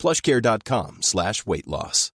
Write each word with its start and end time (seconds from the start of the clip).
plushcare.com 0.00 0.98
slash 1.02 1.44
weight 1.46 1.66
loss. 1.66 2.10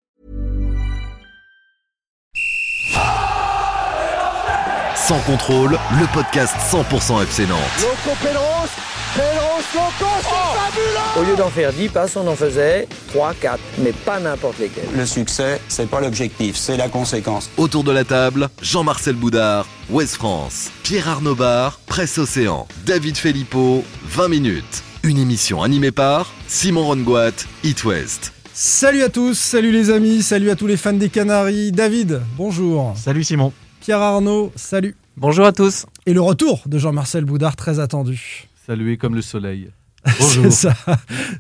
Sans 4.95 5.20
contrôle, 5.22 5.72
le 5.99 6.13
podcast 6.13 6.55
100% 6.72 7.23
FC 7.23 7.48
Nantes. 7.48 7.59
Loco 7.81 8.16
Pedros, 8.22 8.70
Pedros, 9.16 9.63
Loco, 9.73 10.12
c'est 10.22 10.59
fabuleux 10.59 11.20
Au 11.20 11.23
lieu 11.30 11.36
d'en 11.36 11.49
faire 11.49 11.73
10 11.73 11.89
passes, 11.89 12.16
on 12.16 12.27
en 12.27 12.36
faisait 12.36 12.88
3, 13.09 13.34
4, 13.34 13.59
mais 13.80 13.91
pas 13.91 14.20
n'importe 14.20 14.59
lesquels. 14.59 14.88
Le 14.95 15.05
succès, 15.05 15.59
c'est 15.67 15.89
pas 15.89 16.00
l'objectif, 16.02 16.55
c'est 16.55 16.77
la 16.77 16.88
conséquence. 16.88 17.50
Autour 17.58 17.84
de 17.84 17.91
la 17.91 18.03
table, 18.03 18.50
Jean-Marcel 18.61 19.16
Boudard, 19.16 19.66
Ouest 19.89 20.16
France, 20.16 20.70
Pierre 20.84 21.09
Arnaud 21.09 21.36
Bar, 21.36 21.80
Presse 21.88 22.17
Océan, 22.20 22.67
David 22.86 23.17
Filippo, 23.17 23.84
20 24.05 24.27
minutes. 24.30 24.84
Une 25.04 25.18
émission 25.18 25.64
animée 25.64 25.91
par 25.91 26.32
Simon 26.48 26.86
Rongoat, 26.86 27.32
It 27.64 27.84
West. 27.86 28.34
Salut 28.54 29.02
à 29.02 29.09
tous, 29.09 29.34
salut 29.34 29.72
les 29.72 29.90
amis, 29.90 30.22
salut 30.22 30.52
à 30.52 30.55
tous 30.55 30.68
les 30.68 30.78
fans 30.78 30.94
des 30.94 31.09
Canaries. 31.09 31.72
David, 31.72 32.22
bonjour. 32.38 32.94
Salut 32.96 33.23
Simon. 33.23 33.52
Pierre 33.80 33.98
Arnaud, 34.00 34.52
salut. 34.56 34.95
Bonjour 35.17 35.48
à 35.48 35.53
tous. 35.53 35.88
Et 36.06 36.14
le 36.14 36.22
retour 36.22 36.62
de 36.67 36.78
Jean-Marcel 36.78 37.25
Boudard, 37.25 37.56
très 37.56 37.80
attendu. 37.80 38.48
Salué 38.67 38.98
comme 38.98 39.16
le 39.16 39.23
soleil. 39.23 39.72
C'est 40.19 40.52
ça. 40.52 40.73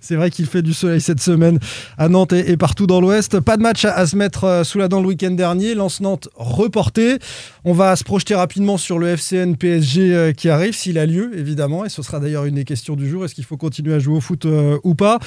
C'est 0.01 0.15
vrai 0.15 0.29
qu'il 0.29 0.45
fait 0.45 0.61
du 0.61 0.73
soleil 0.73 1.01
cette 1.01 1.19
semaine 1.19 1.59
à 1.97 2.09
Nantes 2.09 2.33
et, 2.33 2.57
partout 2.57 2.85
dans 2.85 3.01
l'Ouest. 3.01 3.39
Pas 3.39 3.57
de 3.57 3.63
match 3.63 3.85
à, 3.85 4.05
se 4.05 4.15
mettre 4.15 4.43
euh, 4.43 4.63
sous 4.63 4.77
la 4.77 4.87
dent 4.87 5.01
le 5.01 5.07
week-end 5.07 5.31
dernier. 5.31 5.73
Lance-Nantes 5.73 6.29
reporté. 6.35 7.17
On 7.63 7.73
va 7.73 7.95
se 7.95 8.03
projeter 8.03 8.35
rapidement 8.35 8.77
sur 8.77 8.99
le 8.99 9.07
FCN 9.07 9.55
PSG 9.55 10.13
euh, 10.13 10.31
qui 10.31 10.49
arrive, 10.49 10.75
s'il 10.75 10.99
a 10.99 11.07
lieu, 11.07 11.31
évidemment. 11.37 11.85
Et 11.85 11.89
ce 11.89 12.03
sera 12.03 12.19
d'ailleurs 12.19 12.45
une 12.45 12.55
des 12.55 12.63
questions 12.63 12.95
du 12.95 13.09
jour. 13.09 13.25
Est-ce 13.25 13.33
qu'il 13.33 13.45
faut 13.45 13.57
continuer 13.57 13.95
à 13.95 13.99
jouer 13.99 14.17
au 14.17 14.21
foot 14.21 14.45
euh, 14.45 14.77
ou 14.83 14.93
pas? 14.93 15.19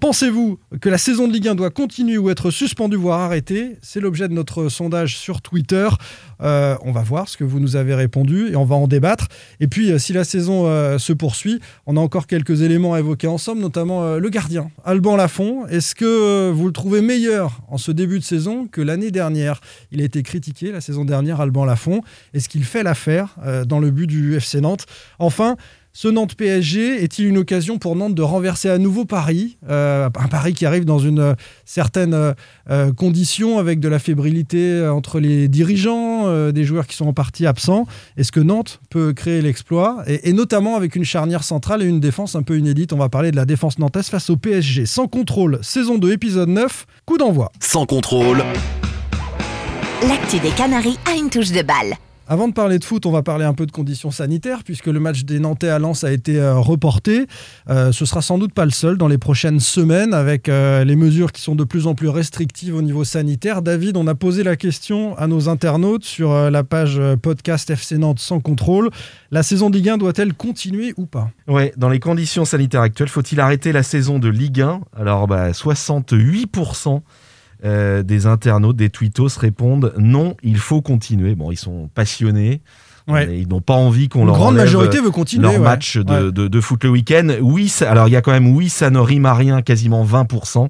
Pensez-vous 0.00 0.58
que 0.80 0.88
la 0.88 0.98
saison 0.98 1.28
de 1.28 1.32
Ligue 1.32 1.48
1 1.48 1.54
doit 1.56 1.70
continuer 1.70 2.16
ou 2.16 2.30
être 2.30 2.50
suspendue, 2.50 2.96
voire 2.96 3.20
arrêtée? 3.20 3.76
C'est 3.82 4.00
l'objet 4.00 4.28
de 4.28 4.34
notre 4.34 4.68
sondage 4.68 5.18
sur 5.18 5.42
Twitter. 5.42 5.88
on 6.40 6.92
va 6.92 7.02
voir 7.02 7.28
ce 7.28 7.36
que 7.36 7.44
vous 7.44 7.60
nous 7.60 7.76
avez 7.76 7.94
répondu 7.94 8.48
et 8.50 8.56
on 8.56 8.64
va 8.64 8.76
en 8.76 8.86
débattre. 8.86 9.28
Et 9.60 9.66
puis, 9.66 9.98
si 9.98 10.12
la 10.12 10.24
saison 10.24 10.64
se 10.98 11.12
poursuit, 11.12 11.60
on 11.86 11.96
a 11.96 12.00
encore 12.00 12.26
quelques 12.26 12.62
éléments 12.62 12.77
à 12.86 12.98
évoquer 13.00 13.26
ensemble, 13.26 13.60
notamment 13.60 14.04
euh, 14.04 14.18
le 14.18 14.28
gardien, 14.30 14.70
Alban 14.84 15.16
Lafont. 15.16 15.66
Est-ce 15.66 15.94
que 15.94 16.04
euh, 16.04 16.52
vous 16.54 16.66
le 16.66 16.72
trouvez 16.72 17.00
meilleur 17.00 17.60
en 17.68 17.76
ce 17.76 17.90
début 17.90 18.18
de 18.18 18.24
saison 18.24 18.66
que 18.66 18.80
l'année 18.80 19.10
dernière? 19.10 19.60
Il 19.90 20.00
a 20.00 20.04
été 20.04 20.22
critiqué 20.22 20.70
la 20.70 20.80
saison 20.80 21.04
dernière, 21.04 21.40
Alban 21.40 21.64
Lafont. 21.64 22.02
Est-ce 22.34 22.48
qu'il 22.48 22.64
fait 22.64 22.82
l'affaire 22.82 23.36
euh, 23.44 23.64
dans 23.64 23.80
le 23.80 23.90
but 23.90 24.06
du 24.06 24.36
FC 24.36 24.60
Nantes? 24.60 24.86
Enfin, 25.18 25.56
ce 26.00 26.06
Nantes 26.06 26.36
PSG 26.36 27.02
est-il 27.02 27.26
une 27.26 27.38
occasion 27.38 27.76
pour 27.76 27.96
Nantes 27.96 28.14
de 28.14 28.22
renverser 28.22 28.70
à 28.70 28.78
nouveau 28.78 29.04
Paris 29.04 29.58
euh, 29.68 30.08
Un 30.16 30.28
Paris 30.28 30.54
qui 30.54 30.64
arrive 30.64 30.84
dans 30.84 31.00
une 31.00 31.34
certaine 31.64 32.34
euh, 32.70 32.92
condition 32.92 33.58
avec 33.58 33.80
de 33.80 33.88
la 33.88 33.98
fébrilité 33.98 34.74
euh, 34.74 34.92
entre 34.92 35.18
les 35.18 35.48
dirigeants, 35.48 36.52
des 36.52 36.62
joueurs 36.62 36.86
qui 36.86 36.94
sont 36.94 37.08
en 37.08 37.12
partie 37.12 37.46
absents? 37.46 37.88
Est-ce 38.16 38.30
que 38.30 38.38
Nantes 38.38 38.78
peut 38.90 39.12
créer 39.12 39.42
l'exploit? 39.42 40.04
Et, 40.06 40.32
notamment 40.32 40.76
avec 40.76 40.94
une 40.94 41.04
charnière 41.04 41.42
centrale 41.42 41.82
et 41.82 41.86
une 41.86 41.98
défense 41.98 42.36
un 42.36 42.42
peu 42.42 42.56
inédite 42.56 42.92
On 42.92 42.98
va 42.98 43.08
parler 43.08 43.32
de 43.32 43.36
la 43.36 43.44
défense 43.44 43.80
nantaise 43.80 44.06
face 44.06 44.30
au 44.30 44.36
PSG. 44.36 44.86
Sans 44.86 45.08
contrôle, 45.08 45.58
saison 45.62 45.98
2, 45.98 46.12
épisode 46.12 46.48
9, 46.48 46.86
coup 47.06 47.18
d'envoi. 47.18 47.50
Sans 47.58 47.86
contrôle. 47.86 48.44
L'actu 50.06 50.38
des 50.38 50.50
Canaries 50.50 51.00
a 51.12 51.16
une 51.16 51.28
touche 51.28 51.50
de 51.50 51.62
balle. 51.62 51.96
Avant 52.30 52.46
de 52.46 52.52
parler 52.52 52.78
de 52.78 52.84
foot, 52.84 53.06
on 53.06 53.10
va 53.10 53.22
parler 53.22 53.46
un 53.46 53.54
peu 53.54 53.64
de 53.64 53.72
conditions 53.72 54.10
sanitaires, 54.10 54.62
puisque 54.62 54.88
le 54.88 55.00
match 55.00 55.24
des 55.24 55.38
Nantais 55.38 55.70
à 55.70 55.78
Lens 55.78 56.04
a 56.04 56.12
été 56.12 56.38
euh, 56.38 56.56
reporté. 56.56 57.26
Euh, 57.70 57.90
ce 57.90 58.04
sera 58.04 58.20
sans 58.20 58.36
doute 58.36 58.52
pas 58.52 58.66
le 58.66 58.70
seul 58.70 58.98
dans 58.98 59.08
les 59.08 59.16
prochaines 59.16 59.60
semaines, 59.60 60.12
avec 60.12 60.50
euh, 60.50 60.84
les 60.84 60.94
mesures 60.94 61.32
qui 61.32 61.40
sont 61.40 61.54
de 61.54 61.64
plus 61.64 61.86
en 61.86 61.94
plus 61.94 62.10
restrictives 62.10 62.76
au 62.76 62.82
niveau 62.82 63.02
sanitaire. 63.02 63.62
David, 63.62 63.96
on 63.96 64.06
a 64.06 64.14
posé 64.14 64.42
la 64.42 64.56
question 64.56 65.16
à 65.16 65.26
nos 65.26 65.48
internautes 65.48 66.04
sur 66.04 66.50
la 66.50 66.64
page 66.64 67.00
podcast 67.22 67.70
FC 67.70 67.96
Nantes 67.96 68.18
sans 68.18 68.40
contrôle. 68.40 68.90
La 69.30 69.42
saison 69.42 69.70
de 69.70 69.76
Ligue 69.76 69.88
1 69.88 69.96
doit-elle 69.96 70.34
continuer 70.34 70.92
ou 70.98 71.06
pas? 71.06 71.30
Ouais, 71.46 71.72
dans 71.78 71.88
les 71.88 71.98
conditions 71.98 72.44
sanitaires 72.44 72.82
actuelles, 72.82 73.08
faut-il 73.08 73.40
arrêter 73.40 73.72
la 73.72 73.82
saison 73.82 74.18
de 74.18 74.28
Ligue 74.28 74.60
1 74.60 74.82
Alors, 74.94 75.28
bah, 75.28 75.52
68% 75.52 77.00
euh, 77.64 78.02
des 78.02 78.26
internautes, 78.26 78.76
des 78.76 78.90
tweetos 78.90 79.38
répondent 79.38 79.92
non, 79.98 80.36
il 80.42 80.58
faut 80.58 80.80
continuer. 80.80 81.34
Bon, 81.34 81.50
ils 81.50 81.56
sont 81.56 81.88
passionnés. 81.94 82.60
Ils 83.08 83.48
n'ont 83.48 83.62
pas 83.62 83.74
envie 83.74 84.10
qu'on 84.10 84.26
leur 84.26 84.34
grande 84.34 84.56
majorité 84.56 85.00
veut 85.00 85.10
continuer 85.10 85.50
leur 85.50 85.60
match 85.60 85.96
de, 85.96 86.30
de, 86.30 86.60
foot 86.60 86.84
le 86.84 86.90
week-end. 86.90 87.28
Oui, 87.40 87.72
alors 87.80 88.06
il 88.06 88.10
y 88.10 88.16
a 88.16 88.20
quand 88.20 88.32
même 88.32 88.48
oui, 88.48 88.68
ça 88.68 88.90
ne 88.90 88.98
rime 88.98 89.24
à 89.24 89.32
rien, 89.32 89.62
quasiment 89.62 90.04
20%. 90.04 90.68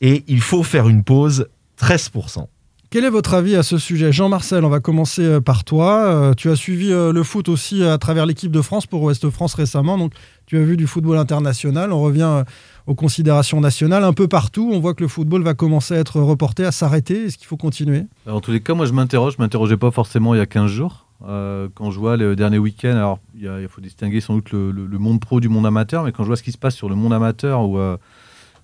Et 0.00 0.24
il 0.26 0.40
faut 0.40 0.62
faire 0.62 0.88
une 0.88 1.04
pause, 1.04 1.46
13%. 1.80 2.46
Quel 2.94 3.04
est 3.04 3.10
votre 3.10 3.34
avis 3.34 3.56
à 3.56 3.64
ce 3.64 3.76
sujet? 3.76 4.12
Jean-Marcel, 4.12 4.64
on 4.64 4.68
va 4.68 4.78
commencer 4.78 5.24
euh, 5.24 5.40
par 5.40 5.64
toi. 5.64 6.04
Euh, 6.04 6.34
tu 6.34 6.48
as 6.48 6.54
suivi 6.54 6.90
le 6.90 7.22
foot 7.24 7.48
aussi 7.48 7.82
à 7.82 7.98
travers 7.98 8.24
l'équipe 8.24 8.52
de 8.52 8.62
France 8.62 8.86
pour 8.86 9.02
Ouest 9.02 9.28
France 9.30 9.54
récemment. 9.54 9.98
Donc 9.98 10.12
tu 10.46 10.58
as 10.58 10.62
vu 10.62 10.76
du 10.76 10.86
football 10.86 11.18
international. 11.18 11.92
On 11.92 12.00
revient 12.00 12.44
aux 12.86 12.94
considérations 12.94 13.60
nationales. 13.60 14.04
Un 14.04 14.12
peu 14.12 14.28
partout, 14.28 14.70
on 14.72 14.78
voit 14.78 14.94
que 14.94 15.02
le 15.02 15.08
football 15.08 15.42
va 15.42 15.54
commencer 15.54 15.94
à 15.94 15.98
être 15.98 16.20
reporté, 16.20 16.64
à 16.64 16.70
s'arrêter. 16.70 17.24
Est-ce 17.24 17.36
qu'il 17.36 17.48
faut 17.48 17.56
continuer? 17.56 18.04
En 18.28 18.40
tous 18.40 18.52
les 18.52 18.60
cas, 18.60 18.74
moi 18.74 18.86
je 18.86 18.92
m'interroge. 18.92 19.32
Je 19.32 19.38
ne 19.38 19.42
m'interrogeais 19.42 19.76
pas 19.76 19.90
forcément 19.90 20.32
il 20.36 20.38
y 20.38 20.40
a 20.40 20.46
15 20.46 20.70
jours. 20.70 21.08
Euh, 21.26 21.66
quand 21.74 21.90
je 21.90 21.98
vois 21.98 22.16
le 22.16 22.36
dernier 22.36 22.58
week-end, 22.58 22.94
alors 22.94 23.18
il, 23.36 23.66
faut 23.68 23.80
distinguer 23.80 24.20
sans 24.20 24.36
doute 24.36 24.52
le, 24.52 24.98
monde 25.00 25.18
pro 25.18 25.40
du 25.40 25.48
monde 25.48 25.66
amateur, 25.66 26.04
mais 26.04 26.12
quand 26.12 26.22
je 26.22 26.28
vois 26.28 26.36
ce 26.36 26.44
qui 26.44 26.52
se 26.52 26.58
passe 26.58 26.76
sur 26.76 26.88
le 26.88 26.94
monde 26.94 27.12
amateur, 27.12 27.62
où 27.62 27.76
euh, 27.76 27.96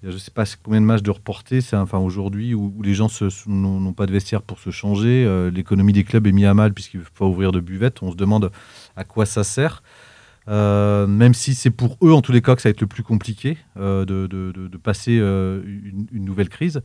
je 0.02 0.08
ne 0.08 0.18
sais 0.18 0.30
pas 0.30 0.44
combien 0.62 0.80
de 0.80 0.86
matchs 0.86 1.02
de 1.02 1.10
reportés, 1.10 1.60
c'est 1.60 1.76
enfin 1.76 1.98
aujourd'hui 1.98 2.54
où, 2.54 2.80
les 2.82 2.94
gens 2.94 3.08
n'ont 3.46 3.92
pas 3.92 4.06
de 4.06 4.12
vestiaire 4.12 4.42
pour 4.42 4.58
se 4.58 4.70
changer, 4.70 5.24
euh, 5.26 5.50
l'économie 5.50 5.92
des 5.92 6.04
clubs 6.04 6.26
est 6.26 6.32
mise 6.32 6.46
à 6.46 6.54
mal 6.54 6.72
puisqu'il 6.72 7.00
ne 7.00 7.04
faut 7.04 7.10
pas 7.18 7.26
ouvrir 7.26 7.52
de 7.52 7.60
buvette, 7.60 8.02
on 8.02 8.10
se 8.10 8.16
demande 8.16 8.50
à 8.96 9.04
quoi 9.04 9.26
ça 9.26 9.44
sert. 9.44 9.82
Euh, 10.48 11.06
même 11.06 11.34
si 11.34 11.54
c'est 11.54 11.70
pour 11.70 11.98
eux, 12.02 12.12
en 12.12 12.22
tous 12.22 12.32
les 12.32 12.40
cas, 12.40 12.56
que 12.56 12.62
ça 12.62 12.68
va 12.68 12.70
être 12.70 12.80
le 12.80 12.86
plus 12.86 13.02
compliqué 13.02 13.58
euh, 13.76 14.04
de, 14.06 14.76
passer 14.78 15.12
une, 15.16 16.06
nouvelle 16.12 16.48
crise. 16.48 16.80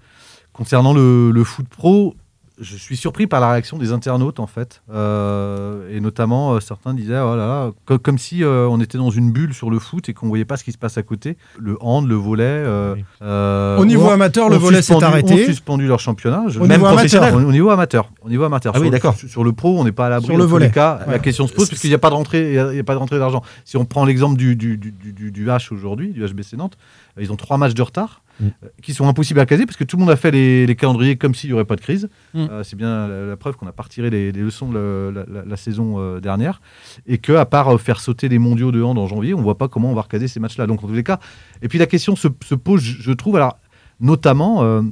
Concernant 0.51 0.93
le 0.93 1.43
foot 1.43 1.67
pro, 1.67 2.15
je 2.59 2.77
suis 2.77 2.95
surpris 2.95 3.27
par 3.27 3.39
la 3.39 3.51
réaction 3.51 3.77
des 3.77 3.91
internautes 3.91 4.39
en 4.39 4.47
fait, 4.47 4.81
euh, 4.91 5.89
et 5.91 5.99
notamment 5.99 6.53
euh, 6.53 6.59
certains 6.59 6.93
disaient 6.93 7.19
oh 7.19 7.73
comme, 7.97 8.17
si 8.17 8.43
euh, 8.43 8.67
on 8.69 8.79
était 8.79 8.97
dans 8.97 9.09
une 9.09 9.31
bulle 9.31 9.53
sur 9.53 9.69
le 9.69 9.79
foot 9.79 10.09
et 10.09 10.13
qu'on 10.13 10.27
voyait 10.27 10.45
pas 10.45 10.57
ce 10.57 10.63
qui 10.63 10.71
se 10.71 10.77
passe 10.77 10.97
à 10.97 11.03
côté. 11.03 11.37
Le 11.59 11.77
hand, 11.81 12.07
le 12.07 12.15
volet. 12.15 12.63
au 13.21 13.85
niveau 13.85 14.09
amateur, 14.09 14.49
le 14.49 14.57
volet 14.57 14.81
s'est 14.81 15.03
arrêté. 15.03 15.33
Ont 15.33 15.45
suspendu 15.45 15.87
leur 15.87 15.99
championnat, 15.99 16.45
au 16.55 16.65
même 16.65 16.79
niveau 16.79 16.93
professionnel. 16.93 17.29
Amateur. 17.29 17.47
Au 17.47 17.51
niveau 17.51 17.69
amateur, 17.69 18.11
au 18.21 18.29
niveau 18.29 18.43
amateur. 18.43 18.73
Ah 18.75 18.79
oui, 18.79 18.89
d'accord. 18.89 19.15
Sur, 19.15 19.43
le 19.43 19.51
pro, 19.51 19.79
on 19.79 19.83
n'est 19.83 19.91
pas 19.91 20.07
à 20.07 20.09
l'abri. 20.09 20.27
Sur 20.27 20.37
le 20.37 20.43
volet. 20.43 20.71
Cas, 20.71 21.01
La 21.07 21.19
question 21.19 21.47
se 21.47 21.53
pose 21.53 21.67
puisqu'il 21.67 21.89
n'y 21.89 21.95
a 21.95 21.99
pas 21.99 22.09
de 22.09 22.15
rentrée, 22.15 22.49
il 22.49 22.75
y 22.75 22.79
a, 22.79 22.83
pas 22.83 22.93
de 22.93 22.99
rentrée 22.99 23.19
d'argent. 23.19 23.41
Si 23.65 23.77
on 23.77 23.85
prend 23.85 24.05
l'exemple 24.05 24.37
du, 24.37 24.55
du, 24.55 24.77
du, 24.77 24.91
du 25.31 25.47
H 25.47 25.73
aujourd'hui, 25.73 26.11
du 26.11 26.25
HBC 26.25 26.57
Nantes, 26.57 26.77
ils 27.19 27.31
ont 27.31 27.37
trois 27.37 27.57
matchs 27.57 27.73
de 27.73 27.81
retard. 27.81 28.21
Mm. 28.39 28.47
Euh, 28.47 28.67
qui 28.81 28.93
sont 28.93 29.07
impossibles 29.07 29.39
à 29.39 29.45
caser 29.45 29.65
parce 29.65 29.77
que 29.77 29.83
tout 29.83 29.95
le 29.95 30.01
monde 30.01 30.11
a 30.11 30.15
fait 30.15 30.31
les, 30.31 30.75
calendriers 30.75 31.15
comme 31.15 31.33
s'il 31.33 31.49
n'y 31.49 31.53
aurait 31.53 31.65
pas 31.65 31.75
de 31.75 31.81
crise. 31.81 32.09
Mm. 32.33 32.39
Euh, 32.51 32.63
c'est 32.63 32.75
bien 32.75 33.07
la, 33.07 33.37
preuve 33.37 33.55
qu'on 33.55 33.65
n'a 33.65 33.71
pas 33.71 33.83
retiré 33.83 34.09
les, 34.09 34.31
leçons 34.31 34.69
de 34.69 35.25
la, 35.45 35.57
saison 35.57 35.95
euh, 35.99 36.19
dernière 36.19 36.61
et 37.07 37.17
que 37.17 37.33
à 37.33 37.45
part 37.45 37.79
faire 37.79 37.99
sauter 37.99 38.27
les 38.29 38.39
mondiaux 38.39 38.71
de 38.71 38.81
hand 38.81 38.97
en 38.97 39.07
janvier, 39.07 39.33
on 39.33 39.37
ne 39.37 39.43
voit 39.43 39.57
pas 39.57 39.67
comment 39.67 39.91
on 39.91 39.95
va 39.95 40.01
recaser 40.01 40.27
ces 40.27 40.39
matchs-là. 40.39 40.67
Donc 40.67 40.83
en 40.83 40.87
tous 40.87 40.93
les 40.93 41.03
cas, 41.03 41.19
et 41.61 41.67
puis 41.67 41.79
la 41.79 41.85
question 41.85 42.15
se, 42.15 42.27
pose, 42.27 42.81
je 42.81 43.11
trouve, 43.11 43.37
alors 43.37 43.57
notamment, 43.99 44.83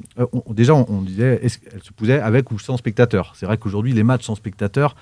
déjà 0.50 0.74
on, 0.74 1.02
disait, 1.02 1.40
est-ce 1.44 1.58
qu'elle 1.58 1.84
se 1.84 1.92
posait 1.92 2.20
avec 2.20 2.52
ou 2.52 2.60
sans 2.60 2.78
spectateurs 2.78 3.34
C'est 3.36 3.46
vrai 3.46 3.58
qu'aujourd'hui 3.58 3.94
les 3.94 4.04
matchs 4.04 4.26
sans 4.26 4.36
spectateurs, 4.36 4.96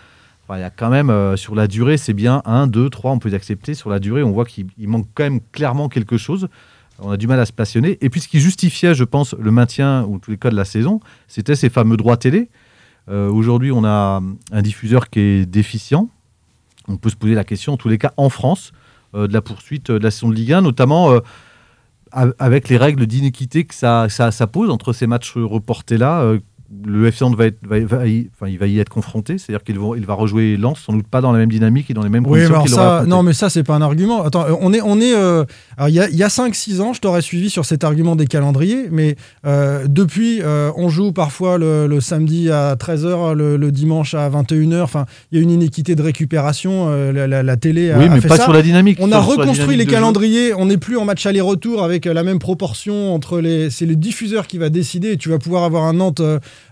il 0.50 0.60
y 0.60 0.64
a 0.64 0.70
quand 0.70 0.90
même, 0.90 1.38
sur 1.38 1.56
la 1.56 1.68
durée, 1.68 1.98
c'est 1.98 2.14
bien 2.14 2.42
1, 2.46 2.68
2, 2.68 2.90
3, 2.90 3.12
on 3.12 3.20
peut 3.20 3.30
les 3.30 3.36
accepter. 3.36 3.74
Sur 3.74 3.90
la 3.90 4.00
durée, 4.00 4.24
on 4.24 4.32
voit 4.32 4.46
qu'il 4.46 4.68
manque 4.80 5.08
quand 5.14 5.24
même 5.24 5.40
clairement 5.52 5.88
quelque 5.88 6.18
chose 6.18 6.50
on 7.01 7.12
a 7.12 7.18
du 7.18 7.27
mal 7.27 7.39
à 7.39 7.45
se 7.45 7.51
passionner. 7.51 7.98
Et 8.01 8.09
puis 8.09 8.21
ce 8.21 8.27
qui 8.27 8.39
justifiait, 8.39 8.94
je 8.94 9.03
pense, 9.03 9.33
le 9.33 9.51
maintien, 9.51 10.06
ou 10.06 10.19
tous 10.19 10.31
les 10.31 10.38
cas 10.38 10.50
de 10.50 10.56
la 10.56 10.65
saison, 10.65 11.00
c'était 11.27 11.56
ces 11.56 11.69
fameux 11.69 11.98
droits 11.98 12.18
télé. 12.18 12.50
Euh, 13.09 13.30
aujourd'hui, 13.30 13.71
on 13.71 13.83
a 13.83 14.21
un 14.51 14.62
diffuseur 14.62 15.09
qui 15.09 15.19
est 15.19 15.45
déficient. 15.45 16.09
On 16.88 16.98
peut 16.98 17.09
se 17.09 17.15
poser 17.15 17.33
la 17.33 17.44
question, 17.44 17.74
en 17.74 17.77
tous 17.77 17.89
les 17.89 17.98
cas, 17.98 18.13
en 18.18 18.30
France, 18.30 18.71
euh, 19.15 19.27
de 19.27 19.33
la 19.33 19.42
poursuite 19.42 19.92
de 19.92 19.98
la 19.98 20.12
saison 20.12 20.30
de 20.30 20.36
Ligue 20.36 20.53
1, 20.53 20.62
notamment. 20.62 21.12
Euh, 21.12 21.19
avec 22.13 22.68
les 22.68 22.77
règles 22.77 23.06
d'inéquité 23.07 23.63
que 23.63 23.74
ça, 23.74 24.09
ça, 24.09 24.48
pose 24.48 24.69
entre 24.69 24.92
ces 24.92 25.07
matchs 25.07 25.38
reportés-là, 25.38 26.21
euh, 26.24 26.39
le 26.86 27.08
FC 27.08 27.24
Nantes 27.24 27.36
va, 27.36 27.46
être, 27.48 27.60
va, 27.64 27.80
va, 27.80 28.08
y, 28.08 28.30
enfin, 28.34 28.50
il 28.50 28.58
va 28.58 28.68
y 28.68 28.80
être 28.80 28.90
confronté, 28.90 29.38
c'est-à-dire 29.38 29.64
qu'il 29.64 29.78
va, 29.78 29.98
il 29.98 30.06
va 30.06 30.14
rejouer 30.14 30.58
Lens, 30.58 30.80
sans 30.80 30.94
doute 30.94 31.08
pas 31.08 31.22
dans 31.22 31.32
la 31.32 31.40
même 31.40 31.50
dynamique 31.50 31.90
et 31.90 31.94
dans 31.94 32.04
les 32.04 32.10
mêmes 32.10 32.26
oui, 32.26 32.48
conditions. 32.48 32.62
Mais 32.64 32.70
ça, 32.70 33.04
non, 33.06 33.24
mais 33.24 33.34
ça, 33.34 33.50
c'est 33.50 33.64
pas 33.64 33.76
un 33.76 33.82
argument. 33.82 34.24
Attends, 34.24 34.46
on 34.62 34.74
est. 34.74 34.82
On 34.82 35.00
est 35.00 35.16
euh, 35.16 35.46
il 35.88 35.94
y 35.94 36.00
a, 36.00 36.04
a 36.04 36.30
5-6 36.30 36.82
ans, 36.82 36.94
je 36.94 37.02
t'aurais 37.02 37.22
suivi 37.22 37.50
sur 37.50 37.66
cet 37.66 37.84
argument 37.84 38.16
des 38.16 38.28
calendriers, 38.28 38.88
mais 38.92 39.16
euh, 39.46 39.86
depuis, 39.88 40.42
euh, 40.42 40.72
on 40.76 40.90
joue 40.90 41.12
parfois 41.12 41.58
le, 41.58 41.88
le, 41.88 42.02
samedi 42.02 42.50
à 42.50 42.76
13h, 42.76 43.34
le, 43.34 43.58
le 43.58 43.72
dimanche 43.72 44.14
à 44.14 44.30
21h. 44.30 44.82
Enfin, 44.82 45.06
il 45.32 45.38
y 45.38 45.42
a 45.42 45.44
une 45.44 45.52
inéquité 45.52 45.96
de 45.96 46.02
récupération. 46.02 46.88
Euh, 46.90 47.12
la, 47.12 47.28
la, 47.28 47.44
la, 47.44 47.58
télé 47.58 47.92
a, 47.92 47.98
oui, 47.98 48.10
mais 48.10 48.18
a 48.18 48.22
fait 48.22 48.28
pas 48.28 48.38
ça. 48.38 48.44
sur 48.44 48.54
la 48.54 48.62
dynamique. 48.62 48.98
On 49.02 49.12
a 49.12 49.20
reconstruit 49.20 49.76
les 49.76 49.86
calendriers. 49.86 50.54
On 50.54 50.66
n'est 50.66 50.78
plus 50.78 50.98
en 50.98 51.06
match 51.06 51.26
aller-retour 51.26 51.84
avec 51.84 52.06
la 52.06 52.24
même 52.24 52.40
proportion 52.40 53.14
entre 53.14 53.40
les. 53.40 53.70
C'est 53.70 53.86
le 53.86 53.96
diffuseur 53.96 54.48
qui 54.48 54.58
va 54.58 54.70
décider. 54.70 55.12
Et 55.12 55.18
tu 55.18 55.30
vas 55.30 55.40
pouvoir 55.40 55.64
avoir 55.64 55.84
un 55.84 56.00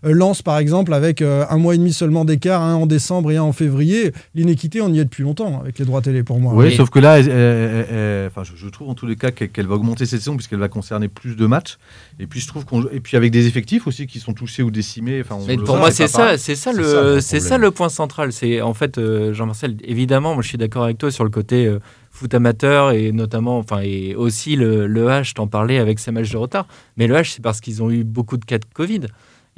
Nantes-Lens, 0.04 0.42
par 0.42 0.58
exemple 0.58 0.94
avec 0.94 1.22
euh, 1.22 1.46
un 1.50 1.58
mois 1.58 1.76
et 1.76 1.78
demi 1.78 1.94
seulement 1.94 2.26
d'écart, 2.26 2.62
un 2.62 2.76
en 2.76 2.86
décembre 2.86 3.32
et 3.32 3.38
un 3.38 3.44
en 3.44 3.54
février. 3.54 4.12
L'inéquité, 4.36 4.82
on 4.82 4.92
y 4.94 5.00
est 5.00 5.06
depuis 5.06 5.24
longtemps 5.24 5.62
avec 5.62 5.80
les 5.80 5.86
droits 5.86 6.02
télé 6.02 6.24
pour 6.24 6.40
moi. 6.40 6.54
Oui, 6.54 6.76
sauf 6.76 6.90
que 6.90 7.00
là, 7.00 7.20
elle, 7.20 7.30
elle, 7.30 7.88
elle, 7.92 8.28
enfin, 8.28 8.44
je, 8.44 8.56
je, 8.56 8.70
trouve 8.70 8.90
en 8.90 8.96
tous 8.96 9.06
les 9.06 9.16
cas 9.16 9.32
qu'elle 9.32 9.68
va 9.68 9.76
augmenter 9.76 10.06
cette 10.06 10.20
saison 10.20 10.36
puisqu'elle 10.36 10.60
va 10.60 10.70
concerner 10.70 11.08
plus 11.08 11.36
de 11.36 11.46
matchs. 11.46 11.78
Et 12.20 12.28
puis 12.28 12.40
je 12.40 12.48
trouve 12.48 12.66
qu'on 12.66 12.84
et 12.90 13.00
puis 13.00 13.18
avec 13.18 13.32
des 13.32 13.48
effectifs 13.48 13.88
aussi 13.88 14.08
qui 14.08 14.20
sont 14.20 14.34
touchés 14.34 14.64
ou 14.64 14.72
décimés. 14.72 15.22
Enfin, 15.22 15.38
mais 15.48 15.58
pour 15.58 15.78
moi, 15.78 15.92
c'est 15.92 16.08
ça, 16.08 16.38
c'est 16.38 16.56
ça 16.56 16.74
le, 16.74 17.20
c'est 17.22 17.40
ça 17.40 17.58
le 17.58 17.72
point 17.72 17.90
central. 17.90 18.32
C'est 18.32 18.62
en 18.62 18.74
fait, 18.74 18.98
euh, 18.98 19.34
Jean-Marcel, 19.34 19.78
évidemment, 19.84 20.34
moi 20.34 20.44
je 20.44 20.50
suis 20.50 20.58
d'accord 20.58 20.84
avec 20.84 20.98
toi 20.98 21.12
sur 21.12 21.24
le 21.24 21.30
côté. 21.30 21.66
Euh, 21.66 21.80
foot 22.12 22.34
amateur 22.34 22.92
et 22.92 23.12
notamment, 23.12 23.58
enfin, 23.60 23.82
et 23.82 24.16
aussi 24.16 24.56
le, 24.56 24.88
le 24.88 25.08
H, 25.08 25.34
t'en 25.34 25.48
parlais 25.48 25.78
avec 25.78 26.00
ces 26.00 26.12
matchs 26.12 26.32
de 26.32 26.38
retard. 26.38 26.68
Mais 26.98 27.08
le 27.08 27.16
H, 27.16 27.36
c'est 27.36 27.42
parce 27.42 27.62
qu'ils 27.62 27.82
ont 27.84 27.90
eu 27.90 28.04
beaucoup 28.04 28.38
de 28.38 28.46
cas 28.46 28.58
de 28.58 28.66
Covid. 28.74 29.02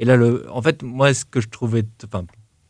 Et 0.02 0.06
là, 0.06 0.18
le, 0.18 0.46
en 0.52 0.62
fait, 0.62 0.82
moi, 0.82 1.14
ce 1.14 1.24
que 1.24 1.40
je 1.40 1.48
trouvais. 1.48 1.86
Enfin, 2.04 2.26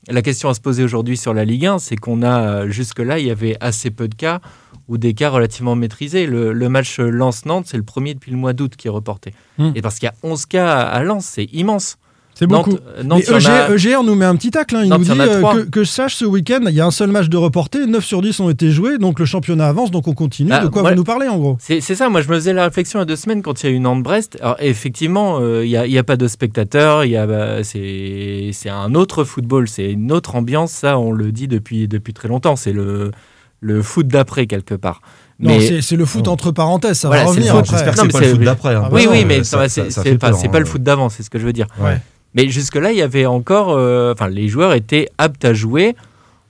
la 0.10 0.22
question 0.22 0.50
à 0.50 0.54
se 0.54 0.60
poser 0.60 0.83
aujourd'hui 0.83 1.16
sur 1.16 1.33
la 1.33 1.45
Ligue 1.45 1.66
1, 1.66 1.80
c'est 1.80 1.95
qu'on 1.95 2.24
a, 2.24 2.68
jusque-là, 2.68 3.19
il 3.19 3.28
y 3.28 3.31
avait 3.31 3.56
assez 3.62 3.89
peu 3.89 4.10
de 4.10 4.16
cas 4.16 4.42
ou 4.89 4.98
des 4.98 5.13
cas 5.13 5.30
relativement 5.30 5.75
maîtrisés. 5.75 6.28
Le, 6.28 6.51
le 6.51 6.69
match 6.69 7.00
Lens-Nantes, 7.00 7.68
c'est 7.68 7.78
le 7.78 7.83
premier 7.83 8.13
depuis 8.13 8.31
le 8.31 8.38
mois 8.38 8.51
d'août 8.51 8.75
qui 8.75 8.88
est 8.88 8.92
reporté. 8.92 9.33
Mmh. 9.57 9.72
Et 9.75 9.81
parce 9.81 9.98
qu'il 10.00 10.07
y 10.07 10.10
a 10.10 10.16
11 10.24 10.45
cas 10.45 10.81
à 10.81 11.04
Lens, 11.04 11.25
c'est 11.25 11.45
immense. 11.45 11.98
C'est 12.42 12.48
beaucoup. 12.48 12.72
Nantes, 12.72 13.04
Nantes, 13.04 13.24
Mais 13.30 13.38
EG, 13.38 13.48
a... 13.48 13.70
EGR 13.72 14.04
nous 14.04 14.16
met 14.16 14.26
un 14.26 14.36
petit 14.36 14.50
tacle. 14.50 14.76
Hein. 14.76 14.82
Il 14.86 14.90
Nantes, 14.90 15.08
nous 15.08 15.14
dit 15.14 15.22
euh, 15.22 15.42
que, 15.42 15.70
que, 15.70 15.84
je 15.84 15.90
sache, 15.90 16.16
ce 16.16 16.26
week-end, 16.26 16.62
il 16.68 16.74
y 16.74 16.82
a 16.82 16.86
un 16.88 16.92
seul 16.92 17.12
match 17.12 17.30
de 17.30 17.38
reporté, 17.38 17.86
9 17.86 18.04
sur 18.04 18.24
10 18.24 18.40
ont 18.40 18.50
été 18.50 18.72
joués, 18.72 18.98
donc 18.98 19.20
le 19.20 19.26
championnat 19.26 19.68
avance, 19.68 19.92
donc 19.92 20.08
on 20.08 20.14
continue. 20.14 20.50
Ah, 20.52 20.64
de 20.64 20.68
quoi 20.68 20.82
ouais. 20.82 20.90
vous 20.90 20.96
nous 20.96 21.04
parlez, 21.04 21.28
en 21.28 21.38
gros? 21.38 21.58
C'est 21.60 21.82
ça, 21.82 22.10
moi 22.10 22.22
je 22.22 22.30
me 22.30 22.34
faisais 22.34 22.54
la 22.54 22.64
réflexion 22.64 22.98
il 22.98 23.02
y 23.02 23.04
a 23.04 23.06
deux 23.06 23.16
semaines 23.16 23.44
quand 23.44 23.62
il 23.62 23.70
y 23.70 23.70
a 23.72 23.76
eu 23.76 23.80
Nantes-Brest. 23.80 24.40
Alors 24.42 24.56
effectivement, 24.58 25.38
euh, 25.40 25.64
il 25.64 25.70
n'y 25.70 25.98
a, 25.98 26.00
a, 26.00 26.04
pas 26.04 26.18
de 26.18 26.28
spectateurs, 26.28 27.04
bah, 27.28 27.64
c'est 27.64 28.70
un 28.70 28.96
autre 28.96 29.24
football, 29.24 29.68
c'est 29.68 29.92
une 29.92 30.12
autre 30.12 30.34
ambiance, 30.34 30.72
ça 30.72 30.98
on 30.98 31.12
le 31.12 31.32
dit 31.32 31.48
depuis, 31.48 31.88
depuis 31.88 32.14
très 32.14 32.28
longtemps. 32.28 32.56
C'est 32.56 32.74
le, 32.74 33.12
le 33.60 33.84
foot 33.84 34.08
d'après, 34.08 34.48
quelque 34.48 34.74
part. 34.74 35.02
Mais... 35.38 35.82
c'est 35.82 35.96
le 35.96 36.06
foot 36.06 36.28
entre 36.28 36.50
parenthèses, 36.50 36.98
ça 36.98 37.08
voilà, 37.08 37.26
va 37.26 37.30
revenir. 37.30 37.64
J'espère 37.66 37.94
que 37.94 38.02
c'est 38.02 38.08
pas 38.08 38.20
le 38.20 38.30
foot 38.30 38.42
d'après. 38.42 38.74
Hein. 38.74 38.90
Oui, 38.92 39.08
oui, 39.08 39.26
mais 39.26 39.44
c'est 39.44 40.18
pas, 40.18 40.32
pas 40.32 40.60
le 40.60 40.66
foot 40.66 40.82
d'avant, 40.82 41.10
c'est 41.10 41.22
ce 41.22 41.30
que 41.30 41.38
je 41.38 41.46
veux 41.46 41.54
dire. 41.54 41.68
Ouais. 41.80 42.00
Mais 42.36 42.50
jusque-là, 42.50 42.92
il 42.92 42.98
y 42.98 43.01
avait 43.01 43.25
encore. 43.25 43.72
Euh, 43.72 44.13
enfin, 44.13 44.30
les 44.30 44.48
joueurs 44.48 44.74
étaient 44.74 45.10
aptes 45.18 45.45
à 45.45 45.54
jouer. 45.54 45.95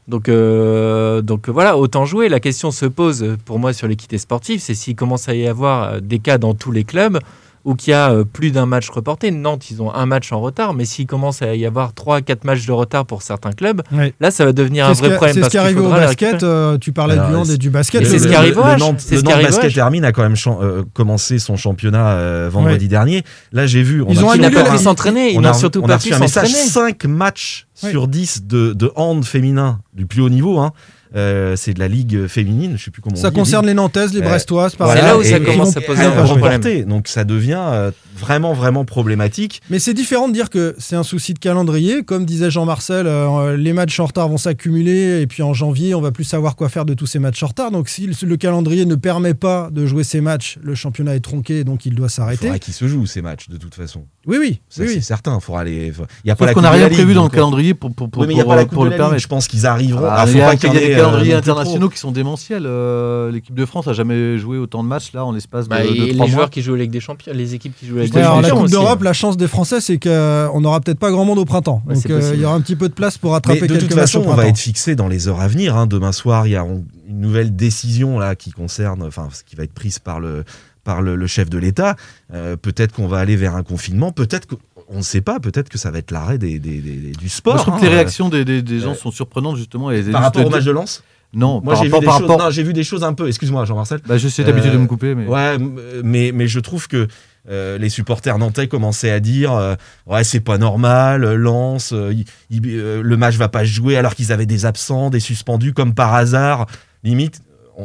Donc, 0.08 0.30
euh, 0.30 1.22
donc 1.22 1.48
voilà, 1.50 1.78
autant 1.78 2.06
jouer. 2.06 2.28
La 2.30 2.40
question 2.40 2.72
se 2.72 2.86
pose 2.86 3.38
pour 3.46 3.60
moi 3.60 3.72
sur 3.74 3.88
l'équité 3.88 4.18
sportive 4.18 4.60
c'est 4.60 4.74
s'il 4.74 4.96
commence 4.96 5.30
à 5.30 5.36
y 5.36 5.48
avoir 5.48 6.02
des 6.02 6.20
cas 6.20 6.38
dans 6.38 6.54
tous 6.54 6.72
les 6.72 6.84
clubs 6.84 7.20
ou 7.64 7.76
qu'il 7.76 7.92
y 7.92 7.94
a 7.94 8.12
euh, 8.12 8.24
plus 8.24 8.52
d'un 8.52 8.66
match 8.66 8.90
reporté. 8.90 9.32
Nantes, 9.32 9.70
ils 9.70 9.82
ont 9.82 9.94
un 9.94 10.06
match 10.06 10.32
en 10.32 10.40
retard, 10.42 10.74
mais 10.74 10.86
s'il 10.86 11.06
commence 11.06 11.42
à 11.42 11.56
y 11.56 11.66
avoir 11.66 11.94
3-4 11.94 12.40
matchs 12.44 12.66
de 12.66 12.72
retard 12.72 13.06
pour 13.06 13.22
certains 13.22 13.52
clubs, 13.52 13.82
oui. 13.92 14.14
là, 14.20 14.32
ça 14.32 14.46
va 14.46 14.54
devenir 14.54 14.88
un 14.88 14.94
vrai 14.94 15.10
que, 15.10 15.16
problème. 15.16 15.36
C'est 15.36 15.44
ce 15.44 15.50
qui 15.50 15.58
arrive 15.58 15.80
au 15.80 15.90
basket. 15.90 16.44
Euh, 16.44 16.78
tu 16.78 16.92
parlais 16.92 17.14
Alors, 17.14 17.30
du 17.30 17.36
hand 17.36 17.50
et 17.50 17.58
du 17.58 17.70
basket. 17.70 18.06
C'est 18.06 18.20
ce 18.20 18.28
qui 18.28 18.36
arrive 18.36 18.58
au 18.58 18.64
Le 18.64 18.78
Nantes, 18.78 19.04
le 19.12 19.22
Nantes 19.22 19.42
Basket 19.42 19.78
Hermine 19.78 20.06
a 20.06 20.12
quand 20.12 20.24
même 20.24 20.36
euh, 20.48 20.84
commencé 20.94 21.40
son 21.40 21.56
championnat 21.56 22.12
euh, 22.14 22.50
vendredi 22.52 22.86
ouais. 22.86 22.90
dernier. 22.90 23.24
Là, 23.52 23.68
j'ai 23.68 23.84
vu. 23.84 24.02
On 24.02 24.10
Ils 24.10 24.20
a 24.20 24.24
ont 24.24 24.30
annulé. 24.32 24.50
pas 24.50 24.72
pu 24.72 24.78
s'entraîner. 24.78 25.34
Ils 25.34 25.40
n'ont 25.42 25.54
surtout 25.54 25.82
pas 25.82 25.98
pu 25.98 26.10
s'entraîner. 26.10 26.48
5 26.50 27.06
matchs 27.06 27.68
sur 27.74 28.08
10 28.08 28.44
de, 28.46 28.74
de 28.74 28.92
hand 28.96 29.24
féminin 29.26 29.80
du 29.94 30.06
plus 30.06 30.22
haut 30.22 30.30
niveau. 30.30 30.60
Hein. 30.60 30.72
Euh, 31.14 31.58
c'est 31.58 31.74
de 31.74 31.80
la 31.80 31.90
ligue 31.90 32.28
féminine, 32.28 32.76
je 32.78 32.86
sais 32.86 32.92
plus 32.92 33.02
comment. 33.02 33.18
Ça 33.18 33.28
on 33.28 33.32
dit, 33.32 33.36
concerne 33.36 33.66
les 33.66 33.74
Nantaises, 33.74 34.14
les 34.14 34.22
Brestoises, 34.22 34.76
par 34.76 34.94
C'est 34.94 35.02
là 35.02 35.18
où 35.18 35.22
et, 35.22 35.26
ça 35.26 35.40
commence 35.42 35.76
à 35.76 35.82
poser 35.82 36.04
un 36.04 36.12
problème. 36.12 36.86
Donc 36.86 37.10
ça 37.10 37.26
devient 37.26 37.60
euh, 37.60 37.92
vraiment 38.18 38.54
vraiment 38.54 38.86
problématique. 38.86 39.62
Mais 39.70 39.80
c'est 39.80 39.94
différent 39.94 40.30
de 40.30 40.34
dire 40.34 40.50
que 40.50 40.74
c'est 40.78 40.96
un 40.96 41.04
souci 41.04 41.34
de 41.34 41.40
calendrier, 41.40 42.04
comme 42.04 42.26
disait 42.26 42.50
Jean-Marcel, 42.50 43.08
euh, 43.08 43.58
les 43.58 43.74
matchs 43.74 44.00
en 44.00 44.06
retard 44.06 44.30
vont 44.30 44.38
s'accumuler 44.38 45.22
et 45.22 45.28
puis 45.28 45.44
en 45.44 45.54
janvier 45.54 45.94
on 45.96 46.02
va 46.02 46.12
plus 46.12 46.24
savoir 46.24 46.56
quoi 46.56 46.70
faire 46.70 46.86
de 46.86 46.94
tous 46.94 47.08
ces 47.08 47.20
matchs 47.20 47.44
en 47.44 47.48
retard. 47.48 47.72
Donc 47.72 47.90
si 47.90 48.08
le 48.08 48.38
calendrier 48.38 48.86
ne 48.86 48.96
permet 48.96 49.34
pas 49.34 49.70
de 49.70 49.86
jouer 49.86 50.06
ces 50.06 50.22
matchs, 50.22 50.60
le 50.62 50.76
championnat 50.76 51.16
est 51.16 51.20
tronqué 51.20 51.66
donc 51.66 51.86
il 51.86 51.94
doit 51.94 52.10
s'arrêter. 52.10 52.46
Il 52.46 52.48
faudra 52.48 52.60
qu'ils 52.60 52.74
se 52.74 52.88
jouent 52.88 53.06
ces 53.06 53.22
matchs 53.22 53.50
de 53.50 53.58
toute 53.58 53.76
façon. 53.76 54.06
Oui 54.28 54.38
oui, 54.40 54.62
ça, 54.70 54.84
oui, 54.84 54.90
c'est 54.90 54.96
oui. 54.96 55.02
certain. 55.02 55.36
Il 55.36 55.42
faudra 55.42 55.62
aller. 55.62 55.92
Il 56.24 56.28
y 56.28 56.32
a 56.32 56.36
pas 56.36 56.46
la 56.46 56.54
qu'on 56.54 56.62
n'a 56.62 56.72
rien 56.72 56.90
prévu 56.90 57.14
dans 57.14 57.24
le 57.24 57.30
calendrier 57.30 57.74
pour 57.74 57.94
pour 57.94 58.10
pour, 58.10 58.22
oui, 58.22 58.28
mais 58.30 58.36
il 58.36 58.38
y 58.38 58.42
a 58.42 58.46
pas 58.46 58.56
la 58.56 58.66
pour 58.66 58.86
le 58.86 58.92
permettre. 58.92 59.22
Je 59.22 59.28
pense 59.28 59.48
qu'ils 59.48 59.66
arriveront. 59.66 60.08
Ah, 60.08 60.26
il 60.28 60.38
y 60.38 60.42
a, 60.42 60.54
y 60.54 60.68
a 60.68 60.70
des 60.70 61.01
calendriers 61.02 61.34
internationaux 61.34 61.90
qui 61.90 61.98
sont 62.00 62.12
démentiels. 62.12 62.66
Euh, 62.66 63.32
L'équipe 63.32 63.56
de 63.56 63.66
France 63.66 63.88
a 63.88 63.94
jamais 63.94 64.38
joué 64.38 64.58
autant 64.58 64.84
de 64.84 64.88
matchs 64.90 65.14
là 65.14 65.26
en 65.26 65.32
l'espace 65.32 65.68
bah, 65.68 65.82
de, 65.84 65.88
de 65.88 65.94
et 65.94 65.96
trois 65.98 66.08
les 66.10 66.16
mois. 66.16 66.28
joueurs 66.28 66.50
qui 66.50 66.62
jouent 66.62 66.74
avec 66.74 66.92
des 66.92 67.00
champions, 67.00 67.32
les 67.34 67.54
équipes 67.54 67.74
qui 67.78 67.88
jouent 67.88 67.98
avec 68.00 68.12
des 68.12 68.24
champions. 68.24 68.42
La 68.42 68.50
Coupe 68.50 68.70
d'Europe, 68.70 69.04
la 69.04 69.14
chance 69.14 69.38
des 69.38 69.48
Français, 69.48 69.82
c'est 69.82 69.98
qu'on 70.00 70.62
n'aura 70.62 70.80
peut-être 70.82 71.00
pas 71.00 71.12
grand 71.12 71.26
monde 71.26 71.40
au 71.40 71.46
printemps. 71.46 71.82
Donc 71.88 72.04
il 72.06 72.12
euh, 72.12 72.36
y 72.36 72.46
aura 72.46 72.56
un 72.56 72.62
petit 72.62 72.76
peu 72.76 72.90
de 72.90 72.94
place 72.94 73.18
pour 73.18 73.36
attraper 73.36 73.62
mais 73.62 73.68
de 73.68 73.74
quelques 73.74 73.90
toute 73.90 74.00
façon, 74.00 74.24
on 74.26 74.34
va 74.34 74.48
être 74.48 74.58
fixé 74.58 74.96
dans 74.96 75.08
les 75.08 75.28
heures 75.28 75.42
à 75.42 75.48
venir. 75.48 75.76
Hein. 75.76 75.88
Demain 75.88 76.12
soir, 76.12 76.48
il 76.48 76.52
y 76.52 76.56
a 76.56 76.64
une 76.64 77.20
nouvelle 77.20 77.56
décision 77.56 78.20
là 78.20 78.36
qui 78.36 78.52
concerne, 78.52 79.04
enfin, 79.04 79.28
qui 79.46 79.56
va 79.56 79.64
être 79.64 79.74
prise 79.74 80.00
par 80.00 80.20
le 80.20 80.44
par 80.84 81.02
le, 81.02 81.16
le 81.16 81.28
chef 81.28 81.50
de 81.50 81.58
l'État. 81.60 81.96
Euh, 82.34 82.56
peut-être 82.58 82.94
qu'on 82.96 83.08
va 83.08 83.20
aller 83.20 83.36
vers 83.36 83.56
un 83.56 83.64
confinement. 83.64 84.12
Peut-être 84.12 84.48
que 84.48 84.56
on 84.92 84.98
ne 84.98 85.02
sait 85.04 85.22
pas, 85.22 85.40
peut-être 85.40 85.70
que 85.70 85.78
ça 85.78 85.90
va 85.90 86.00
être 86.00 86.12
l'arrêt 86.12 86.38
des, 86.38 86.60
des, 86.60 86.80
des, 86.80 87.12
du 87.12 87.30
sport. 87.30 87.54
Moi, 87.54 87.60
je 87.60 87.64
trouve 87.64 87.76
hein, 87.76 87.80
que 87.80 87.86
les 87.86 87.96
réactions 87.96 88.30
des, 88.30 88.44
des 88.46 88.80
gens 88.80 88.94
sont 88.94 89.12
surprenantes 89.12 89.58
justement. 89.58 89.90
Et 89.90 90.04
par 90.04 90.22
rapport 90.22 90.46
au 90.46 90.50
match 90.50 90.66
de 90.66 90.72
Lens? 90.72 91.04
Non, 91.34 91.62
moi 91.64 91.76
j'ai 91.76 91.88
vu, 91.88 91.94
rapport... 91.94 92.52
vu 92.52 92.74
des 92.74 92.84
choses 92.84 93.06
un 93.06 93.14
peu. 93.14 93.30
Excuse-moi, 93.30 93.64
Jean-Marcel. 93.64 94.02
Bah, 94.06 94.18
je 94.18 94.28
sais 94.28 94.44
d'habitude 94.44 94.72
euh, 94.72 94.74
de 94.74 94.80
me 94.80 94.88
couper, 94.88 95.16
mais 95.16 95.26
ouais, 95.28 95.58
mais 96.04 96.34
mais 96.34 96.48
je 96.48 96.60
trouve 96.60 96.90
que 96.90 97.08
euh, 97.50 97.78
les 97.78 97.88
supporters 97.88 98.38
nantais 98.38 98.68
commençaient 98.68 99.12
à 99.12 99.22
dire 99.22 99.54
euh, 99.54 99.76
ouais 100.08 100.26
c'est 100.26 100.42
pas 100.42 100.58
normal, 100.58 101.36
Lens, 101.36 101.94
le 101.94 103.16
match 103.16 103.36
va 103.38 103.48
pas 103.48 103.62
se 103.62 103.72
jouer 103.72 103.96
alors 103.96 104.14
qu'ils 104.14 104.34
avaient 104.34 104.46
des 104.46 104.66
absents, 104.66 105.10
des 105.10 105.22
suspendus 105.22 105.74
comme 105.74 105.94
par 105.94 106.14
hasard. 106.14 106.66
Limite, 107.04 107.42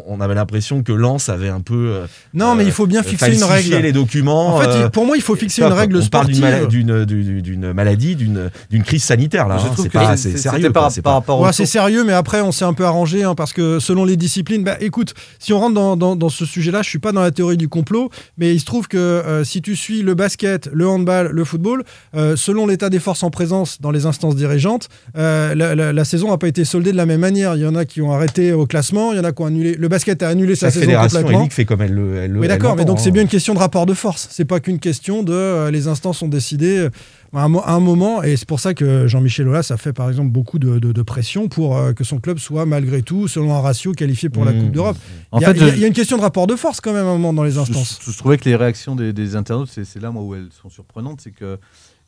on 0.06 0.20
avait 0.20 0.34
l'impression 0.34 0.82
que 0.82 0.92
Lens 0.92 1.28
avait 1.28 1.48
un 1.48 1.60
peu. 1.60 1.90
Euh, 1.90 2.06
non, 2.34 2.54
mais 2.54 2.64
il 2.64 2.72
faut 2.72 2.86
bien 2.86 3.02
fixer 3.02 3.34
une 3.34 3.44
règle. 3.44 3.76
les 3.76 3.92
documents. 3.92 4.56
En 4.56 4.60
fait, 4.60 4.88
pour 4.90 5.06
moi, 5.06 5.16
il 5.16 5.22
faut 5.22 5.36
fixer 5.36 5.62
une 5.62 5.72
règle 5.72 5.96
on 5.98 6.02
sportive. 6.02 6.40
parle 6.40 6.66
d'une 6.66 7.72
maladie, 7.72 8.16
d'une 8.16 8.82
crise 8.84 9.04
sanitaire 9.04 9.48
là. 9.48 9.58
Je 9.58 9.66
hein, 9.66 9.70
trouve 9.72 9.88
c'est 10.16 10.16
c'est 10.16 10.38
sérieux. 10.38 10.70
Par, 10.70 10.92
quoi, 10.92 11.02
par 11.02 11.12
rapport 11.14 11.40
ouais, 11.40 11.52
c'est 11.52 11.66
sérieux, 11.66 12.04
mais 12.04 12.12
après, 12.12 12.40
on 12.40 12.52
s'est 12.52 12.64
un 12.64 12.74
peu 12.74 12.84
arrangé 12.84 13.22
hein, 13.24 13.34
parce 13.34 13.52
que 13.52 13.78
selon 13.78 14.04
les 14.04 14.16
disciplines, 14.16 14.64
bah, 14.64 14.76
écoute, 14.80 15.14
si 15.38 15.52
on 15.52 15.60
rentre 15.60 15.74
dans, 15.74 15.96
dans, 15.96 16.16
dans 16.16 16.28
ce 16.28 16.44
sujet-là, 16.44 16.82
je 16.82 16.88
suis 16.88 16.98
pas 16.98 17.12
dans 17.12 17.20
la 17.20 17.30
théorie 17.30 17.56
du 17.56 17.68
complot, 17.68 18.10
mais 18.38 18.54
il 18.54 18.60
se 18.60 18.64
trouve 18.64 18.88
que 18.88 18.96
euh, 18.96 19.44
si 19.44 19.62
tu 19.62 19.76
suis 19.76 20.02
le 20.02 20.14
basket, 20.14 20.68
le 20.72 20.88
handball, 20.88 21.28
le 21.28 21.44
football, 21.44 21.84
euh, 22.14 22.36
selon 22.36 22.66
l'état 22.66 22.90
des 22.90 22.98
forces 22.98 23.22
en 23.22 23.30
présence 23.30 23.80
dans 23.80 23.90
les 23.90 24.06
instances 24.06 24.36
dirigeantes, 24.36 24.88
euh, 25.16 25.54
la, 25.54 25.74
la, 25.74 25.92
la, 25.92 26.04
saison 26.04 26.30
n'a 26.30 26.38
pas 26.38 26.48
été 26.48 26.64
soldée 26.64 26.92
de 26.92 26.96
la 26.96 27.06
même 27.06 27.20
manière. 27.20 27.56
Il 27.56 27.62
y 27.62 27.66
en 27.66 27.74
a 27.74 27.84
qui 27.84 28.00
ont 28.02 28.12
arrêté 28.12 28.52
au 28.52 28.66
classement, 28.66 29.12
il 29.12 29.18
y 29.18 29.20
en 29.20 29.24
a 29.24 29.32
qui 29.32 29.42
ont 29.42 29.46
annulé. 29.46 29.74
Le 29.74 29.85
basket 29.88 30.22
a 30.22 30.28
annulé 30.28 30.54
sa 30.54 30.66
la 30.66 30.70
saison 30.70 30.84
fédération 30.84 31.18
complètement. 31.20 31.42
Ligue 31.42 31.52
fait 31.52 31.64
comme 31.64 31.82
elle 31.82 31.92
le. 31.92 32.16
Elle, 32.16 32.36
oui, 32.36 32.48
d'accord, 32.48 32.76
mais 32.76 32.84
donc 32.84 32.98
hein. 32.98 33.02
c'est 33.02 33.10
bien 33.10 33.22
une 33.22 33.28
question 33.28 33.54
de 33.54 33.58
rapport 33.58 33.86
de 33.86 33.94
force. 33.94 34.28
C'est 34.30 34.44
pas 34.44 34.60
qu'une 34.60 34.78
question 34.78 35.22
de 35.22 35.32
euh, 35.32 35.70
les 35.70 35.88
instances 35.88 36.22
ont 36.22 36.28
décidé 36.28 36.78
euh, 36.78 36.90
à 37.34 37.44
un, 37.44 37.54
à 37.54 37.72
un, 37.72 37.80
moment, 37.80 38.22
et 38.22 38.36
c'est 38.36 38.48
pour 38.48 38.60
ça 38.60 38.74
que 38.74 39.06
Jean-Michel 39.06 39.48
Aulas 39.48 39.70
a 39.70 39.76
fait 39.76 39.92
par 39.92 40.08
exemple 40.08 40.30
beaucoup 40.30 40.58
de, 40.58 40.78
de, 40.78 40.92
de 40.92 41.02
pression 41.02 41.48
pour 41.48 41.76
euh, 41.76 41.92
que 41.92 42.04
son 42.04 42.18
club 42.18 42.38
soit 42.38 42.66
malgré 42.66 43.02
tout, 43.02 43.28
selon 43.28 43.54
un 43.54 43.60
ratio, 43.60 43.92
qualifié 43.92 44.28
pour 44.28 44.44
mmh. 44.44 44.46
la 44.46 44.52
Coupe 44.52 44.70
d'Europe. 44.70 44.96
En 45.32 45.40
il, 45.40 45.46
fait, 45.46 45.58
y 45.58 45.62
a, 45.62 45.68
il 45.68 45.78
y 45.80 45.84
a 45.84 45.88
une 45.88 45.92
question 45.92 46.16
de 46.16 46.22
rapport 46.22 46.46
de 46.46 46.56
force 46.56 46.80
quand 46.80 46.92
même 46.92 47.06
à 47.06 47.10
un 47.10 47.18
moment 47.18 47.32
dans 47.32 47.44
les 47.44 47.58
instances. 47.58 47.98
Je, 48.04 48.10
je 48.10 48.18
trouvais 48.18 48.38
que 48.38 48.48
les 48.48 48.56
réactions 48.56 48.96
des, 48.96 49.12
des 49.12 49.36
internautes, 49.36 49.70
c'est 49.70 50.00
là 50.00 50.10
moi 50.10 50.22
où 50.22 50.34
elles 50.34 50.48
sont 50.62 50.70
surprenantes, 50.70 51.20
c'est 51.22 51.32
que 51.32 51.58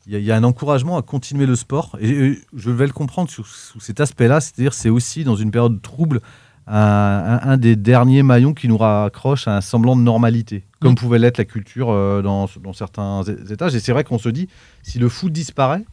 il 0.07 0.17
y, 0.17 0.23
y, 0.23 0.31
a 0.31 0.35
un 0.35 0.43
encouragement 0.43 0.97
à 0.97 1.01
continuer 1.01 1.45
le 1.45 1.55
sport, 1.55 1.97
et, 2.01 2.39
je 2.55 2.71
vais 2.71 2.87
le 2.87 2.93
comprendre 2.93 3.29
sur, 3.29 3.45
sous 3.45 3.79
cet 3.79 3.99
aspect-là, 3.99 4.39
c'est-à-dire 4.39 4.73
c'est 4.73 4.89
aussi 4.89 5.23
dans 5.23 5.35
une 5.35 5.51
période 5.51 5.81
trouble 5.81 6.21
un, 6.69 7.39
un, 7.43 7.57
des 7.57 7.75
derniers 7.75 8.23
maillons 8.23 8.53
qui 8.53 8.67
nous 8.67 8.77
raccroche 8.77 9.47
à 9.47 9.57
un 9.57 9.61
semblant 9.61 9.95
de 9.95 10.01
normalité, 10.01 10.63
comme 10.79 10.91
mmh. 10.91 10.95
pouvait 10.95 11.19
l'être 11.19 11.37
la 11.39 11.45
culture 11.45 11.89
euh, 11.89 12.21
dans, 12.21 12.47
dans, 12.61 12.73
certains 12.73 13.23
étages. 13.23 13.73
Et 13.75 13.79
c'est 13.79 13.91
vrai 13.91 14.03
qu'on 14.03 14.19
se 14.19 14.29
dit, 14.29 14.47
si 14.83 14.99
le 14.99 15.09
foot 15.09 15.33
disparaît, 15.33 15.83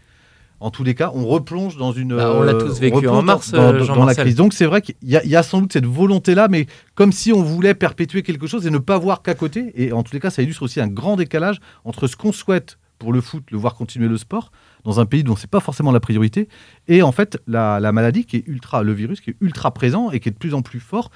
en 0.60 0.70
tous 0.70 0.84
les 0.84 0.94
cas, 0.94 1.10
on 1.14 1.26
replonge 1.26 1.76
dans 1.76 1.92
une. 1.92 2.16
Bah, 2.16 2.32
on 2.34 2.42
l'a 2.42 2.54
tous 2.54 2.78
vécu 2.78 2.96
replonge 2.96 3.18
en 3.18 3.22
mars, 3.22 3.50
dans, 3.52 3.72
dans- 3.72 3.78
euh, 3.78 3.86
dans 3.86 4.04
la 4.04 4.14
crise. 4.14 4.34
Donc 4.34 4.52
c'est 4.52 4.66
vrai 4.66 4.82
qu'il 4.82 4.94
y 5.02 5.36
a 5.36 5.42
sans 5.42 5.60
doute 5.60 5.72
cette 5.72 5.86
volonté-là, 5.86 6.48
mais 6.48 6.66
comme 6.94 7.12
si 7.12 7.32
on 7.32 7.42
voulait 7.42 7.74
perpétuer 7.74 8.22
quelque 8.22 8.46
chose 8.46 8.66
et 8.66 8.70
ne 8.70 8.78
pas 8.78 8.98
voir 8.98 9.22
qu'à 9.22 9.34
côté. 9.34 9.72
Et 9.74 9.92
en 9.92 10.02
tous 10.02 10.12
les 10.12 10.20
cas, 10.20 10.30
ça 10.30 10.42
illustre 10.42 10.62
aussi 10.62 10.80
un 10.80 10.88
grand 10.88 11.16
décalage 11.16 11.58
entre 11.84 12.06
ce 12.06 12.16
qu'on 12.16 12.32
souhaite 12.32 12.78
pour 12.98 13.12
le 13.12 13.20
foot, 13.20 13.44
le 13.50 13.58
voir 13.58 13.74
continuer 13.74 14.08
le 14.08 14.16
sport, 14.16 14.50
dans 14.86 15.00
un 15.00 15.04
pays 15.06 15.22
dont 15.24 15.36
c'est 15.36 15.50
pas 15.50 15.60
forcément 15.60 15.92
la 15.92 16.00
priorité, 16.00 16.48
et 16.88 17.02
en 17.02 17.12
fait 17.12 17.38
la, 17.46 17.78
la 17.80 17.92
maladie 17.92 18.24
qui 18.24 18.36
est 18.38 18.44
ultra, 18.46 18.82
le 18.82 18.92
virus 18.94 19.20
qui 19.20 19.30
est 19.30 19.36
ultra 19.42 19.72
présent 19.72 20.10
et 20.12 20.20
qui 20.20 20.28
est 20.30 20.32
de 20.32 20.38
plus 20.38 20.54
en 20.54 20.62
plus 20.62 20.80
fort. 20.80 21.10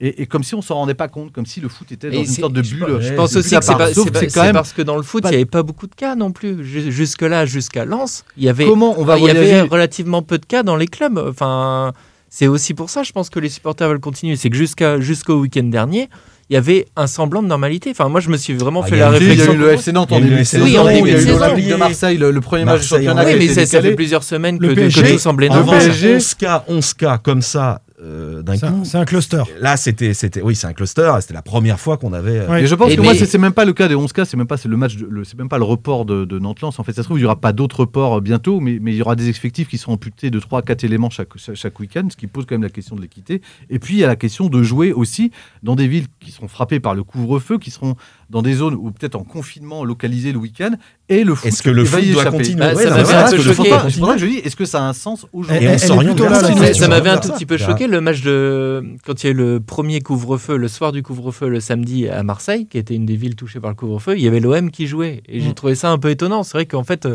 Et, 0.00 0.22
et 0.22 0.26
comme 0.26 0.42
si 0.42 0.56
on 0.56 0.62
s'en 0.62 0.74
rendait 0.74 0.94
pas 0.94 1.06
compte, 1.06 1.30
comme 1.32 1.46
si 1.46 1.60
le 1.60 1.68
foot 1.68 1.92
était 1.92 2.10
dans 2.10 2.16
Et 2.16 2.20
une 2.20 2.26
sorte 2.26 2.52
de 2.54 2.60
bulle. 2.62 2.98
Je 3.00 3.14
pense 3.14 3.32
de 3.34 3.38
aussi 3.38 3.54
que 3.56 3.64
c'est 3.64 4.52
parce 4.52 4.72
que 4.72 4.82
dans 4.82 4.96
le 4.96 5.02
foot, 5.02 5.22
il 5.26 5.30
n'y 5.30 5.36
avait 5.36 5.44
pas 5.44 5.62
beaucoup 5.62 5.86
de 5.86 5.94
cas 5.94 6.16
non 6.16 6.32
plus. 6.32 6.64
Ju- 6.64 6.90
Jusque-là, 6.90 7.46
jusqu'à 7.46 7.84
Lens, 7.84 8.24
il 8.36 8.42
y 8.42 8.48
avait, 8.48 8.64
Comment 8.66 8.98
on 8.98 9.04
va 9.04 9.16
il 9.18 9.24
y 9.24 9.30
avait 9.30 9.60
relativement 9.60 10.22
peu 10.22 10.38
de 10.38 10.46
cas 10.46 10.64
dans 10.64 10.74
les 10.74 10.88
clubs. 10.88 11.18
Enfin, 11.18 11.92
c'est 12.28 12.48
aussi 12.48 12.74
pour 12.74 12.90
ça, 12.90 13.04
je 13.04 13.12
pense 13.12 13.30
que 13.30 13.38
les 13.38 13.48
supporters 13.48 13.88
veulent 13.88 14.00
continuer. 14.00 14.34
C'est 14.34 14.50
que 14.50 14.56
jusqu'à 14.56 14.98
jusqu'au 14.98 15.38
week-end 15.40 15.64
dernier, 15.64 16.08
il 16.52 16.56
y 16.56 16.58
avait 16.58 16.84
un 16.96 17.06
semblant 17.06 17.42
de 17.42 17.48
normalité. 17.48 17.92
Enfin, 17.92 18.10
moi, 18.10 18.20
je 18.20 18.28
me 18.28 18.36
suis 18.36 18.52
vraiment 18.52 18.82
Ah, 18.84 18.88
fait 18.88 18.96
la 18.96 19.08
eu- 19.10 19.16
Si, 19.16 19.22
Il 19.22 19.26
y 19.26 19.30
réflexion. 19.30 19.52
a 19.52 19.54
eu 19.54 19.58
le 19.58 19.72
FC 19.72 19.92
Nantes 19.92 20.12
en 20.12 20.18
Il 20.18 20.20
y 20.20 20.22
a 20.24 20.26
eu 20.26 20.28
début 20.28 20.34
le 20.36 20.40
de 20.40 20.44
saison, 20.44 20.64
Oui, 20.64 20.78
en 20.78 20.84
début 20.84 20.98
il 21.08 21.12
y 21.12 21.16
a 21.16 21.20
eu 21.22 21.24
l'Olympique 21.24 21.68
de 21.68 21.74
Marseille, 21.76 22.18
le, 22.18 22.30
le 22.30 22.40
premier 22.42 22.64
match 22.66 22.82
du 22.82 22.86
championnat. 22.88 23.24
Oui, 23.24 23.36
mais 23.38 23.64
ça, 23.64 23.80
fait 23.80 23.94
plusieurs 23.94 24.22
semaines 24.22 24.58
que, 24.58 24.66
Le 24.66 24.74
que 24.74 24.80
PSG, 24.80 25.12
tout 25.14 25.18
semblait 25.18 25.48
normal. 25.48 25.64
revanche, 25.78 25.84
PSG. 25.86 26.14
11 26.16 26.34
cas, 26.34 26.64
11 26.68 26.92
cas 26.92 27.16
comme 27.16 27.40
ça 27.40 27.80
euh, 28.02 28.42
d'un 28.42 28.56
C'est 28.56 28.66
un- 28.66 28.72
coup. 28.72 28.84
C'est 28.84 28.98
un 28.98 29.04
cluster. 29.04 29.42
Là, 29.60 29.76
c'était, 29.76 30.12
c'était, 30.14 30.42
oui, 30.42 30.56
c'est 30.56 30.66
un 30.66 30.72
cluster. 30.72 31.10
C'était 31.20 31.34
la 31.34 31.42
première 31.42 31.78
fois 31.78 31.96
qu'on 31.96 32.12
avait. 32.12 32.38
euh, 32.40 32.48
Ouais. 32.50 32.62
Et 32.62 32.66
je 32.66 32.74
pense 32.74 32.90
Et 32.90 32.96
que 32.96 33.00
moi, 33.00 33.12
mais- 33.12 33.18
c'est 33.18 33.26
c'est 33.26 33.38
même 33.38 33.52
pas 33.52 33.64
le 33.64 33.72
cas 33.72 33.86
des 33.88 33.94
11 33.94 34.12
cas, 34.12 34.24
c'est 34.24 34.36
même 34.36 34.46
pas 34.46 34.56
c'est 34.56 34.68
le 34.68 34.76
match, 34.76 34.96
c'est 35.24 35.38
même 35.38 35.48
pas 35.48 35.58
le 35.58 35.64
report 35.64 36.04
de, 36.04 36.24
de 36.24 36.38
Nantes-Lens. 36.38 36.78
En 36.78 36.82
fait, 36.84 36.92
ça 36.92 37.02
se 37.02 37.06
trouve, 37.08 37.18
il 37.18 37.22
y 37.22 37.24
aura 37.24 37.40
pas 37.40 37.52
d'autres 37.52 37.80
reports 37.80 38.18
euh, 38.18 38.20
bientôt, 38.20 38.60
mais, 38.60 38.78
mais 38.80 38.92
il 38.92 38.96
y 38.96 39.02
aura 39.02 39.14
des 39.16 39.28
effectifs 39.28 39.68
qui 39.68 39.78
seront 39.78 39.92
amputés 39.94 40.30
de 40.30 40.40
3 40.40 40.58
à 40.60 40.62
4 40.62 40.84
éléments 40.84 41.10
chaque, 41.10 41.28
chaque, 41.36 41.54
chaque 41.54 41.78
week-end, 41.80 42.06
ce 42.10 42.16
qui 42.16 42.26
pose 42.26 42.44
quand 42.46 42.54
même 42.54 42.62
la 42.62 42.68
question 42.70 42.96
de 42.96 43.00
l'équité. 43.02 43.40
Et 43.70 43.78
puis, 43.78 43.94
il 43.94 44.00
y 44.00 44.04
a 44.04 44.08
la 44.08 44.16
question 44.16 44.48
de 44.48 44.62
jouer 44.62 44.92
aussi 44.92 45.30
dans 45.62 45.76
des 45.76 45.86
villes 45.86 46.06
qui 46.20 46.30
seront 46.32 46.48
frappées 46.48 46.80
par 46.80 46.94
le 46.94 47.04
couvre-feu, 47.04 47.58
qui 47.58 47.70
seront 47.70 47.94
dans 48.32 48.40
des 48.42 48.54
zones 48.54 48.74
où 48.74 48.90
peut-être 48.90 49.14
en 49.14 49.22
confinement 49.24 49.84
localisé 49.84 50.32
le 50.32 50.38
week-end, 50.38 50.70
et 51.10 51.22
le 51.22 51.34
foot. 51.34 51.46
Est-ce 51.46 51.62
que 51.62 51.68
le 51.70 51.84
foot 51.84 52.02
doit 52.12 52.24
continuer 52.24 52.58
Bah, 52.58 52.72
Ouais, 52.74 52.82
ça 52.82 52.88
non, 52.88 52.96
m'avait 52.96 53.02
voilà, 53.04 53.20
un 53.20 53.26
est-ce 53.26 53.36
peu 53.36 53.36
que 53.36 53.42
choqué. 53.42 53.54
C'est 53.62 53.68
pour 53.68 53.76
ça 53.78 53.82
continuer 53.84 54.12
que 54.14 54.18
je 54.18 54.26
dis, 54.26 54.36
est-ce 54.38 54.56
que 54.56 54.64
ça 54.64 54.82
a 54.82 54.88
un 54.88 54.92
sens 54.94 55.26
aujourd'hui 55.34 55.68
on 55.68 55.78
s'oriente 55.78 56.18
vers 56.20 56.30
là, 56.30 56.72
ça. 56.74 56.88
m'avait 56.88 57.10
un 57.10 57.18
tout 57.18 57.28
petit 57.30 57.44
peu 57.46 57.58
choqué 57.58 57.86
le 57.86 58.00
match 58.00 58.22
de 58.22 58.82
quand 59.06 59.22
il 59.22 59.26
y 59.26 59.28
a 59.28 59.32
eu 59.32 59.36
le 59.36 59.60
premier 59.60 60.00
couvre-feu, 60.00 60.56
le 60.56 60.68
soir 60.68 60.92
du 60.92 61.02
couvre-feu, 61.02 61.48
le 61.48 61.60
samedi 61.60 62.08
à 62.08 62.22
Marseille, 62.22 62.66
qui 62.66 62.78
était 62.78 62.94
une 62.94 63.04
des 63.06 63.16
villes 63.16 63.36
touchées 63.36 63.60
par 63.60 63.70
le 63.70 63.76
couvre-feu. 63.76 64.16
Il 64.16 64.22
y 64.24 64.28
avait 64.28 64.40
l'OM 64.40 64.70
qui 64.70 64.86
jouait 64.86 65.22
et 65.28 65.40
j'ai 65.40 65.50
Mm. 65.50 65.54
trouvé 65.54 65.74
ça 65.74 65.90
un 65.90 65.98
peu 65.98 66.08
étonnant. 66.10 66.42
C'est 66.42 66.56
vrai 66.56 66.64
qu'en 66.66 66.84
fait, 66.84 67.06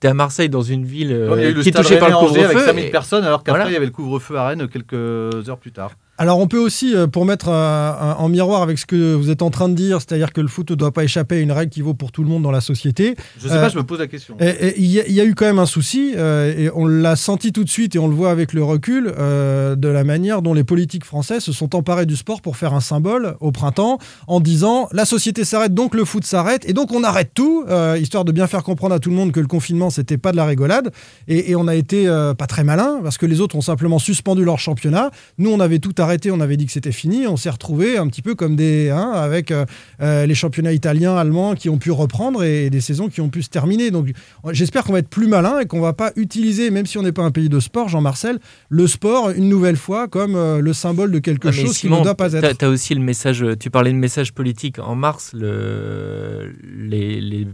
tu 0.00 0.06
es 0.06 0.10
à 0.10 0.14
Marseille 0.14 0.50
dans 0.50 0.60
une 0.62 0.84
ville 0.84 1.12
euh, 1.12 1.62
qui 1.62 1.70
est 1.70 1.72
touchée 1.72 1.96
par 1.98 2.10
le 2.10 2.14
Rennais-Angers 2.16 2.40
avec 2.44 2.50
couvre-feu. 2.58 2.66
5000 2.66 2.84
et- 2.84 2.90
personnes, 2.90 3.24
alors 3.24 3.42
qu'après, 3.42 3.60
Voilà. 3.62 3.70
il 3.70 3.74
y 3.74 3.76
avait 3.76 3.86
le 3.86 3.92
couvre-feu 3.92 4.36
à 4.36 4.48
Rennes 4.48 4.68
quelques 4.68 5.48
heures 5.48 5.58
plus 5.58 5.72
tard. 5.72 5.92
Alors 6.20 6.40
on 6.40 6.48
peut 6.48 6.58
aussi, 6.58 6.96
euh, 6.96 7.06
pour 7.06 7.24
mettre 7.24 7.46
euh, 7.48 7.92
en 8.18 8.28
miroir 8.28 8.62
avec 8.62 8.76
ce 8.78 8.86
que 8.86 9.14
vous 9.14 9.30
êtes 9.30 9.40
en 9.40 9.50
train 9.50 9.68
de 9.68 9.74
dire, 9.74 9.98
c'est-à-dire 10.00 10.32
que 10.32 10.40
le 10.40 10.48
foot 10.48 10.68
ne 10.72 10.74
doit 10.74 10.90
pas 10.90 11.04
échapper 11.04 11.36
à 11.36 11.38
une 11.38 11.52
règle 11.52 11.70
qui 11.70 11.80
vaut 11.80 11.94
pour 11.94 12.10
tout 12.10 12.24
le 12.24 12.28
monde 12.28 12.42
dans 12.42 12.50
la 12.50 12.60
société. 12.60 13.14
Je 13.40 13.46
sais 13.46 13.54
Euh, 13.54 13.60
pas, 13.60 13.68
je 13.68 13.76
me 13.76 13.84
pose 13.84 14.00
la 14.00 14.08
question. 14.08 14.36
Il 14.40 14.84
y, 14.84 14.98
a- 14.98 15.06
il 15.06 15.12
y 15.14 15.20
a 15.20 15.24
eu 15.24 15.36
quand 15.36 15.44
même 15.44 15.60
un 15.60 15.66
souci, 15.66 16.14
euh, 16.16 16.52
et 16.58 16.70
on 16.74 16.86
l'a 16.86 17.14
senti 17.14 17.52
tout 17.52 17.62
de 17.62 17.68
suite, 17.68 17.94
et 17.94 18.00
on 18.00 18.08
le 18.08 18.16
voit 18.16 18.32
avec 18.32 18.52
le 18.52 18.64
recul, 18.64 19.12
euh, 19.16 19.76
de 19.76 19.86
la 19.86 20.02
manière 20.02 20.42
dont 20.42 20.54
les 20.54 20.64
politiques 20.64 21.04
français 21.04 21.38
se 21.38 21.52
sont 21.52 21.76
emparés 21.76 22.04
du 22.04 22.16
sport 22.16 22.40
pour 22.42 22.56
faire 22.56 22.74
un 22.74 22.80
symbole 22.80 23.36
au 23.38 23.52
printemps, 23.52 23.98
en 24.26 24.40
disant 24.40 24.88
la 24.90 25.04
société 25.04 25.44
s'arrête, 25.44 25.72
donc 25.72 25.94
le 25.94 26.04
foot 26.04 26.24
s'arrête, 26.24 26.68
et 26.68 26.72
donc 26.72 26.90
on 26.92 27.04
arrête 27.04 27.30
tout, 27.32 27.64
euh, 27.68 27.96
histoire 27.96 28.24
de 28.24 28.32
bien 28.32 28.48
faire 28.48 28.64
comprendre 28.64 28.92
à 28.94 28.98
tout 28.98 29.10
le 29.10 29.16
monde 29.16 29.30
que 29.30 29.38
le 29.40 29.46
confinement, 29.46 29.90
c'était 29.90 30.18
pas 30.18 30.32
de 30.32 30.36
la 30.36 30.46
rigolade. 30.46 30.90
Et, 31.28 31.52
et 31.52 31.54
on 31.54 31.68
a 31.68 31.76
été 31.76 32.08
euh, 32.08 32.34
pas 32.34 32.48
très 32.48 32.64
malin, 32.64 32.98
parce 33.04 33.18
que 33.18 33.26
les 33.26 33.40
autres 33.40 33.54
ont 33.54 33.60
simplement 33.60 34.00
suspendu 34.00 34.44
leur 34.44 34.58
championnat. 34.58 35.12
Nous, 35.38 35.50
on 35.50 35.60
avait 35.60 35.78
tout 35.78 35.92
arrêté, 35.98 36.07
on 36.30 36.40
avait 36.40 36.56
dit 36.56 36.66
que 36.66 36.72
c'était 36.72 36.92
fini, 36.92 37.26
on 37.26 37.36
s'est 37.36 37.50
retrouvés 37.50 37.96
un 37.98 38.06
petit 38.08 38.22
peu 38.22 38.34
comme 38.34 38.56
des. 38.56 38.90
hein, 38.90 39.12
avec 39.14 39.50
euh, 39.50 39.64
euh, 40.00 40.26
les 40.26 40.34
championnats 40.34 40.72
italiens, 40.72 41.16
allemands 41.16 41.54
qui 41.54 41.68
ont 41.68 41.78
pu 41.78 41.90
reprendre 41.90 42.42
et 42.44 42.70
des 42.70 42.80
saisons 42.80 43.08
qui 43.08 43.20
ont 43.20 43.28
pu 43.28 43.42
se 43.42 43.48
terminer. 43.50 43.90
Donc 43.90 44.08
j'espère 44.50 44.84
qu'on 44.84 44.92
va 44.92 44.98
être 45.00 45.08
plus 45.08 45.26
malin 45.26 45.60
et 45.60 45.66
qu'on 45.66 45.80
va 45.80 45.92
pas 45.92 46.12
utiliser, 46.16 46.70
même 46.70 46.86
si 46.86 46.98
on 46.98 47.02
n'est 47.02 47.12
pas 47.12 47.22
un 47.22 47.30
pays 47.30 47.48
de 47.48 47.60
sport, 47.60 47.88
Jean-Marcel, 47.88 48.38
le 48.68 48.86
sport 48.86 49.30
une 49.30 49.48
nouvelle 49.48 49.76
fois 49.76 50.08
comme 50.08 50.36
euh, 50.36 50.60
le 50.60 50.72
symbole 50.72 51.10
de 51.12 51.18
quelque 51.18 51.48
Ah, 51.48 51.52
chose 51.52 51.78
qui 51.78 51.88
ne 51.90 52.02
doit 52.02 52.14
pas 52.14 52.32
être. 52.32 52.56
T'as 52.56 52.68
aussi 52.68 52.94
le 52.94 53.00
message. 53.00 53.44
Tu 53.60 53.70
parlais 53.70 53.92
de 53.92 53.96
message 53.96 54.32
politique 54.32 54.78
en 54.78 54.94
mars. 54.94 55.32
Le, 55.34 56.52
les, 56.78 57.20
les, 57.20 57.46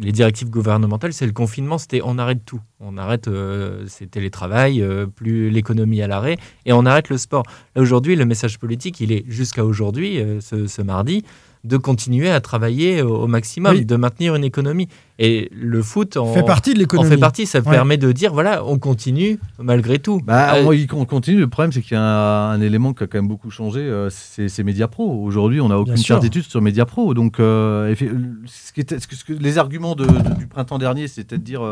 les 0.00 0.12
directives 0.12 0.50
gouvernementales, 0.50 1.12
c'est 1.12 1.26
le 1.26 1.32
confinement. 1.32 1.78
C'était 1.78 2.00
on 2.04 2.18
arrête 2.18 2.44
tout. 2.44 2.60
On 2.80 2.96
arrête. 2.96 3.28
euh, 3.28 3.84
c'est 3.86 4.10
télétravail, 4.10 4.82
euh, 4.82 5.06
plus 5.06 5.50
l'économie 5.50 6.02
à 6.02 6.08
l'arrêt, 6.08 6.36
et 6.66 6.72
on 6.72 6.84
arrête 6.86 7.08
le 7.08 7.18
sport. 7.18 7.44
Aujourd'hui, 7.76 8.16
le 8.16 8.24
message 8.24 8.58
politique, 8.58 9.00
il 9.00 9.12
est 9.12 9.24
jusqu'à 9.28 9.64
aujourd'hui, 9.64 10.20
euh, 10.20 10.40
ce 10.40 10.82
mardi, 10.82 11.22
de 11.64 11.76
continuer 11.78 12.30
à 12.30 12.40
travailler 12.40 13.00
au, 13.02 13.22
au 13.22 13.26
maximum, 13.26 13.72
Oui. 13.74 13.84
de 13.84 13.96
maintenir 13.96 14.34
une 14.34 14.44
économie. 14.44 14.88
Et 15.18 15.48
le 15.54 15.80
foot 15.82 16.16
en 16.16 16.26
fait 16.32 16.42
partie 16.42 16.74
de 16.74 16.78
l'économie. 16.78 17.08
fait 17.08 17.16
partie. 17.16 17.46
Ça 17.46 17.60
Ouais. 17.60 17.70
permet 17.70 17.96
de 17.96 18.12
dire 18.12 18.32
voilà, 18.32 18.64
on 18.66 18.78
continue 18.78 19.38
malgré 19.58 19.98
tout. 19.98 20.20
Bah, 20.24 20.56
Euh, 20.56 20.76
on 20.92 21.04
continue. 21.04 21.38
Le 21.38 21.48
problème, 21.48 21.72
c'est 21.72 21.80
qu'il 21.82 21.94
y 21.94 21.96
a 21.96 22.02
un, 22.02 22.50
un 22.50 22.60
élément 22.60 22.92
qui 22.92 23.04
a 23.04 23.06
quand 23.06 23.18
même 23.18 23.28
beaucoup 23.28 23.50
changé. 23.50 23.80
euh, 23.80 24.10
c'est 24.10 24.48
c'est 24.48 24.62
Mediapro. 24.64 25.22
Aujourd'hui, 25.24 25.60
on 25.60 25.68
n'a 25.68 25.78
aucune 25.78 25.96
certitude 25.96 26.44
sur 26.44 26.60
Mediapro. 26.60 27.14
Donc, 27.14 27.40
euh, 27.40 27.92
effe- 27.94 28.10
ce 28.46 28.72
qui 28.72 28.80
était- 28.80 28.98
ce 28.98 29.06
que- 29.06 29.16
ce 29.16 29.24
que- 29.24 29.32
les 29.32 29.56
arguments 29.58 29.94
de- 29.94 30.04
de- 30.06 30.34
du 30.36 30.46
printemps 30.46 30.78
dernier, 30.78 31.08
c'était 31.08 31.38
de 31.38 31.42
dire. 31.44 31.62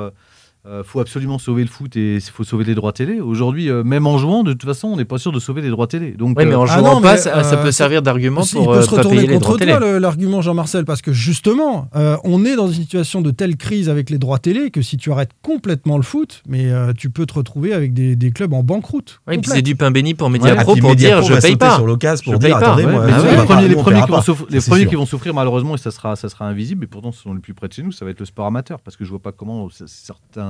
Euh, 0.64 0.80
euh, 0.80 0.84
faut 0.84 1.00
absolument 1.00 1.38
sauver 1.38 1.62
le 1.62 1.68
foot 1.68 1.96
et 1.96 2.14
il 2.16 2.20
faut 2.20 2.44
sauver 2.44 2.64
les 2.64 2.74
droits 2.74 2.92
télé. 2.92 3.20
Aujourd'hui, 3.20 3.68
euh, 3.68 3.82
même 3.82 4.06
en 4.06 4.16
jouant, 4.18 4.42
de 4.44 4.52
toute 4.52 4.64
façon, 4.64 4.88
on 4.88 4.96
n'est 4.96 5.04
pas 5.04 5.18
sûr 5.18 5.32
de 5.32 5.40
sauver 5.40 5.60
les 5.60 5.70
droits 5.70 5.86
télé. 5.88 6.12
Donc, 6.12 6.38
Oui, 6.38 6.46
mais 6.46 6.54
en 6.54 6.62
Ah 6.64 6.78
jouant 6.78 6.94
non, 6.96 7.00
pas, 7.00 7.12
mais, 7.12 7.18
ça, 7.18 7.42
ça 7.42 7.58
euh, 7.58 7.62
peut 7.64 7.72
servir 7.72 8.00
d'argument 8.02 8.42
pour 8.42 8.62
il 8.62 8.66
peut 8.66 8.72
euh, 8.74 8.82
se 8.82 8.90
pas 8.90 8.96
retourner 8.98 9.16
payer 9.18 9.28
les 9.28 9.38
droits 9.38 9.52
contre 9.58 9.66
toi 9.66 9.98
l'argument 10.00 10.40
Jean-Marcel 10.40 10.84
parce 10.84 11.02
que 11.02 11.12
justement 11.12 11.88
euh, 11.96 12.16
on 12.24 12.44
est 12.44 12.54
dans 12.56 12.68
une 12.68 12.74
situation 12.74 13.20
de 13.22 13.30
telle 13.30 13.56
crise 13.56 13.88
avec 13.88 14.08
les 14.10 14.18
droits 14.18 14.38
télé 14.38 14.70
que 14.70 14.82
si 14.82 14.96
tu 14.96 15.10
arrêtes 15.10 15.32
complètement 15.42 15.96
le 15.96 16.02
foot 16.04 16.42
mais 16.46 16.70
euh, 16.70 16.92
tu 16.96 17.10
peux 17.10 17.26
te 17.26 17.34
retrouver 17.34 17.72
avec 17.72 17.92
des, 17.92 18.14
des 18.16 18.30
clubs 18.30 18.52
en 18.52 18.62
banqueroute. 18.62 19.20
Oui, 19.26 19.38
puis 19.38 19.50
c'est 19.50 19.62
du 19.62 19.74
pain 19.76 19.90
béni 19.90 20.14
pour 20.14 20.28
Ouais, 20.28 20.34
Mediapro 20.34 20.72
puis 20.74 20.80
pour 20.80 20.90
Mediapro 20.90 21.26
dire 21.26 21.36
je 21.36 21.40
paye 21.40 21.56
pas. 21.56 21.74
sur 21.76 21.86
l'occasion 21.86 22.24
pour 22.32 22.34
Je 22.34 22.38
dire 22.46 22.50
paye 22.56 22.60
pas. 22.60 22.66
attendez, 22.68 22.84
Ouais, 22.84 22.92
moi, 22.92 23.06
mais 23.06 23.12
nous, 23.12 23.18
oui, 23.22 23.28
on 23.28 23.30
les 23.32 24.60
premiers, 24.60 24.86
qui 24.86 24.94
vont 24.94 25.06
souffrir, 25.06 25.34
malheureusement 25.34 25.74
et 25.74 25.78
ça 25.78 25.90
sera, 25.90 26.14
ça 26.16 26.28
sera 26.28 26.46
invisible 26.46 26.84
et 26.84 26.86
pourtant 26.86 27.10
ce 27.12 27.22
sont 27.22 27.34
les 27.34 27.40
plus 27.40 27.54
près 27.54 27.68
de 27.68 27.72
chez 27.72 27.82
nous, 27.82 27.92
ça 27.92 28.04
va 28.04 28.10
être 28.10 28.20
le 28.20 28.26
sport 28.26 28.46
amateur 28.46 28.80
parce 28.80 28.96
que 28.96 29.04
je 29.04 29.10
vois 29.10 29.18
pas 29.20 29.32
comment 29.32 29.68
c- 29.70 29.84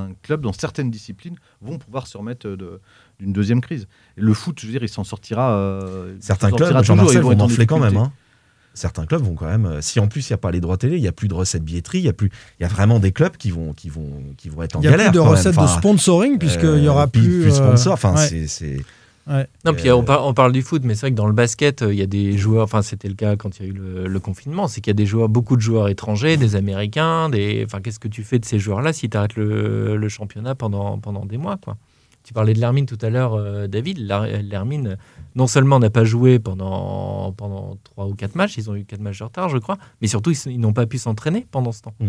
certains 0.02 0.14
clubs 0.22 0.40
dans 0.42 0.52
certaines 0.52 0.90
disciplines 0.90 1.36
vont 1.60 1.78
pouvoir 1.78 2.06
se 2.06 2.16
remettre 2.18 2.48
de- 2.48 2.80
d'une 3.18 3.32
deuxième 3.32 3.60
crise. 3.60 3.86
Et 4.16 4.20
le 4.20 4.34
foot, 4.34 4.58
je 4.60 4.66
veux 4.66 4.72
dire, 4.72 4.82
il 4.82 4.88
s'en 4.88 5.04
sortira. 5.04 5.52
euh, 5.56 6.14
Certains 6.20 6.50
s'en 6.50 6.56
clubs, 6.56 6.68
sortira 6.68 6.82
Jean-Marcel, 6.82 7.18
ils 7.18 7.22
vont 7.36 7.40
enfler 7.40 7.66
quand 7.66 7.78
même. 7.78 7.96
hein. 7.96 8.12
Certains 8.74 9.04
clubs 9.04 9.22
vont 9.22 9.34
quand 9.34 9.46
même. 9.46 9.66
euh, 9.66 9.80
Si 9.82 10.00
en 10.00 10.08
plus 10.08 10.28
il 10.28 10.32
n'y 10.32 10.34
a 10.34 10.38
pas 10.38 10.50
les 10.50 10.60
droits 10.60 10.78
télé, 10.78 10.96
il 10.96 11.02
n'y 11.02 11.08
a 11.08 11.12
plus 11.12 11.28
de 11.28 11.34
recettes 11.34 11.62
billetterie, 11.62 11.98
il 11.98 12.04
y 12.04 12.08
a 12.08 12.14
plus, 12.14 12.30
il 12.58 12.62
y 12.62 12.64
a 12.66 12.68
vraiment 12.68 13.00
des 13.00 13.12
clubs 13.12 13.36
qui 13.36 13.50
vont, 13.50 13.74
qui 13.74 13.90
vont, 13.90 14.22
qui 14.38 14.48
vont 14.48 14.62
être 14.62 14.76
en 14.76 14.80
Il 14.80 14.84
y 14.84 14.88
a 14.88 14.92
galère. 14.92 15.10
plus 15.10 15.16
de 15.16 15.20
recettes 15.20 15.58
de 15.60 15.66
sponsoring 15.66 16.38
puisqu'il 16.38 16.66
euh, 16.66 16.78
y 16.80 16.88
aura 16.88 17.06
plus. 17.06 17.20
plus 17.20 17.44
de 17.44 17.50
euh, 17.50 17.50
sponsors. 17.50 17.92
Enfin, 17.92 18.14
ouais. 18.14 18.26
c'est, 18.28 18.46
c'est- 18.46 18.80
Non, 19.64 19.72
puis 19.74 19.88
Euh, 19.88 19.96
on, 19.96 20.02
par- 20.02 20.26
on 20.26 20.34
parle 20.34 20.52
du 20.52 20.62
foot, 20.62 20.82
mais 20.84 20.94
c'est 20.94 21.02
vrai 21.02 21.10
que 21.12 21.16
dans 21.16 21.26
le 21.26 21.32
basket, 21.32 21.82
euh, 21.82 21.92
il 21.92 21.98
y 21.98 22.02
a 22.02 22.06
des 22.06 22.36
joueurs, 22.36 22.64
enfin 22.64 22.82
c'était 22.82 23.08
le 23.08 23.14
cas 23.14 23.36
quand 23.36 23.58
il 23.58 23.62
y 23.62 23.66
a 23.66 23.68
eu 23.68 23.74
le, 23.74 24.06
le 24.08 24.20
confinement, 24.20 24.66
c'est 24.68 24.80
qu'il 24.80 24.90
y 24.90 24.92
a 24.92 24.94
des 24.94 25.06
joueurs, 25.06 25.28
beaucoup 25.28 25.56
de 25.56 25.60
joueurs 25.62 25.88
étrangers, 25.88 26.36
des 26.36 26.56
Américains, 26.56 27.28
des, 27.28 27.62
enfin 27.64 27.80
qu'est-ce 27.80 28.00
que 28.00 28.08
tu 28.08 28.24
fais 28.24 28.38
de 28.38 28.44
ces 28.44 28.58
joueurs-là 28.58 28.92
si 28.92 29.08
tu 29.08 29.16
arrêtes 29.16 29.36
le, 29.36 29.96
le 29.96 30.08
championnat 30.08 30.54
pendant, 30.54 30.98
pendant 30.98 31.24
des 31.24 31.36
mois, 31.38 31.56
quoi? 31.62 31.76
Tu 32.24 32.32
parlais 32.32 32.54
de 32.54 32.60
Lermine 32.60 32.86
tout 32.86 32.98
à 33.02 33.10
l'heure, 33.10 33.34
euh, 33.34 33.66
David. 33.66 33.98
Lermine, 33.98 34.96
non 35.34 35.48
seulement 35.48 35.80
n'a 35.80 35.90
pas 35.90 36.04
joué 36.04 36.38
pendant, 36.38 37.32
pendant 37.32 37.76
3 37.82 38.06
ou 38.06 38.14
4 38.14 38.36
matchs, 38.36 38.56
ils 38.58 38.70
ont 38.70 38.76
eu 38.76 38.84
4 38.84 39.00
matchs 39.00 39.18
de 39.18 39.24
retard, 39.24 39.48
je 39.48 39.58
crois, 39.58 39.76
mais 40.00 40.06
surtout 40.06 40.30
ils, 40.46 40.60
n'ont 40.60 40.72
pas 40.72 40.86
pu 40.86 40.98
s'entraîner 40.98 41.46
pendant 41.50 41.72
ce 41.72 41.82
temps. 41.82 41.94
Mm. 41.98 42.08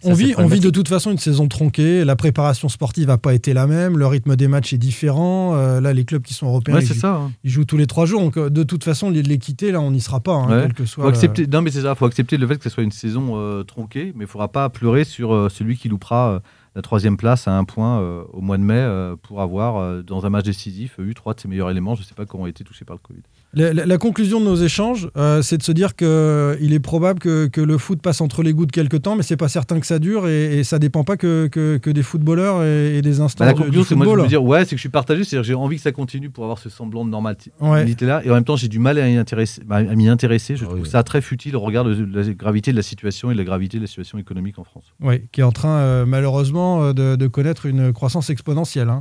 Ça, 0.00 0.10
On 0.10 0.12
vit, 0.12 0.34
on 0.36 0.46
vit 0.46 0.60
de 0.60 0.68
toute 0.70 0.88
façon 0.88 1.10
une 1.10 1.18
saison 1.18 1.48
tronquée, 1.48 2.04
la 2.04 2.16
préparation 2.16 2.68
sportive 2.68 3.06
n'a 3.08 3.16
pas 3.18 3.32
été 3.34 3.54
la 3.54 3.66
même, 3.66 3.96
le 3.96 4.06
rythme 4.06 4.36
des 4.36 4.46
matchs 4.48 4.72
est 4.74 4.78
différent. 4.78 5.54
euh, 5.56 5.80
là, 5.80 5.92
les 5.94 6.04
clubs 6.04 6.22
qui 6.22 6.34
sont 6.34 6.46
européens, 6.46 6.74
Ouais, 6.76 6.82
ils, 6.82 6.86
c'est 6.86 6.94
jouent, 6.94 7.00
ça. 7.00 7.14
hein. 7.14 7.32
ils 7.44 7.50
jouent 7.50 7.64
tous 7.64 7.76
les 7.78 7.86
trois 7.86 8.04
jours. 8.06 8.20
Donc, 8.20 8.36
euh, 8.36 8.50
de 8.50 8.62
toute 8.62 8.84
façon, 8.84 9.08
l'équité, 9.10 9.72
là, 9.72 9.80
on 9.80 9.90
n'y 9.90 10.00
sera 10.00 10.20
pas, 10.20 10.34
hein, 10.34 10.48
Ouais. 10.50 10.62
quel 10.62 10.74
que 10.74 10.84
soit. 10.84 11.04
Faut 11.04 11.10
le- 11.10 11.14
accepter, 11.16 11.46
non, 11.46 11.62
mais 11.62 11.70
c'est 11.70 11.82
ça. 11.82 11.94
faut 11.94 12.04
accepter 12.04 12.36
le 12.36 12.46
fait 12.46 12.56
que 12.58 12.64
ce 12.64 12.70
soit 12.70 12.82
une 12.82 12.90
saison 12.92 13.32
euh, 13.36 13.62
tronquée, 13.62 14.12
mais 14.14 14.20
il 14.24 14.26
ne 14.26 14.26
faudra 14.26 14.48
pas 14.48 14.68
pleurer 14.68 15.04
sur 15.04 15.32
euh, 15.34 15.48
celui 15.48 15.76
qui 15.76 15.88
loupera 15.88 16.30
euh, 16.32 16.40
la 16.74 16.82
troisième 16.82 17.16
place 17.16 17.48
à 17.48 17.56
un 17.56 17.64
point 17.64 18.00
euh, 18.02 18.22
au 18.34 18.42
mois 18.42 18.58
de 18.58 18.62
mai 18.62 18.74
euh, 18.76 19.16
pour 19.20 19.40
avoir, 19.40 19.76
euh, 19.78 20.02
dans 20.02 20.26
un 20.26 20.30
match 20.30 20.44
décisif, 20.44 20.96
eu 20.98 21.14
trois 21.14 21.32
de 21.32 21.40
ses 21.40 21.48
meilleurs 21.48 21.70
éléments. 21.70 21.94
Je 21.94 22.02
ne 22.02 22.06
sais 22.06 22.14
pas 22.14 22.26
comment 22.26 22.44
ont 22.44 22.46
été 22.46 22.64
touchés 22.64 22.84
par 22.84 22.96
le 22.96 23.00
Covid. 23.00 23.22
La, 23.56 23.72
la- 23.72 23.86
la 23.86 23.98
conclusion 23.98 24.38
de 24.38 24.44
nos 24.44 24.56
échanges, 24.56 25.08
euh, 25.16 25.40
c'est 25.42 25.56
de 25.56 25.62
se 25.62 25.72
dire 25.72 25.96
qu'il 25.96 26.72
est 26.72 26.78
probable 26.80 27.18
que, 27.20 27.46
que 27.46 27.60
le 27.62 27.78
foot 27.78 28.00
passe 28.02 28.20
entre 28.20 28.42
les 28.42 28.52
gouttes 28.52 28.70
quelque 28.70 28.96
temps, 28.98 29.16
mais 29.16 29.22
c'est 29.22 29.36
pas 29.38 29.48
certain 29.48 29.80
que 29.80 29.86
ça 29.86 29.98
dure 29.98 30.28
et, 30.28 30.58
et 30.58 30.62
ça 30.64 30.78
dépend 30.78 31.04
pas 31.04 31.16
que, 31.16 31.46
que- 31.48 31.78
que 31.78 31.88
des 31.90 32.02
footballeurs 32.02 32.62
et, 32.62 32.98
et 32.98 33.02
des 33.02 33.20
instants 33.20 33.44
Bah, 33.44 33.52
la 33.52 33.54
conclusion, 33.56 33.82
c'est 33.82 33.94
moi 33.94 34.04
de 34.04 34.10
football. 34.10 34.24
me 34.24 34.28
dire, 34.28 34.44
ouais, 34.44 34.60
c'est 34.64 34.70
que 34.70 34.76
je 34.76 34.80
suis 34.80 34.88
partagé, 34.90 35.24
c'est-à-dire 35.24 35.40
que 35.42 35.46
j'ai 35.48 35.54
envie 35.54 35.76
que 35.76 35.82
ça 35.82 35.92
continue 35.92 36.28
pour 36.30 36.44
avoir 36.44 36.58
ce 36.58 36.68
semblant 36.68 37.04
de 37.04 37.10
normalité 37.10 37.50
Ouais. 37.60 37.86
là, 38.02 38.22
et 38.24 38.30
en 38.30 38.34
même 38.34 38.44
temps, 38.44 38.56
j'ai 38.56 38.68
du 38.68 38.78
mal 38.78 38.98
à, 38.98 39.04
intéresser, 39.04 39.62
bah, 39.66 39.82
m'y 39.82 40.08
intéresser. 40.08 40.56
Je 40.56 40.64
Ah 40.64 40.68
trouve 40.68 40.80
oui. 40.82 40.88
ça 40.88 41.02
très 41.02 41.22
futile 41.22 41.56
au 41.56 41.60
regard 41.60 41.84
de 41.84 42.06
la 42.14 42.22
gravité 42.34 42.72
de 42.72 42.76
la 42.76 42.82
situation 42.82 43.30
et 43.30 43.34
de 43.34 43.38
la 43.38 43.44
gravité 43.44 43.78
de 43.78 43.82
la 43.82 43.88
situation 43.88 44.18
économique 44.18 44.58
en 44.58 44.64
France. 44.64 44.84
Oui, 45.00 45.22
qui 45.32 45.40
est 45.40 45.44
en 45.44 45.52
train, 45.52 45.78
euh, 45.78 46.04
malheureusement, 46.04 46.92
temps 46.92 46.92
de, 46.92 47.16
de 47.16 47.26
connaître 47.26 47.64
une 47.66 47.92
croissance 47.94 48.28
exponentielle, 48.28 48.90
hein, 48.90 49.00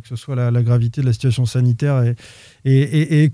que 0.00 0.06
ce 0.08 0.14
soit 0.16 0.36
la, 0.36 0.50
la, 0.52 0.62
gravité 0.62 1.00
de 1.00 1.06
la 1.06 1.12
situation 1.12 1.44
sanitaire 1.44 2.02
et, 2.04 2.14
et, 2.64 3.24
et, 3.24 3.30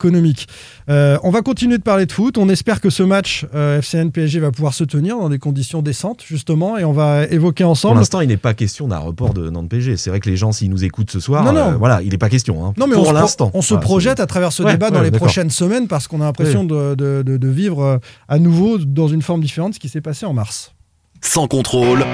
économique. 0.89 1.21
on 1.23 1.31
va 1.31 1.43
continuer 1.43 1.79
de 1.79 1.83
parler 1.83 2.07
de 2.07 2.13
foot. 2.13 2.39
On 2.39 2.49
espère 2.49 2.81
que 2.81 2.91
ce 2.91 3.03
match 3.03 3.47
FCN 3.53 4.11
PSG 4.11 4.41
va 4.41 4.51
pouvoir 4.51 4.75
se 4.75 4.85
tenir 4.85 5.19
dans 5.19 5.29
des 5.29 5.39
conditions 5.39 5.83
décentes, 5.83 6.23
justement, 6.27 6.79
et 6.79 6.85
on 6.85 6.93
va 6.93 7.25
évoquer 7.25 7.65
ensemble. 7.65 7.95
Pour 7.95 8.01
l'instant, 8.01 8.21
il 8.21 8.29
n'est 8.29 8.37
pas 8.37 8.55
question 8.55 8.89
d'un 8.89 8.99
report 8.99 9.35
de 9.35 9.51
Nantes 9.51 9.69
PSG. 9.69 9.97
C'est 9.97 10.11
vrai 10.11 10.21
que 10.21 10.31
les 10.31 10.37
gens, 10.37 10.53
s'ils 10.53 10.71
nous 10.71 10.85
écoutent 10.85 11.11
ce 11.11 11.21
soir, 11.21 11.45
non, 11.45 11.53
non. 11.53 11.79
voilà, 11.79 12.03
il 12.03 12.11
n'est 12.11 12.19
pas 12.19 12.29
question. 12.29 12.65
Hein, 12.65 12.75
non, 12.77 12.87
mais 12.87 12.95
pour 12.95 13.13
l'instant. 13.13 13.51
On 13.55 13.63
se 13.63 13.75
projette 13.75 14.21
à 14.21 14.27
travers 14.27 14.53
ce 14.53 14.63
ouais, 14.63 14.73
débat 14.73 14.91
dans 14.91 15.01
ouais, 15.01 15.11
les 15.11 15.11
prochaines 15.11 15.51
semaines 15.51 15.89
parce 15.89 16.09
qu'on 16.09 16.21
a 16.21 16.25
l'impression 16.25 16.65
de, 16.65 16.95
de, 16.95 17.23
de, 17.25 17.37
de, 17.37 17.49
vivre 17.49 18.01
à 18.29 18.39
nouveau 18.39 18.79
dans 18.79 19.09
une 19.09 19.23
forme 19.23 19.41
différente 19.41 19.75
ce 19.75 19.81
qui 19.81 19.89
s'est 19.89 20.01
passé 20.01 20.27
en 20.27 20.33
mars. 20.33 20.73
Sans 21.21 21.47
contrôle. 21.47 22.05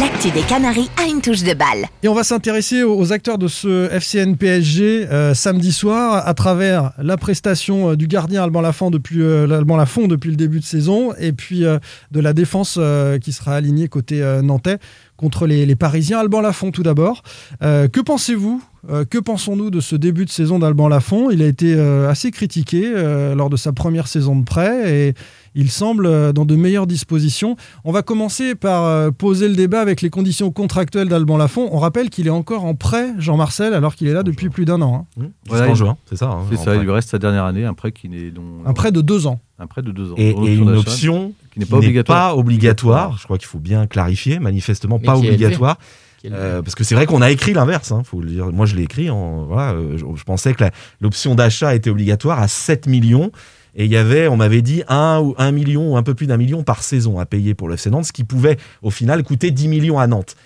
L'actu 0.00 0.30
des 0.30 0.40
Canaries 0.40 0.88
a 0.96 1.06
une 1.06 1.20
touche 1.20 1.42
de 1.42 1.52
balle. 1.52 1.86
Et 2.02 2.08
on 2.08 2.14
va 2.14 2.24
s'intéresser 2.24 2.82
aux 2.82 3.12
acteurs 3.12 3.36
de 3.36 3.46
ce 3.46 3.90
FCN 3.90 4.36
PSG 4.36 5.06
euh, 5.10 5.34
samedi 5.34 5.70
soir 5.70 6.26
à 6.26 6.32
travers 6.32 6.92
la 6.96 7.18
prestation 7.18 7.90
euh, 7.90 7.96
du 7.96 8.06
gardien 8.06 8.42
Alban 8.42 8.62
Lafont 8.62 8.90
depuis, 8.90 9.20
euh, 9.20 9.50
Alban 9.50 9.76
Lafont 9.76 10.08
depuis 10.08 10.30
le 10.30 10.36
début 10.36 10.60
de 10.60 10.64
saison 10.64 11.12
et 11.18 11.32
puis 11.32 11.60
de 11.60 12.20
la 12.20 12.32
défense 12.32 12.78
qui 13.20 13.32
sera 13.32 13.54
alignée 13.54 13.88
côté 13.88 14.22
nantais 14.42 14.78
contre 15.18 15.46
les, 15.46 15.66
les, 15.66 15.76
Parisiens. 15.76 16.20
Alban 16.20 16.40
Lafont 16.40 16.70
tout 16.70 16.82
d'abord. 16.82 17.22
que 17.60 18.00
pensez-vous 18.00 18.62
que 19.10 19.18
pensons-nous 19.18 19.70
de 19.70 19.80
ce 19.80 19.94
début 19.94 20.24
de 20.24 20.30
saison 20.30 20.58
d'Alban 20.58 20.88
Lafont 20.88 21.30
Il 21.30 21.42
a 21.42 21.46
été 21.46 21.78
assez 22.08 22.30
critiqué 22.30 22.90
lors 23.36 23.50
de 23.50 23.56
sa 23.56 23.72
première 23.72 24.08
saison 24.08 24.36
de 24.36 24.44
prêt 24.44 24.92
et 24.92 25.14
il 25.54 25.70
semble 25.70 26.32
dans 26.32 26.44
de 26.44 26.56
meilleures 26.56 26.86
dispositions. 26.86 27.56
On 27.84 27.92
va 27.92 28.02
commencer 28.02 28.54
par 28.54 29.12
poser 29.12 29.48
le 29.48 29.54
débat 29.54 29.80
avec 29.80 30.02
les 30.02 30.10
conditions 30.10 30.50
contractuelles 30.50 31.08
d'Alban 31.08 31.36
Lafont. 31.36 31.68
On 31.72 31.78
rappelle 31.78 32.10
qu'il 32.10 32.26
est 32.26 32.30
encore 32.30 32.64
en 32.64 32.74
prêt, 32.74 33.10
Jean-Marcel, 33.18 33.74
alors 33.74 33.94
qu'il 33.94 34.08
est 34.08 34.12
là 34.12 34.22
depuis 34.22 34.48
plus 34.48 34.64
d'un 34.64 34.80
an. 34.82 35.06
Hein. 35.18 35.22
Mmh. 35.22 35.26
Voilà, 35.48 35.70
en 35.70 35.74
juin, 35.74 35.96
c'est 36.08 36.16
ça. 36.16 36.30
Hein, 36.30 36.44
c'est 36.50 36.56
ça, 36.56 36.74
il 36.74 36.82
lui 36.82 36.90
reste 36.90 37.10
sa 37.10 37.18
dernière 37.18 37.44
année, 37.44 37.64
un 37.64 37.74
prêt 37.74 37.92
qui 37.92 38.08
n'est 38.08 38.30
donc... 38.30 38.44
Un 38.64 38.72
prêt 38.72 38.92
de 38.92 39.00
deux 39.00 39.26
ans. 39.26 39.40
Un 39.58 39.66
prêt 39.66 39.82
de 39.82 39.90
deux 39.90 40.12
ans. 40.12 40.16
Et, 40.16 40.30
et 40.30 40.54
une 40.54 40.76
option 40.76 41.32
qui 41.52 41.60
n'est 41.60 41.66
pas, 41.66 42.02
pas, 42.04 42.36
obligatoire. 42.36 43.16
Je 43.18 43.24
crois 43.24 43.38
qu'il 43.38 43.46
faut 43.46 43.58
bien 43.58 43.86
clarifier, 43.86 44.38
manifestement 44.38 44.98
Mais 45.00 45.06
pas 45.06 45.16
obligatoire. 45.16 45.78
Euh, 46.24 46.62
parce 46.62 46.74
que 46.74 46.84
c'est 46.84 46.94
vrai 46.94 47.06
qu'on 47.06 47.20
a 47.20 47.30
écrit 47.30 47.52
l'inverse, 47.52 47.90
hein, 47.90 48.02
faut 48.04 48.20
le 48.20 48.28
dire. 48.28 48.46
Moi, 48.52 48.64
je 48.66 48.76
l'ai 48.76 48.82
écrit. 48.82 49.10
En, 49.10 49.44
voilà, 49.44 49.72
euh, 49.72 49.98
je, 49.98 50.04
je, 50.14 50.24
pensais 50.24 50.54
que 50.54 50.64
l'option 51.00 51.34
d'achat 51.34 51.74
était 51.74 51.90
obligatoire 51.90 52.38
à 52.38 52.46
7 52.46 52.86
millions. 52.86 53.32
Et 53.74 53.86
il 53.86 53.90
y 53.90 53.96
avait, 53.96 54.28
on 54.28 54.36
m'avait 54.36 54.62
dit, 54.62 54.82
1 54.88 55.20
ou 55.20 55.34
1 55.38 55.50
million 55.52 55.92
ou 55.92 55.96
un 55.96 56.02
peu 56.02 56.14
plus 56.14 56.26
d'un 56.26 56.36
million 56.36 56.62
par 56.62 56.82
saison 56.82 57.18
à 57.18 57.26
payer 57.26 57.54
pour 57.54 57.68
le 57.68 57.74
FC 57.74 57.90
Nantes, 57.90 58.06
ce 58.06 58.12
qui 58.12 58.24
pouvait 58.24 58.58
au 58.82 58.90
final 58.90 59.22
coûter 59.22 59.50
10 59.50 59.68
millions 59.68 59.98
à 59.98 60.06
Nantes. 60.06 60.36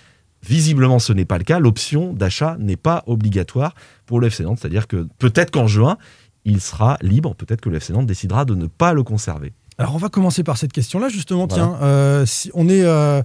Visiblement, 0.47 0.99
ce 0.99 1.13
n'est 1.13 1.25
pas 1.25 1.37
le 1.37 1.43
cas. 1.43 1.59
L'option 1.59 2.13
d'achat 2.13 2.55
n'est 2.59 2.77
pas 2.77 3.03
obligatoire 3.07 3.75
pour 4.05 4.19
le 4.19 4.27
FC 4.27 4.43
Nantes. 4.43 4.59
C'est-à-dire 4.61 4.87
que 4.87 5.07
peut-être 5.19 5.51
qu'en 5.51 5.67
juin, 5.67 5.97
il 6.45 6.61
sera 6.61 6.97
libre. 7.01 7.35
Peut-être 7.35 7.59
que 7.59 7.69
le 7.69 7.77
FC 7.77 7.91
Nantes 7.91 8.05
décidera 8.05 8.45
de 8.45 8.55
ne 8.55 8.67
pas 8.67 8.93
le 8.93 9.03
conserver. 9.03 9.51
Alors, 9.77 9.93
on 9.93 9.99
va 9.99 10.09
commencer 10.09 10.43
par 10.43 10.57
cette 10.57 10.73
question-là, 10.73 11.09
justement. 11.09 11.47
Voilà. 11.47 11.65
Tiens, 11.65 11.77
euh, 11.81 12.25
si 12.25 12.49
on 12.53 12.69
est 12.69 12.83
euh, 12.83 13.21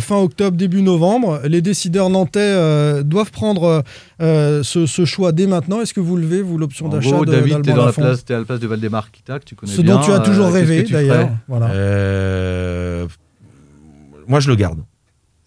fin 0.00 0.16
octobre, 0.16 0.56
début 0.56 0.82
novembre. 0.82 1.40
Les 1.44 1.60
décideurs 1.60 2.10
nantais 2.10 2.40
euh, 2.40 3.02
doivent 3.02 3.30
prendre 3.30 3.82
ce, 4.20 4.62
ce, 4.86 5.04
choix 5.04 5.32
dès 5.32 5.46
maintenant. 5.46 5.80
Est-ce 5.80 5.94
que 5.94 6.00
vous 6.00 6.16
levez, 6.16 6.42
vous, 6.42 6.58
l'option 6.58 6.88
d'achat 6.88 7.18
de 7.20 7.24
David, 7.24 7.62
tu 7.62 7.70
es, 7.70 7.72
es 7.72 7.78
à 7.78 8.38
la 8.38 8.44
place 8.44 8.60
de 8.60 8.66
Valdemar 8.66 9.10
Kita, 9.10 9.38
que 9.38 9.44
tu 9.44 9.54
connais 9.54 9.72
ce 9.72 9.82
bien. 9.82 9.94
Ce 9.94 9.98
dont 9.98 10.04
tu 10.04 10.12
as 10.12 10.20
toujours 10.20 10.50
rêvé, 10.50 10.82
d'ailleurs. 10.84 11.30
Voilà. 11.48 11.66
moi, 14.26 14.40
je 14.40 14.48
le 14.48 14.56
garde. 14.56 14.80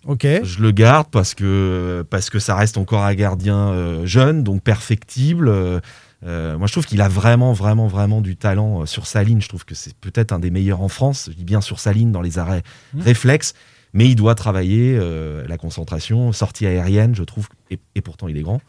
Ok. 0.07 0.27
Je 0.43 0.61
le 0.61 0.71
garde 0.71 1.07
parce 1.09 1.33
que, 1.33 2.05
parce 2.09 2.29
que 2.29 2.37
ça 2.37 2.55
reste 2.55 2.77
encore 2.77 3.03
un 3.03 3.15
gardien 3.15 4.03
jeune, 4.05 4.43
donc 4.43 4.61
perfectible. 4.61 5.81
Euh, 6.25 6.57
moi, 6.57 6.67
je 6.67 6.71
trouve 6.71 6.85
qu'il 6.85 7.01
a 7.01 7.07
vraiment, 7.07 7.53
vraiment, 7.53 7.87
vraiment 7.87 8.21
du 8.21 8.35
talent 8.35 8.81
euh, 8.81 8.85
sur 8.85 9.05
sa 9.05 9.23
ligne. 9.23 9.41
Je 9.41 9.47
trouve 9.47 9.65
que 9.65 9.75
c'est 9.75 9.95
peut-être 9.95 10.31
un 10.31 10.39
des 10.39 10.49
meilleurs 10.49 10.81
en 10.81 10.87
France. 10.87 11.29
Je 11.31 11.35
dis 11.35 11.43
bien 11.43 11.61
sur 11.61 11.79
sa 11.79 11.93
ligne 11.93 12.11
dans 12.11 12.21
les 12.21 12.39
arrêts 12.39 12.63
mmh. 12.93 13.01
réflexes, 13.01 13.53
mais 13.95 14.09
il 14.09 14.15
doit 14.15 14.35
travailler 14.35 14.97
euh, 14.99 15.43
la 15.47 15.57
concentration, 15.57 16.33
sortie 16.33 16.67
aérienne, 16.67 17.15
je 17.15 17.23
trouve, 17.23 17.47
et, 17.71 17.79
et, 17.95 18.01
pourtant 18.01 18.27
il 18.27 18.37
est 18.37 18.41
grand. 18.41 18.61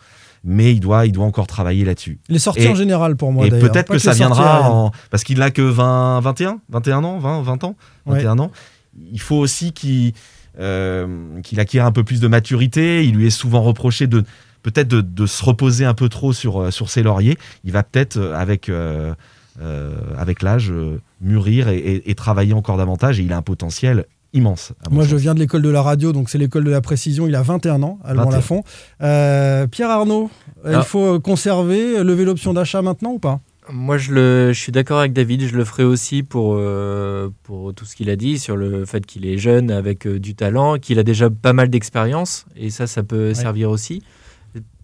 Mais 0.45 0.73
il 0.73 0.79
doit, 0.79 1.05
il 1.07 1.13
doit 1.13 1.25
encore 1.25 1.49
travailler 1.49 1.85
là-dessus. 1.85 2.21
Les 2.29 2.39
sorties 2.39 2.63
et, 2.63 2.69
en 2.69 2.77
général 2.77 3.17
pour 3.17 3.33
moi. 3.33 3.45
Et 3.47 3.51
peut-être 3.51 3.89
que, 3.89 3.95
que, 3.95 3.99
ça 3.99 4.13
viendra 4.13 4.71
en... 4.71 4.93
parce 5.11 5.25
qu'il 5.25 5.39
n'a 5.39 5.51
que 5.51 5.63
20, 5.63 6.21
21, 6.21 6.61
21 6.69 7.03
ans, 7.03 7.19
20, 7.19 7.43
20 7.43 7.65
ans, 7.65 7.77
21 8.07 8.37
ouais. 8.37 8.41
ans. 8.41 8.53
Il 9.13 9.21
faut 9.21 9.37
aussi 9.37 9.73
qu'il 9.73 10.13
euh, 10.61 11.41
qu'il 11.43 11.59
acquiert 11.59 11.85
un 11.85 11.93
peu 11.93 12.05
plus 12.05 12.21
de 12.21 12.29
maturité. 12.29 13.05
Il 13.05 13.17
lui 13.17 13.27
est 13.27 13.31
souvent 13.31 13.63
reproché 13.63 14.07
de 14.07 14.23
peut-être 14.63 14.89
de, 14.89 15.01
de, 15.01 15.27
se 15.27 15.45
reposer 15.45 15.85
un 15.85 15.95
peu 15.95 16.09
trop 16.09 16.33
sur, 16.33 16.73
sur 16.73 16.89
ses 16.89 17.03
lauriers. 17.03 17.37
Il 17.65 17.73
va 17.73 17.83
peut-être, 17.83 18.19
avec, 18.19 18.69
euh, 18.69 19.13
euh, 19.63 19.95
avec 20.19 20.43
l'âge, 20.43 20.71
euh, 20.71 21.01
mûrir 21.23 21.69
et, 21.69 21.79
et, 21.79 22.11
et, 22.11 22.15
travailler 22.15 22.53
encore 22.53 22.77
davantage. 22.77 23.19
Et 23.19 23.23
il 23.23 23.33
a 23.33 23.39
un 23.39 23.43
potentiel 23.43 24.05
immense. 24.37 24.73
Moi, 24.91 25.03
sens. 25.03 25.11
je 25.11 25.17
viens 25.17 25.35
de 25.35 25.41
l'école 25.41 25.63
de 25.63 25.71
la 25.71 25.83
radio, 25.83 26.13
donc 26.13 26.31
c'est 26.31 26.39
l'école 26.39 26.65
de 26.65 26.71
la 26.71 26.81
précision. 26.81 27.27
Il 27.27 27.35
a 27.35 27.43
21 27.43 27.83
ans, 27.83 27.99
Alban 28.05 28.31
Lafont. 28.31 28.63
Euh, 29.03 29.67
Pierre 29.67 29.91
Arnaud, 29.91 30.31
ah. 30.65 30.71
il 30.75 30.83
faut 30.83 31.19
conserver, 31.21 32.03
lever 32.05 32.25
l'option 32.25 32.53
d'achat 32.53 32.83
maintenant 32.83 33.13
ou 33.13 33.19
pas? 33.19 33.41
Moi, 33.69 33.99
je, 33.99 34.13
le, 34.13 34.53
je 34.53 34.61
suis 34.61 34.71
d'accord 34.71 35.01
avec 35.01 35.13
David. 35.13 35.43
Je 35.49 35.57
le 35.57 35.65
ferai 35.65 35.83
aussi 35.83 36.23
pour, 36.23 36.55
euh, 36.57 37.31
pour 37.43 37.75
tout 37.75 37.85
ce 37.85 37.97
qu'il 37.97 38.11
a 38.11 38.17
dit 38.17 38.39
sur 38.39 38.57
le 38.57 38.85
fait 38.85 39.05
qu'il 39.05 39.27
est 39.27 39.39
jeune, 39.39 39.71
avec 39.71 40.07
euh, 40.07 40.21
du 40.21 40.35
talent, 40.35 40.79
qu'il 40.79 40.99
a 40.99 41.03
déjà 41.03 41.31
pas 41.31 41.53
mal 41.53 41.69
d'expérience. 41.69 42.47
Et 42.55 42.71
ça, 42.71 42.87
ça 42.87 43.03
peut 43.03 43.29
ouais. 43.29 43.35
servir 43.35 43.71
aussi 43.71 44.03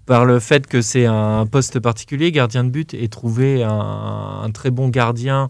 par 0.05 0.25
le 0.25 0.41
fait 0.41 0.67
que 0.67 0.83
c'est 0.83 1.07
un 1.07 1.47
poste 1.47 1.79
particulier, 1.79 2.33
gardien 2.33 2.65
de 2.65 2.71
but, 2.71 2.93
et 2.93 3.09
trouver 3.09 3.63
un, 3.63 4.41
un, 4.43 4.51
très 4.51 4.71
bon 4.73 4.89
gardien 4.89 5.49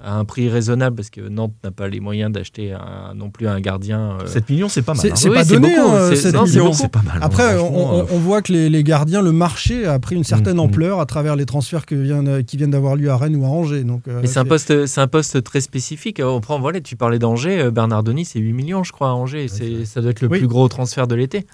à 0.00 0.16
un 0.16 0.24
prix 0.24 0.48
raisonnable, 0.48 0.94
parce 0.94 1.10
que 1.10 1.20
Nantes 1.20 1.54
n'a 1.64 1.70
pas 1.70 1.88
les 1.88 1.98
moyens 1.98 2.30
d'acheter 2.32 2.76
non 3.16 3.30
plus 3.30 3.48
un 3.48 3.60
gardien. 3.60 4.18
Euh... 4.22 4.26
7 4.26 4.48
millions, 4.48 4.68
c'est 4.68 4.82
pas 4.82 4.94
mal. 4.94 5.12
C'est 5.14 5.26
hein. 5.26 5.30
oui, 5.30 5.36
pas 5.36 5.44
donné, 5.44 5.76
beaucoup, 5.76 6.14
7 6.14 6.34
millions. 6.34 6.72
C'est 6.72 6.88
pas 6.88 7.02
mal. 7.02 7.18
Après, 7.20 7.58
on, 7.58 8.00
on, 8.00 8.06
on, 8.08 8.18
voit 8.18 8.42
que 8.42 8.52
les, 8.52 8.70
les, 8.70 8.84
gardiens, 8.84 9.22
le 9.22 9.32
marché 9.32 9.86
a 9.86 9.98
pris 9.98 10.14
une 10.14 10.24
certaine 10.24 10.56
mmh, 10.56 10.60
ampleur 10.60 11.00
à 11.00 11.06
travers 11.06 11.34
les 11.34 11.46
transferts 11.46 11.84
que 11.84 11.96
vient, 11.96 12.42
qui 12.42 12.56
viennent 12.56 12.70
d'avoir 12.70 12.94
lieu 12.94 13.10
à 13.10 13.16
Rennes 13.16 13.36
ou 13.36 13.44
à 13.44 13.48
Angers. 13.48 13.82
Donc, 13.82 14.02
euh, 14.06 14.20
Mais 14.22 14.28
c'est 14.28 14.38
un, 14.38 14.44
poste, 14.44 14.72
un 14.96 15.06
poste 15.08 15.42
très 15.42 15.60
spécifique. 15.60 16.20
On 16.24 16.40
prend, 16.40 16.60
voilà, 16.60 16.80
tu 16.80 16.96
parlais 16.96 17.18
d'Angers, 17.18 17.60
euh, 17.60 17.70
Bernard 17.70 18.04
Denis, 18.04 18.24
c'est 18.24 18.38
8 18.38 18.52
millions, 18.52 18.84
je 18.84 18.92
crois, 18.92 19.08
à 19.08 19.12
Angers. 19.12 19.46
Ouais, 19.60 19.84
ça 19.84 20.00
doit 20.00 20.10
être 20.10 20.20
le 20.20 20.28
oui. 20.28 20.38
plus 20.38 20.48
gros 20.48 20.68
transfert 20.68 21.08
de 21.08 21.16
l'été. 21.16 21.44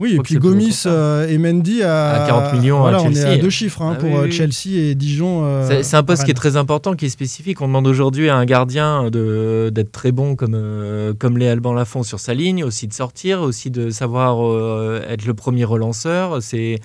Oui, 0.00 0.16
et 0.16 0.18
puis 0.18 0.36
Gomis 0.36 0.82
euh, 0.86 1.28
et 1.28 1.38
Mendy 1.38 1.82
à, 1.82 2.24
à 2.24 2.26
40 2.26 2.54
millions 2.54 2.80
voilà, 2.80 2.98
à 2.98 3.02
Chelsea. 3.02 3.18
On 3.24 3.30
est 3.30 3.34
à 3.34 3.36
deux 3.36 3.50
chiffres 3.50 3.82
hein, 3.82 3.92
ah, 3.94 4.00
pour 4.00 4.10
oui, 4.10 4.20
oui. 4.24 4.32
Chelsea 4.32 4.76
et 4.76 4.94
Dijon. 4.94 5.44
Euh, 5.44 5.82
c'est 5.82 5.96
un 5.96 6.02
poste 6.02 6.24
qui 6.24 6.30
est 6.30 6.34
très 6.34 6.56
important, 6.56 6.94
qui 6.94 7.06
est 7.06 7.10
spécifique. 7.10 7.60
On 7.60 7.68
demande 7.68 7.86
aujourd'hui 7.86 8.28
à 8.28 8.36
un 8.36 8.44
gardien 8.44 9.10
d'être 9.10 9.92
très 9.92 10.10
bon 10.12 10.34
comme, 10.36 10.54
euh, 10.54 11.14
comme 11.14 11.38
les 11.38 11.48
Alban 11.48 11.72
Lafont 11.72 12.02
sur 12.02 12.18
sa 12.18 12.34
ligne, 12.34 12.64
aussi 12.64 12.88
de 12.88 12.92
sortir, 12.92 13.42
aussi 13.42 13.70
de 13.70 13.90
savoir 13.90 14.44
euh, 14.44 15.02
être 15.08 15.24
le 15.24 15.34
premier 15.34 15.64
relanceur. 15.64 16.42
C'est 16.42 16.80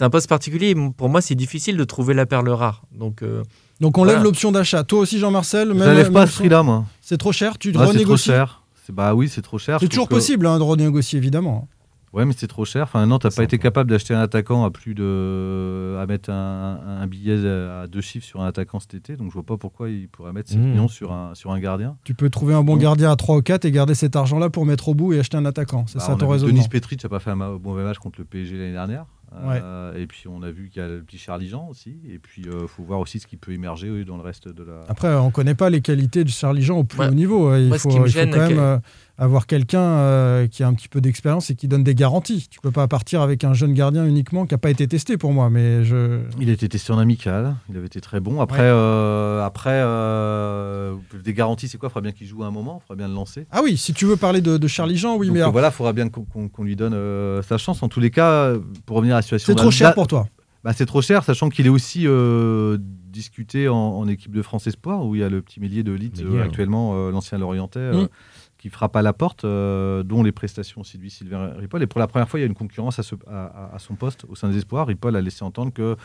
un 0.00 0.10
poste 0.10 0.28
particulier. 0.28 0.74
Pour 0.96 1.08
moi, 1.08 1.20
c'est 1.20 1.34
difficile 1.34 1.76
de 1.76 1.84
trouver 1.84 2.14
la 2.14 2.26
perle 2.26 2.48
rare. 2.48 2.82
Donc, 2.98 3.22
euh, 3.22 3.42
Donc 3.80 3.98
on 3.98 4.02
voilà. 4.02 4.18
lève 4.18 4.24
l'option 4.24 4.50
d'achat. 4.50 4.82
Toi 4.84 5.00
aussi, 5.00 5.18
Jean-Marcel 5.18 5.68
Je 5.68 5.74
ne 5.74 5.94
lève 5.94 6.12
pas 6.12 6.26
ce 6.26 6.36
prix-là, 6.36 6.62
moi. 6.62 6.84
C'est 7.00 7.18
trop 7.18 7.32
cher 7.32 7.58
Tu 7.58 7.72
ah, 7.76 7.84
renégocies 7.84 8.24
C'est 8.24 8.32
trop 8.32 8.46
cher. 8.46 8.60
Bah 8.92 9.14
oui, 9.14 9.30
c'est 9.32 9.40
trop 9.42 9.58
cher. 9.58 9.78
C'est 9.80 9.88
toujours 9.88 10.08
possible 10.08 10.46
hein, 10.46 10.58
de 10.58 10.62
renégocier, 10.62 11.16
évidemment. 11.18 11.68
Ouais, 12.14 12.24
mais 12.24 12.32
c'est 12.36 12.46
trop 12.46 12.64
cher. 12.64 12.84
Enfin, 12.84 13.04
non, 13.06 13.18
t'as 13.18 13.30
pas 13.30 13.42
été 13.42 13.58
capable 13.58 13.90
d'acheter 13.90 14.14
un 14.14 14.20
attaquant 14.20 14.64
à 14.64 14.70
plus 14.70 14.94
de. 14.94 15.96
à 16.00 16.06
mettre 16.06 16.30
un, 16.30 16.78
un, 17.00 17.06
billet 17.08 17.44
à 17.44 17.88
deux 17.88 18.00
chiffres 18.00 18.24
sur 18.24 18.40
un 18.40 18.46
attaquant 18.46 18.78
cet 18.78 18.94
été. 18.94 19.16
Donc, 19.16 19.30
je 19.30 19.34
vois 19.34 19.42
pas 19.42 19.56
pourquoi 19.56 19.90
il 19.90 20.08
pourrait 20.08 20.32
mettre 20.32 20.50
7 20.50 20.58
mmh. 20.58 20.62
millions 20.62 20.86
sur 20.86 21.12
un, 21.12 21.34
sur 21.34 21.50
un 21.50 21.58
gardien. 21.58 21.96
Tu 22.04 22.14
peux 22.14 22.30
trouver 22.30 22.54
un 22.54 22.62
bon 22.62 22.76
gardien 22.76 23.10
à 23.10 23.16
3 23.16 23.38
ou 23.38 23.42
4 23.42 23.64
et 23.64 23.72
garder 23.72 23.96
cet 23.96 24.14
argent-là 24.14 24.48
pour 24.48 24.64
mettre 24.64 24.88
au 24.88 24.94
bout 24.94 25.12
et 25.12 25.18
acheter 25.18 25.36
un 25.36 25.44
attaquant. 25.44 25.86
C'est 25.88 25.98
bah, 25.98 26.04
ça 26.04 26.14
ton 26.14 26.28
raisonnement. 26.28 26.54
Denis 26.54 26.68
Petric 26.68 27.02
n'a 27.02 27.10
pas 27.10 27.18
fait 27.18 27.30
un 27.30 27.36
mauvais 27.36 27.82
match 27.82 27.98
contre 27.98 28.20
le 28.20 28.24
PSG 28.24 28.58
l'année 28.58 28.72
dernière. 28.72 29.06
Ouais. 29.42 29.60
Euh, 29.62 29.96
et 29.96 30.06
puis 30.06 30.24
on 30.28 30.42
a 30.42 30.50
vu 30.50 30.68
qu'il 30.68 30.80
y 30.80 30.84
a 30.84 30.88
le 30.88 31.02
petit 31.02 31.18
Charlie 31.18 31.48
Jean 31.48 31.66
aussi. 31.68 31.96
Et 32.08 32.18
puis 32.18 32.42
il 32.44 32.50
euh, 32.50 32.66
faut 32.66 32.82
voir 32.82 33.00
aussi 33.00 33.18
ce 33.18 33.26
qui 33.26 33.36
peut 33.36 33.52
émerger 33.52 33.90
oui, 33.90 34.04
dans 34.04 34.16
le 34.16 34.22
reste 34.22 34.48
de 34.48 34.62
la. 34.62 34.84
Après, 34.88 35.08
on 35.14 35.26
ne 35.26 35.30
connaît 35.30 35.54
pas 35.54 35.70
les 35.70 35.80
qualités 35.80 36.24
de 36.24 36.28
Charlie 36.28 36.62
Jean 36.62 36.78
au 36.78 36.84
plus 36.84 37.00
ouais. 37.00 37.08
haut 37.08 37.14
niveau. 37.14 37.54
Il, 37.56 37.68
Moi, 37.68 37.78
faut, 37.78 37.90
il 37.90 38.10
faut, 38.10 38.20
quand 38.20 38.36
même 38.36 38.58
euh, 38.58 38.78
avoir 39.16 39.46
quelqu'un 39.46 39.80
euh, 39.80 40.46
qui 40.48 40.62
a 40.62 40.66
un 40.66 40.74
petit 40.74 40.88
peu 40.88 41.00
d'expérience 41.00 41.50
et 41.50 41.54
qui 41.54 41.68
donne 41.68 41.84
des 41.84 41.94
garanties. 41.94 42.48
Tu 42.50 42.60
peux 42.60 42.72
pas 42.72 42.88
partir 42.88 43.20
avec 43.20 43.44
un 43.44 43.54
jeune 43.54 43.72
gardien 43.72 44.04
uniquement 44.06 44.44
qui 44.46 44.54
n'a 44.54 44.58
pas 44.58 44.70
été 44.70 44.88
testé 44.88 45.16
pour 45.16 45.32
moi. 45.32 45.50
Mais 45.50 45.84
je... 45.84 46.20
Il 46.40 46.50
a 46.50 46.52
été 46.52 46.68
testé 46.68 46.92
en 46.92 46.98
amical. 46.98 47.54
Il 47.70 47.76
avait 47.76 47.86
été 47.86 48.00
très 48.00 48.20
bon. 48.20 48.40
Après, 48.40 48.58
ouais. 48.58 48.64
euh, 48.66 49.44
après 49.44 49.70
euh, 49.74 50.96
des 51.22 51.32
garanties, 51.32 51.68
c'est 51.68 51.78
quoi? 51.78 51.88
Il 51.88 51.92
faudra 51.92 52.02
bien 52.02 52.12
qu'il 52.12 52.26
joue 52.26 52.42
à 52.42 52.46
un 52.46 52.50
moment. 52.50 52.80
Il 52.82 52.86
faudra 52.88 52.96
bien 52.96 53.08
le 53.08 53.14
lancer. 53.14 53.46
Ah 53.52 53.60
oui, 53.62 53.76
si 53.76 53.92
tu 53.94 54.04
veux 54.04 54.16
parler 54.16 54.40
de, 54.40 54.56
de 54.56 54.68
Charlie 54.68 54.96
Jean, 54.96 55.16
oui. 55.16 55.28
Donc, 55.28 55.34
mais 55.34 55.40
alors... 55.40 55.52
voilà, 55.52 55.68
il 55.68 55.74
faudra 55.74 55.92
bien 55.92 56.08
qu'on 56.08 56.24
qu 56.24 56.48
qu 56.48 56.64
lui 56.64 56.74
donne 56.74 56.94
euh, 56.94 57.42
sa 57.42 57.56
chance. 57.56 57.82
En 57.82 57.88
tous 57.88 58.00
les 58.00 58.10
cas, 58.10 58.52
pour 58.84 58.96
revenir 58.96 59.14
à 59.14 59.22
situation. 59.24 59.52
C'est 59.52 59.56
trop 59.56 59.70
cher 59.70 59.94
pour 59.94 60.06
toi 60.06 60.28
bah, 60.62 60.72
C'est 60.72 60.86
trop 60.86 61.02
cher, 61.02 61.24
sachant 61.24 61.48
qu'il 61.48 61.66
est 61.66 61.70
aussi 61.70 62.06
euh, 62.06 62.78
discuté 62.80 63.68
en, 63.68 63.76
en, 63.76 64.08
équipe 64.08 64.32
de 64.32 64.42
France 64.42 64.66
Espoir, 64.66 65.04
où 65.04 65.14
il 65.14 65.20
y 65.20 65.24
a 65.24 65.28
le 65.28 65.42
petit 65.42 65.60
millier 65.60 65.82
de 65.82 65.92
Leeds 65.92 66.22
actuellement, 66.42 67.10
l'ancien 67.10 67.38
Lorientais. 67.38 67.92
Mmh 67.92 68.08
qui 68.56 68.70
frappe 68.70 68.96
à 68.96 69.02
la 69.02 69.12
porte, 69.12 69.44
dont 69.44 70.22
les 70.22 70.32
prestations 70.32 70.80
aussi 70.80 70.96
de 70.96 71.06
Sylvain 71.10 71.52
Ripoll. 71.58 71.82
Et 71.82 71.86
pour 71.86 72.00
la 72.00 72.06
première 72.06 72.30
fois, 72.30 72.40
il 72.40 72.44
y 72.44 72.46
a 72.46 72.46
une 72.46 72.54
concurrence 72.54 72.98
à, 72.98 73.74
à 73.74 73.78
son 73.78 73.94
poste 73.94 74.24
au 74.26 74.34
sein 74.36 74.48
des 74.48 74.56
Espoirs. 74.56 74.86
Ripoll 74.86 75.16
a 75.16 75.20
laissé 75.20 75.44
entendre 75.44 75.70
que 75.70 75.98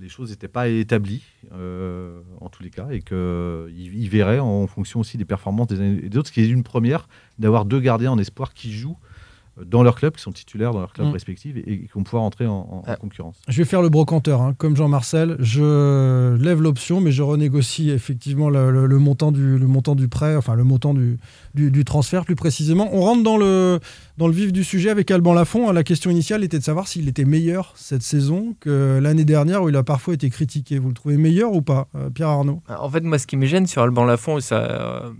les 0.00 0.08
choses 0.08 0.30
n'étaient 0.30 0.48
pas 0.48 0.68
établies, 0.68 1.24
euh, 1.52 2.20
en 2.40 2.48
tous 2.48 2.62
les 2.62 2.70
cas, 2.70 2.88
et 2.90 3.02
qu'il 3.02 4.08
verrait 4.08 4.38
en 4.38 4.66
fonction 4.66 5.00
aussi 5.00 5.16
des 5.18 5.24
performances 5.24 5.66
des 5.66 5.80
uns 5.80 5.96
et 5.96 6.08
des 6.08 6.18
autres, 6.18 6.28
ce 6.28 6.32
qui 6.32 6.40
est 6.40 6.48
une 6.48 6.62
première 6.62 7.08
d'avoir 7.38 7.64
deux 7.64 7.80
gardiens 7.80 8.12
en 8.12 8.18
espoir 8.18 8.54
qui 8.54 8.72
jouent 8.72 8.98
dans 9.66 9.82
leur 9.82 9.96
club, 9.96 10.14
qui 10.16 10.22
sont 10.22 10.32
titulaires 10.32 10.72
dans 10.72 10.80
leur 10.80 10.92
club 10.92 11.08
mm. 11.08 11.12
respectif 11.12 11.56
et, 11.56 11.62
qui 11.62 11.90
vont 11.94 12.02
pouvoir 12.02 12.22
entrer 12.22 12.46
en, 12.46 12.82
ah. 12.86 12.96
concurrence. 12.96 13.36
Je 13.48 13.58
vais 13.58 13.64
faire 13.64 13.82
le 13.82 13.88
brocanteur, 13.88 14.42
hein. 14.42 14.54
comme 14.56 14.76
Jean-Marcel. 14.76 15.36
Je 15.40 16.36
lève 16.36 16.62
l'option, 16.62 17.00
mais 17.00 17.12
je 17.12 17.22
renégocie 17.22 17.90
effectivement 17.90 18.50
le, 18.50 18.98
montant 18.98 19.32
du, 19.32 19.58
le 19.58 19.66
montant 19.66 19.94
du 19.94 20.08
prêt, 20.08 20.36
enfin 20.36 20.54
le 20.54 20.64
montant 20.64 20.94
du, 20.94 21.18
du, 21.54 21.84
transfert 21.84 22.24
plus 22.24 22.36
précisément. 22.36 22.88
On 22.92 23.00
rentre 23.00 23.22
dans 23.22 23.36
le, 23.36 23.80
dans 24.16 24.26
le 24.26 24.34
vif 24.34 24.52
du 24.52 24.64
sujet 24.64 24.90
avec 24.90 25.10
Alban 25.10 25.34
Lafont. 25.34 25.70
La 25.72 25.84
question 25.84 26.10
initiale 26.10 26.44
était 26.44 26.58
de 26.58 26.64
savoir 26.64 26.88
s'il 26.88 27.08
était 27.08 27.24
meilleur 27.24 27.72
cette 27.76 28.02
saison 28.02 28.54
que 28.60 28.98
l'année 29.02 29.24
dernière 29.24 29.62
où 29.62 29.68
il 29.68 29.76
a 29.76 29.82
parfois 29.82 30.14
été 30.14 30.30
critiqué. 30.30 30.78
Vous 30.78 30.88
le 30.88 30.94
trouvez 30.94 31.16
meilleur 31.16 31.52
ou 31.52 31.62
pas, 31.62 31.88
euh, 31.94 32.10
Pierre 32.10 32.28
Arnaud? 32.28 32.62
En 32.68 32.88
fait, 32.90 33.00
moi, 33.00 33.18
ce 33.18 33.26
qui 33.26 33.36
me 33.36 33.46
gêne 33.46 33.66
sur 33.66 33.82
Alban 33.82 34.04
Lafont, 34.04 34.40
ça, 34.40 34.56
euh, 34.56 35.10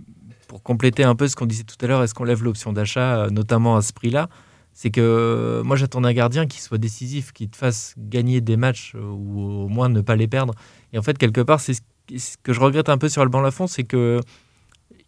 pour 0.49 0.61
compléter 0.61 1.05
un 1.05 1.15
peu 1.15 1.29
ce 1.29 1.37
qu'on 1.37 1.45
disait 1.45 1.63
tout 1.63 1.77
à 1.79 1.87
l'heure, 1.87 2.03
est-ce 2.03 2.13
qu'on 2.13 2.25
lève 2.25 2.43
l'option 2.43 2.73
d'achat, 2.73 3.23
euh, 3.23 3.29
notamment 3.29 3.77
à 3.77 3.81
ce 3.81 3.93
prix-là 3.93 4.27
c'est 4.71 4.91
que 4.91 5.61
moi 5.65 5.75
j'attends 5.75 6.01
un 6.05 6.13
gardien 6.13 6.47
qui 6.47 6.61
soit 6.61 6.77
décisif, 6.77 7.33
qui 7.33 7.49
te 7.49 7.57
fasse 7.57 7.95
gagner 7.97 8.39
des 8.39 8.55
matchs 8.55 8.95
ou 8.95 9.41
au 9.41 9.67
moins 9.67 9.89
ne 9.89 9.99
pas 9.99 10.15
les 10.15 10.27
perdre. 10.27 10.53
Et 10.93 10.97
en 10.97 11.01
fait, 11.01 11.17
quelque 11.17 11.41
part, 11.41 11.59
c'est 11.59 11.73
ce 11.73 12.37
que 12.41 12.53
je 12.53 12.61
regrette 12.61 12.87
un 12.87 12.97
peu 12.97 13.09
sur 13.09 13.21
Alban 13.21 13.41
Lafont, 13.41 13.67
c'est 13.67 13.83
que 13.83 14.21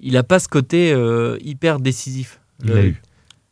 il 0.02 0.14
n'a 0.14 0.24
pas 0.24 0.40
ce 0.40 0.50
côté 0.50 0.92
euh, 0.92 1.38
hyper 1.42 1.80
décisif. 1.80 2.42
Il 2.64 2.72
l'a 2.72 2.84
eu. 2.84 3.02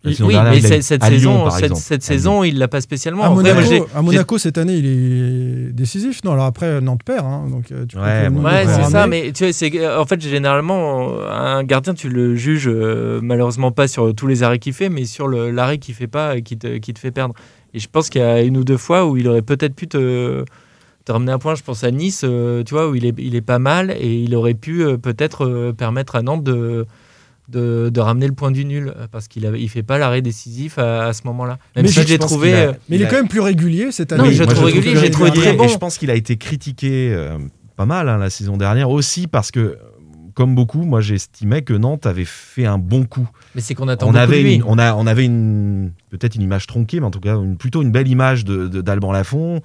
Oui, 0.06 0.36
mais 0.44 0.62
cette, 0.62 1.04
saison, 1.04 1.50
cette, 1.50 2.04
saison, 2.04 2.44
il 2.44 2.58
l'a 2.58 2.68
pas 2.68 2.80
spécialement. 2.80 3.24
À 3.24 3.30
Monaco, 3.30 3.88
à 3.94 4.02
Monaco 4.02 4.38
cette 4.38 4.58
année, 4.58 4.78
il 4.78 4.86
est 4.86 5.74
décisif. 5.74 6.24
Non, 6.24 6.32
alors 6.32 6.46
après 6.46 6.80
Nantes 6.80 7.04
perd, 7.04 7.26
hein, 7.26 7.48
donc 7.50 7.72
euh, 7.72 7.86
tu 7.86 7.98
ouais, 7.98 8.66
c'est 8.66 8.92
ça. 8.92 9.08
Mais 9.08 9.32
tu 9.34 9.52
sais, 9.52 9.88
en 9.88 10.06
fait, 10.06 10.22
généralement, 10.22 11.22
un 11.30 11.64
gardien, 11.64 11.94
tu 11.94 12.08
le 12.10 12.36
juges 12.36 12.70
euh, 12.70 13.20
malheureusement 13.22 13.72
pas 13.72 13.88
sur 13.88 14.16
tous 14.16 14.28
les 14.28 14.44
arrêts 14.44 14.60
qu'il 14.60 14.74
fait, 14.74 14.90
mais 14.90 15.06
sur 15.06 15.28
l'arrêt 15.28 15.80
qu'il 15.80 15.96
fait 15.96 16.08
pas 16.08 16.38
et 16.38 16.44
qui 16.44 16.58
te, 16.58 16.78
qui 16.78 16.94
te 16.94 17.00
fait 17.00 17.12
perdre. 17.12 17.34
Et 17.74 17.80
je 17.80 17.88
pense 17.88 18.10
qu'il 18.10 18.22
y 18.22 18.24
a 18.24 18.42
une 18.42 18.58
ou 18.58 18.64
deux 18.64 18.78
fois 18.78 19.06
où 19.06 19.18
il 19.18 19.28
aurait 19.28 19.42
peut-être 19.42 19.76
pu 19.76 19.88
te 19.88 20.46
te 21.10 21.14
ramener 21.14 21.32
un 21.32 21.40
point, 21.40 21.56
je 21.56 21.64
pense 21.64 21.84
à 21.84 21.90
Nice, 21.90 22.22
euh, 22.24 22.64
tu 22.64 22.76
vois, 22.76 22.88
où 22.88 22.94
il 22.96 23.06
est, 23.06 23.16
il 23.18 23.36
est 23.36 23.42
pas 23.42 23.58
mal 23.58 23.92
et 23.92 24.14
il 24.14 24.36
aurait 24.36 24.54
pu 24.54 24.84
euh, 24.84 24.98
peut-être 24.98 25.46
euh, 25.46 25.74
permettre 25.74 26.16
à 26.16 26.22
Nantes 26.22 26.44
de, 26.44 26.86
de, 27.50 28.00
ramener 28.00 28.28
le 28.28 28.34
point 28.34 28.52
du 28.52 28.66
nul 28.66 28.94
parce 29.12 29.28
qu'il 29.28 29.44
ne 29.44 29.58
il 29.58 29.70
fait 29.70 29.84
pas 29.84 29.98
l'arrêt 29.98 30.22
décisif 30.22 30.78
à, 30.78 31.14
ce 31.14 31.22
moment-là. 31.26 31.58
mais 31.76 31.88
j'ai 31.88 32.18
trouvé. 32.18 32.72
mais 32.88 32.98
il, 32.98 33.02
est 33.02 33.08
quand 33.08 33.18
même 33.18 33.28
plus 33.28 33.42
régulier 33.42 33.92
cette 33.92 34.12
année. 34.12 34.24
Non, 34.24 34.32
je, 34.32 34.44
trouve 34.44 34.66
régulier, 34.66 34.96
j'ai 34.96 35.12
trouvé 35.12 35.32
très 35.32 35.54
bon. 35.54 35.66
Et 35.66 35.68
je 35.68 35.78
pense 35.78 35.98
qu'il 35.98 36.12
a 36.12 36.16
été 36.16 36.38
critiqué 36.38 37.16
pas 37.76 37.86
mal 37.86 38.10
hein, 38.10 38.18
la 38.18 38.30
saison 38.30 38.58
dernière 38.58 38.90
aussi 38.90 39.28
parce 39.28 39.52
que. 39.52 39.78
Comme 40.36 40.56
beaucoup, 40.56 40.84
moi 40.84 41.02
j'estimais 41.02 41.64
que 41.64 41.74
Nantes 41.74 42.06
avait 42.06 42.24
fait 42.24 42.66
un 42.66 42.78
bon 42.78 43.04
coup. 43.04 43.28
Mais 43.56 43.62
c'est 43.62 43.74
qu'on 43.74 43.90
attend 43.90 44.08
on 44.08 44.16
avait 44.16 44.56
Une, 44.56 44.64
on, 44.64 44.78
a, 44.78 44.94
on 44.94 45.06
avait 45.06 45.26
une 45.26 45.92
peut-être 46.10 46.36
une 46.36 46.44
image 46.44 46.66
tronquée, 46.66 47.02
mais 47.02 47.08
en 47.08 47.12
tout 47.12 47.20
cas 47.20 47.36
une, 47.36 47.58
plutôt 47.58 47.82
une 47.82 47.92
belle 47.92 48.08
image 48.08 48.46
de 48.46 48.68
d'Alban 48.82 49.12
Lafont, 49.12 49.60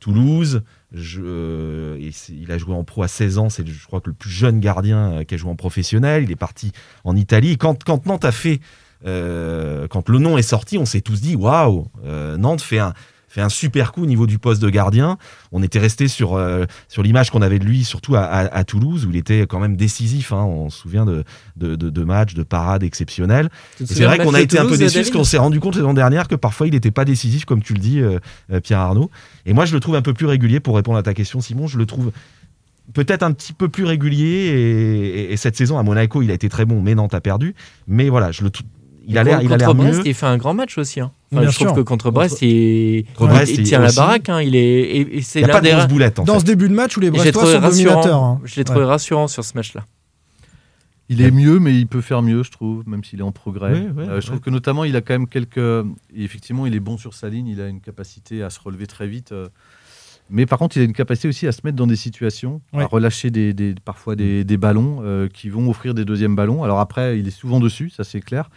Toulouse, 0.00 0.62
euh, 1.18 2.10
il 2.28 2.52
a 2.52 2.58
joué 2.58 2.74
en 2.74 2.84
pro 2.84 3.02
à 3.02 3.08
16 3.08 3.38
ans, 3.38 3.50
c'est 3.50 3.66
je 3.66 3.86
crois 3.86 4.00
que 4.00 4.10
le 4.10 4.14
plus 4.14 4.30
jeune 4.30 4.60
gardien 4.60 5.12
euh, 5.12 5.24
qui 5.24 5.34
a 5.34 5.36
joué 5.36 5.50
en 5.50 5.56
professionnel. 5.56 6.24
Il 6.24 6.30
est 6.30 6.36
parti 6.36 6.72
en 7.04 7.16
Italie. 7.16 7.56
quand, 7.56 7.82
quand 7.84 8.06
Nantes 8.06 8.24
a 8.24 8.32
fait, 8.32 8.60
euh, 9.06 9.88
quand 9.88 10.08
le 10.08 10.18
nom 10.18 10.38
est 10.38 10.42
sorti, 10.42 10.78
on 10.78 10.86
s'est 10.86 11.00
tous 11.00 11.20
dit 11.20 11.36
waouh, 11.36 11.86
Nantes 12.38 12.62
fait 12.62 12.78
un, 12.78 12.94
fait 13.34 13.40
un 13.40 13.48
super 13.48 13.90
coup 13.90 14.04
au 14.04 14.06
niveau 14.06 14.26
du 14.26 14.38
poste 14.38 14.62
de 14.62 14.70
gardien. 14.70 15.18
On 15.50 15.62
était 15.62 15.80
resté 15.80 16.06
sur, 16.06 16.34
euh, 16.34 16.66
sur 16.88 17.02
l'image 17.02 17.30
qu'on 17.30 17.42
avait 17.42 17.58
de 17.58 17.64
lui, 17.64 17.82
surtout 17.82 18.14
à, 18.14 18.64
Toulouse, 18.64 19.06
où 19.06 19.10
il 19.10 19.16
était 19.16 19.46
quand 19.48 19.58
même 19.58 19.76
décisif. 19.76 20.32
Hein. 20.32 20.44
On 20.44 20.70
se 20.70 20.78
souvient 20.78 21.04
de, 21.04 21.24
de, 21.56 22.04
matchs, 22.04 22.34
de 22.34 22.44
parades 22.44 22.84
exceptionnelles. 22.84 23.50
C'est 23.84 24.04
vrai 24.04 24.18
qu'on 24.18 24.34
a 24.34 24.40
été 24.40 24.58
un 24.58 24.66
peu 24.66 24.78
déçus 24.78 24.98
parce 24.98 25.10
qu'on 25.10 25.24
s'est 25.24 25.38
rendu 25.38 25.58
compte 25.58 25.76
l'année 25.76 25.94
dernière 25.94 26.28
que 26.28 26.36
parfois 26.36 26.68
il 26.68 26.74
n'était 26.74 26.92
pas 26.92 27.04
décisif, 27.04 27.44
comme 27.44 27.62
tu 27.62 27.74
le 27.74 27.80
dis, 27.80 28.00
euh, 28.00 28.18
euh, 28.52 28.60
Pierre 28.60 28.78
Arnaud. 28.78 29.10
Et 29.46 29.52
moi, 29.52 29.64
je 29.64 29.74
le 29.74 29.80
trouve 29.80 29.96
un 29.96 30.02
peu 30.02 30.14
plus 30.14 30.26
régulier, 30.26 30.60
pour 30.60 30.76
répondre 30.76 30.98
à 30.98 31.02
ta 31.02 31.12
question, 31.12 31.40
Simon. 31.40 31.66
Je 31.66 31.78
le 31.78 31.86
trouve 31.86 32.12
peut-être 32.92 33.24
un 33.24 33.32
petit 33.32 33.52
peu 33.52 33.68
plus 33.68 33.84
régulier 33.84 35.28
et, 35.30 35.36
cette 35.36 35.56
saison 35.56 35.78
à 35.78 35.82
Monaco 35.82 36.22
il 36.22 36.30
a 36.30 36.34
été 36.34 36.48
très 36.50 36.66
bon 36.66 36.82
mais 36.82 36.94
Nantes 36.94 37.14
a 37.14 37.20
perdu 37.20 37.54
mais 37.88 38.10
voilà 38.10 38.30
je 38.30 38.44
le 38.44 38.50
il 39.06 39.18
a 39.18 39.24
l'air 39.24 39.42
il 39.42 39.52
a 39.52 39.56
l'air 39.56 39.74
mieux 39.74 40.00
il 40.04 40.14
fait 40.14 40.26
un 40.26 40.36
grand 40.36 40.54
match 40.54 40.78
aussi 40.78 41.00
hein 41.00 41.12
je 41.42 41.64
trouve 41.64 41.74
que 41.74 41.80
contre 41.80 42.10
Brest, 42.10 42.42
il, 42.42 43.04
tient 43.64 43.80
la 43.80 43.92
baraque. 43.92 44.28
Hein, 44.28 44.42
il 44.42 44.56
est, 44.56 45.20
c'est 45.22 45.40
il 45.40 45.44
a 45.44 45.48
pas 45.48 45.60
de 45.60 45.68
grosses 45.68 45.88
boulettes. 45.88 46.20
Dans 46.24 46.38
ce 46.38 46.44
début 46.44 46.68
de 46.68 46.74
match 46.74 46.96
où 46.96 47.00
les 47.00 47.10
Brestois 47.10 47.46
sont 47.46 47.60
dominateurs. 47.60 48.22
Hein. 48.22 48.40
Je 48.44 48.56
l'ai 48.56 48.64
trouvé 48.64 48.84
rassurant 48.84 49.28
sur 49.28 49.44
ce 49.44 49.56
match-là. 49.56 49.84
Il 51.10 51.20
est 51.20 51.30
mieux, 51.30 51.58
mais 51.58 51.76
il 51.76 51.86
peut 51.86 52.00
faire 52.00 52.22
mieux, 52.22 52.42
je 52.42 52.50
trouve, 52.50 52.82
même 52.88 53.04
s'il 53.04 53.20
est 53.20 53.24
en 53.24 53.32
progrès. 53.32 53.74
Euh, 53.74 54.20
je 54.22 54.26
trouve 54.26 54.40
que 54.40 54.48
notamment, 54.48 54.84
il 54.84 54.96
a 54.96 55.02
quand 55.02 55.14
même 55.14 55.28
quelques. 55.28 55.86
effectivement, 56.16 56.66
il 56.66 56.74
est 56.74 56.80
bon 56.80 56.96
sur 56.96 57.14
sa 57.14 57.28
ligne. 57.28 57.46
Il 57.46 57.60
a 57.60 57.68
une 57.68 57.80
capacité 57.80 58.42
à 58.42 58.48
se 58.48 58.58
relever 58.58 58.86
très 58.86 59.06
vite. 59.06 59.32
Euh. 59.32 59.48
Mais 60.30 60.46
par 60.46 60.58
contre, 60.58 60.78
il 60.78 60.80
a 60.80 60.84
une 60.84 60.94
capacité 60.94 61.28
aussi 61.28 61.46
à 61.46 61.52
se 61.52 61.60
mettre 61.64 61.76
dans 61.76 61.86
des 61.86 61.96
situations, 61.96 62.62
à 62.72 62.86
relâcher 62.86 63.30
des, 63.30 63.74
parfois 63.84 64.16
des, 64.16 64.56
ballons 64.56 65.00
euh, 65.02 65.28
qui 65.28 65.50
vont 65.50 65.68
offrir 65.68 65.92
des 65.92 66.06
deuxièmes 66.06 66.34
ballons. 66.34 66.64
Alors 66.64 66.80
après, 66.80 67.18
il 67.18 67.28
est 67.28 67.38
souvent 67.38 67.60
dessus, 67.60 67.90
ça 67.90 68.04
c'est 68.04 68.22
clair 68.22 68.48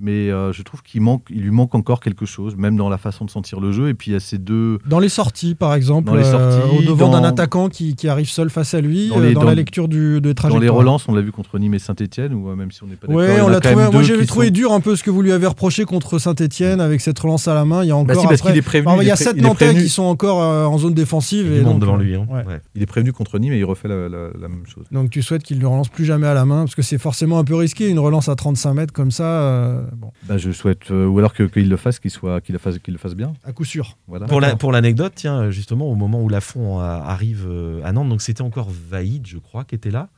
mais 0.00 0.30
euh, 0.30 0.52
je 0.52 0.62
trouve 0.62 0.82
qu'il 0.82 1.00
manque, 1.00 1.22
il 1.30 1.42
lui 1.42 1.52
manque 1.52 1.74
encore 1.74 2.00
quelque 2.00 2.26
chose, 2.26 2.56
même 2.56 2.76
dans 2.76 2.88
la 2.88 2.98
façon 2.98 3.24
de 3.24 3.30
sentir 3.30 3.60
le 3.60 3.70
jeu. 3.70 3.88
Et 3.88 3.94
puis 3.94 4.10
il 4.10 4.14
y 4.14 4.16
a 4.16 4.20
ces 4.20 4.38
deux. 4.38 4.78
Dans 4.86 4.98
les 4.98 5.08
sorties, 5.08 5.54
par 5.54 5.72
exemple, 5.74 6.08
dans 6.08 6.16
les 6.16 6.24
sorties, 6.24 6.58
euh, 6.58 6.78
au 6.78 6.82
devant 6.82 7.10
d'un 7.10 7.22
attaquant 7.22 7.68
qui, 7.68 7.94
qui, 7.94 8.08
arrive 8.08 8.28
seul 8.28 8.50
face 8.50 8.74
à 8.74 8.80
lui, 8.80 9.08
dans, 9.08 9.20
euh, 9.20 9.44
la 9.44 9.54
lecture 9.54 9.86
du, 9.86 10.20
de 10.20 10.32
trajectoire. 10.32 10.60
Dans 10.60 10.64
les 10.64 10.68
relances, 10.68 11.08
on 11.08 11.14
l'a 11.14 11.20
vu 11.20 11.30
contre 11.30 11.58
Nîmes 11.60 11.74
et 11.74 11.78
Saint-Etienne, 11.78 12.34
ou 12.34 12.54
même 12.56 12.72
si 12.72 12.82
on 12.82 12.86
n'est 12.86 12.96
pas 12.96 13.06
d'accord. 13.06 13.22
Ouais, 13.22 13.40
on, 13.40 13.48
l'a 13.48 13.60
trouvé. 13.60 13.88
Moi, 13.92 14.02
j'avais 14.02 14.26
trouvé 14.26 14.50
dur 14.50 14.72
un 14.72 14.80
peu 14.80 14.96
ce 14.96 15.04
que 15.04 15.10
vous 15.10 15.22
lui 15.22 15.30
avez 15.30 15.46
reproché 15.46 15.84
contre 15.84 16.18
Saint-Etienne 16.18 16.80
avec 16.80 17.00
cette 17.00 17.18
relance 17.20 17.46
à 17.46 17.54
la 17.54 17.64
main. 17.64 17.84
Il 17.84 17.88
y 17.88 17.90
a 17.92 17.94
bah, 17.94 18.00
encore. 18.00 18.28
parce 18.28 18.42
qu'il 18.42 18.56
est 18.56 18.62
prévenu. 18.62 18.96
il 19.00 19.06
y 19.06 19.12
a 19.12 19.16
sept 19.16 19.36
Nantais 19.36 19.74
qui 19.74 19.88
sont 19.88 20.02
encore 20.02 20.38
en 20.38 20.76
zone 20.76 20.94
défensive. 20.94 21.46
Il 21.46 21.60
et 21.60 21.78
devant 21.78 21.96
lui. 21.96 22.16
Hein. 22.16 22.26
Il 22.74 22.82
est 22.82 22.86
prévenu 22.86 23.12
contre 23.12 23.38
Nîmes 23.38 23.52
et 23.52 23.58
il 23.58 23.64
refait 23.64 23.88
la, 23.88 23.96
même 23.96 24.64
chose. 24.66 24.86
Donc 24.90 25.10
tu 25.10 25.22
souhaites 25.22 25.44
qu'il 25.44 25.60
ne 25.60 25.66
relance 25.66 25.88
plus 25.88 26.04
jamais 26.04 26.26
à 26.26 26.34
la 26.34 26.44
main 26.44 26.64
parce 26.64 26.74
que 26.74 26.82
c'est 26.82 26.98
forcément 26.98 27.38
un 27.38 27.44
peu 27.44 27.54
risqué 27.54 27.88
une 27.88 28.00
relance 28.00 28.28
à 28.28 28.34
35 28.34 28.74
mètres 28.74 28.92
comme 28.92 29.12
ça. 29.12 29.83
Bon. 29.92 30.12
Bah, 30.24 30.38
je 30.38 30.50
euh, 30.90 31.06
ou 31.06 31.18
alors 31.18 31.34
qu'il 31.34 31.68
le 31.68 31.76
fasse, 31.76 31.98
qu'il 31.98 32.10
soit, 32.10 32.40
qu'il 32.40 32.52
le 32.52 32.58
fasse, 32.58 32.78
qu'il 32.78 32.94
le 32.94 32.98
fasse 32.98 33.14
bien. 33.14 33.34
À 33.44 33.52
coup 33.52 33.64
sûr. 33.64 33.98
Voilà. 34.06 34.26
Pour, 34.26 34.40
la, 34.40 34.56
pour 34.56 34.72
l'anecdote, 34.72 35.12
tiens, 35.14 35.50
justement, 35.50 35.90
au 35.90 35.94
moment 35.94 36.22
où 36.22 36.28
Lafont 36.28 36.78
arrive 36.78 37.46
euh, 37.48 37.82
à 37.84 37.92
Nantes, 37.92 38.08
donc 38.08 38.22
c'était 38.22 38.42
encore 38.42 38.70
Vaïd, 38.70 39.26
je 39.26 39.38
crois, 39.38 39.64
qui 39.64 39.74
était 39.74 39.90
là. 39.90 40.08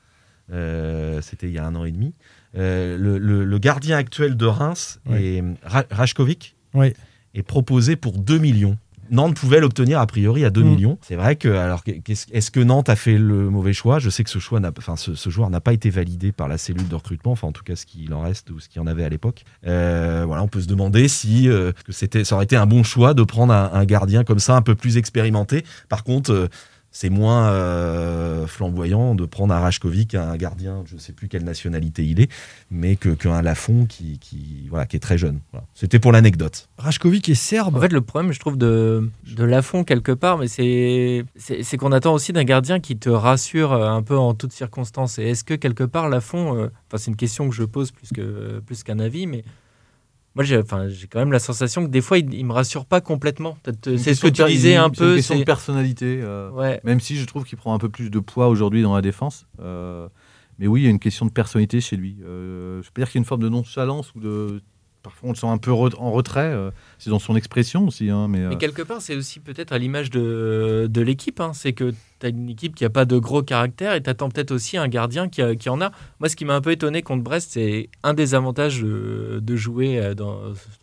Euh, 0.52 1.20
c'était 1.22 1.48
il 1.48 1.52
y 1.52 1.58
a 1.58 1.66
un 1.66 1.74
an 1.74 1.84
et 1.84 1.92
demi. 1.92 2.14
le, 2.54 3.58
gardien 3.58 3.96
actuel 3.96 4.36
de 4.36 4.46
Reims, 4.46 5.00
est, 5.10 5.42
Rajkovic, 5.64 6.56
oui. 6.74 6.92
est 7.34 7.42
proposé 7.42 7.96
pour 7.96 8.18
2 8.18 8.38
millions. 8.38 8.78
Nantes 9.10 9.36
pouvait 9.36 9.60
l'obtenir 9.60 10.00
a 10.00 10.06
priori 10.06 10.44
à 10.44 10.50
2 10.50 10.62
mm. 10.62 10.68
millions. 10.68 10.98
C'est 11.02 11.16
vrai 11.16 11.36
que, 11.36 11.48
alors, 11.48 11.82
est-ce 12.08 12.50
que 12.50 12.60
Nantes 12.60 12.88
a 12.88 12.96
fait 12.96 13.18
le 13.18 13.50
mauvais 13.50 13.72
choix? 13.72 13.98
Je 13.98 14.10
sais 14.10 14.24
que 14.24 14.30
ce, 14.30 14.38
choix 14.38 14.60
enfin, 14.78 14.96
ce, 14.96 15.30
joueur 15.30 15.50
n'a 15.50 15.60
pas 15.60 15.72
été 15.72 15.90
validé 15.90 16.32
par 16.32 16.48
la 16.48 16.58
cellule 16.58 16.88
de 16.88 16.94
recrutement, 16.94 17.32
enfin, 17.32 17.48
en 17.48 17.52
tout 17.52 17.62
cas, 17.62 17.76
ce 17.76 17.86
qu'il 17.86 18.12
en 18.14 18.20
reste 18.20 18.50
ou 18.50 18.60
ce 18.60 18.68
qu'il 18.68 18.80
en 18.80 18.86
avait 18.86 19.04
à 19.04 19.08
l'époque. 19.08 19.44
Euh, 19.66 20.24
voilà, 20.26 20.42
on 20.42 20.48
peut 20.48 20.60
se 20.60 20.68
demander 20.68 21.08
si 21.08 21.48
euh, 21.48 21.72
que 21.84 21.92
ça 21.92 22.34
aurait 22.34 22.44
été 22.44 22.56
un 22.56 22.66
bon 22.66 22.82
choix 22.82 23.14
de 23.14 23.22
prendre 23.22 23.52
un, 23.52 23.70
un, 23.72 23.84
gardien 23.84 24.24
comme 24.24 24.38
ça, 24.38 24.56
un 24.56 24.62
peu 24.62 24.74
plus 24.74 24.96
expérimenté. 24.96 25.64
Par 25.88 26.04
contre, 26.04 26.32
euh, 26.32 26.48
c'est 26.96 27.10
moins 27.10 27.50
euh, 27.50 28.46
flamboyant 28.46 29.14
de 29.14 29.26
prendre 29.26 29.52
un 29.52 29.60
Rajkovic, 29.60 30.14
un 30.14 30.34
gardien, 30.38 30.82
je 30.86 30.94
ne 30.94 30.98
sais 30.98 31.12
plus 31.12 31.28
quelle 31.28 31.44
nationalité 31.44 32.06
il 32.06 32.22
est, 32.22 32.32
mais 32.70 32.96
qu'un 32.96 33.42
Lafont 33.42 33.84
qui, 33.84 34.18
qui, 34.18 34.66
voilà, 34.70 34.86
qui 34.86 34.96
est 34.96 35.00
très 35.00 35.18
jeune. 35.18 35.40
C'était 35.74 35.98
pour 35.98 36.10
l'anecdote. 36.10 36.70
Rajkovic 36.78 37.28
est 37.28 37.34
serbe. 37.34 37.76
En 37.76 37.80
fait, 37.82 37.92
le 37.92 38.00
problème, 38.00 38.32
je 38.32 38.40
trouve, 38.40 38.56
de, 38.56 39.10
de 39.26 39.44
Lafont 39.44 39.84
quelque 39.84 40.12
part, 40.12 40.38
mais 40.38 40.48
c'est 40.48 41.76
qu'on 41.76 41.92
attend 41.92 42.14
aussi 42.14 42.32
d'un 42.32 42.44
gardien 42.44 42.80
qui 42.80 42.96
te 42.96 43.10
rassure 43.10 43.74
euh, 43.74 43.90
un 43.90 44.02
peu 44.02 44.16
en 44.16 44.32
toutes 44.32 44.52
circonstances. 44.52 45.18
Et 45.18 45.24
est-ce 45.24 45.44
que 45.44 45.52
quelque 45.52 45.84
part, 45.84 46.08
Lafont, 46.08 46.56
euh, 46.56 46.68
enfin, 46.88 46.96
c'est 46.96 47.10
une 47.10 47.16
question 47.16 47.46
que 47.50 47.54
je 47.54 47.64
pose 47.64 47.90
plus 47.90 48.08
qu'un 48.08 48.62
plus 48.64 48.84
qu'un 48.84 49.00
avis, 49.00 49.26
mais 49.26 49.44
moi 50.36 50.44
j'ai 50.44 50.62
quand 50.62 51.18
même 51.18 51.32
la 51.32 51.38
sensation 51.38 51.86
que 51.86 51.90
des 51.90 52.02
fois 52.02 52.18
il, 52.18 52.28
ne 52.28 52.44
me 52.44 52.52
rassure 52.52 52.84
pas 52.84 53.00
complètement. 53.00 53.56
C'est 53.82 54.14
ce 54.14 54.20
que 54.20 54.28
tu 54.28 54.44
disais 54.44 54.76
un 54.76 54.90
peu. 54.90 54.94
C'est 54.94 55.04
une 55.04 55.16
question 55.16 55.38
de 55.38 55.44
personnalité. 55.44 56.20
Euh, 56.22 56.78
même 56.84 57.00
si 57.00 57.16
je 57.16 57.24
trouve 57.24 57.44
qu'il 57.44 57.56
prend 57.56 57.72
un 57.74 57.78
peu 57.78 57.88
plus 57.88 58.10
de 58.10 58.18
poids 58.18 58.48
aujourd'hui 58.48 58.82
dans 58.82 58.94
la 58.94 59.00
défense. 59.00 59.46
Euh, 59.60 60.08
mais 60.58 60.66
oui, 60.66 60.82
il 60.82 60.84
y 60.84 60.86
a 60.88 60.90
une 60.90 60.98
question 60.98 61.24
de 61.24 61.30
personnalité 61.30 61.80
chez 61.80 61.96
lui. 61.96 62.18
Euh, 62.22 62.82
je 62.82 62.90
peux 62.90 63.00
dire 63.00 63.10
qu'il 63.10 63.18
y 63.18 63.20
a 63.20 63.22
une 63.22 63.26
forme 63.26 63.42
de 63.42 63.48
nonchalance 63.48 64.14
ou 64.14 64.20
de 64.20 64.62
parfois 65.06 65.28
on 65.28 65.32
le 65.32 65.36
sent 65.36 65.46
un 65.46 65.58
peu 65.58 65.70
en 65.70 66.10
retrait. 66.10 66.52
c'est 66.98 67.10
dans 67.10 67.20
son 67.20 67.36
expression 67.36 67.86
aussi. 67.86 68.10
Hein, 68.10 68.26
mais, 68.28 68.40
mais, 68.40 68.56
quelque 68.56 68.82
part, 68.82 69.00
c'est 69.00 69.14
aussi 69.14 69.38
peut-être 69.38 69.72
à 69.72 69.78
l'image 69.78 70.10
de, 70.10 71.00
l'équipe. 71.00 71.40
Hein. 71.40 71.52
c'est 71.54 71.72
que 71.72 71.94
tu 72.18 72.26
as 72.26 72.30
une 72.30 72.48
équipe 72.48 72.74
qui 72.74 72.84
n'a 72.84 72.90
pas 72.90 73.04
de 73.04 73.18
gros 73.18 73.42
caractère 73.42 73.94
et 73.94 74.02
tu 74.02 74.10
attends 74.10 74.28
peut-être 74.28 74.50
aussi 74.50 74.76
un 74.76 74.88
gardien 74.88 75.28
qui, 75.28 75.42
en 75.68 75.80
a. 75.80 75.92
Moi, 76.18 76.28
ce 76.28 76.36
qui 76.36 76.44
m'a 76.44 76.54
un 76.54 76.60
peu 76.60 76.72
étonné 76.72 77.02
contre 77.02 77.22
Brest, 77.22 77.50
c'est 77.52 77.88
un 78.02 78.14
des 78.14 78.34
avantages 78.34 78.80
de, 78.80 79.56
jouer 79.56 79.98
euh, 79.98 80.14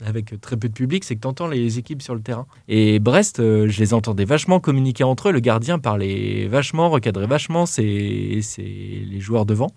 avec 0.05 0.39
très 0.41 0.57
peu 0.57 0.67
de 0.69 0.73
public, 0.73 1.03
c'est 1.03 1.15
que 1.15 1.21
tu 1.21 1.27
entends 1.27 1.47
les 1.47 1.79
équipes 1.79 2.01
sur 2.01 2.15
le 2.15 2.21
terrain. 2.21 2.47
Et 2.67 2.99
Brest, 2.99 3.39
euh, 3.39 3.67
je 3.67 3.79
les 3.79 3.93
entendais 3.93 4.25
vachement 4.25 4.59
communiquer 4.59 5.03
entre 5.03 5.29
eux. 5.29 5.31
Le 5.31 5.39
gardien 5.39 5.79
parlait 5.79 6.47
vachement, 6.47 6.89
recadrait 6.89 7.27
vachement 7.27 7.65
c'est 7.65 7.83
les 7.83 9.19
joueurs 9.19 9.45
devant. 9.45 9.71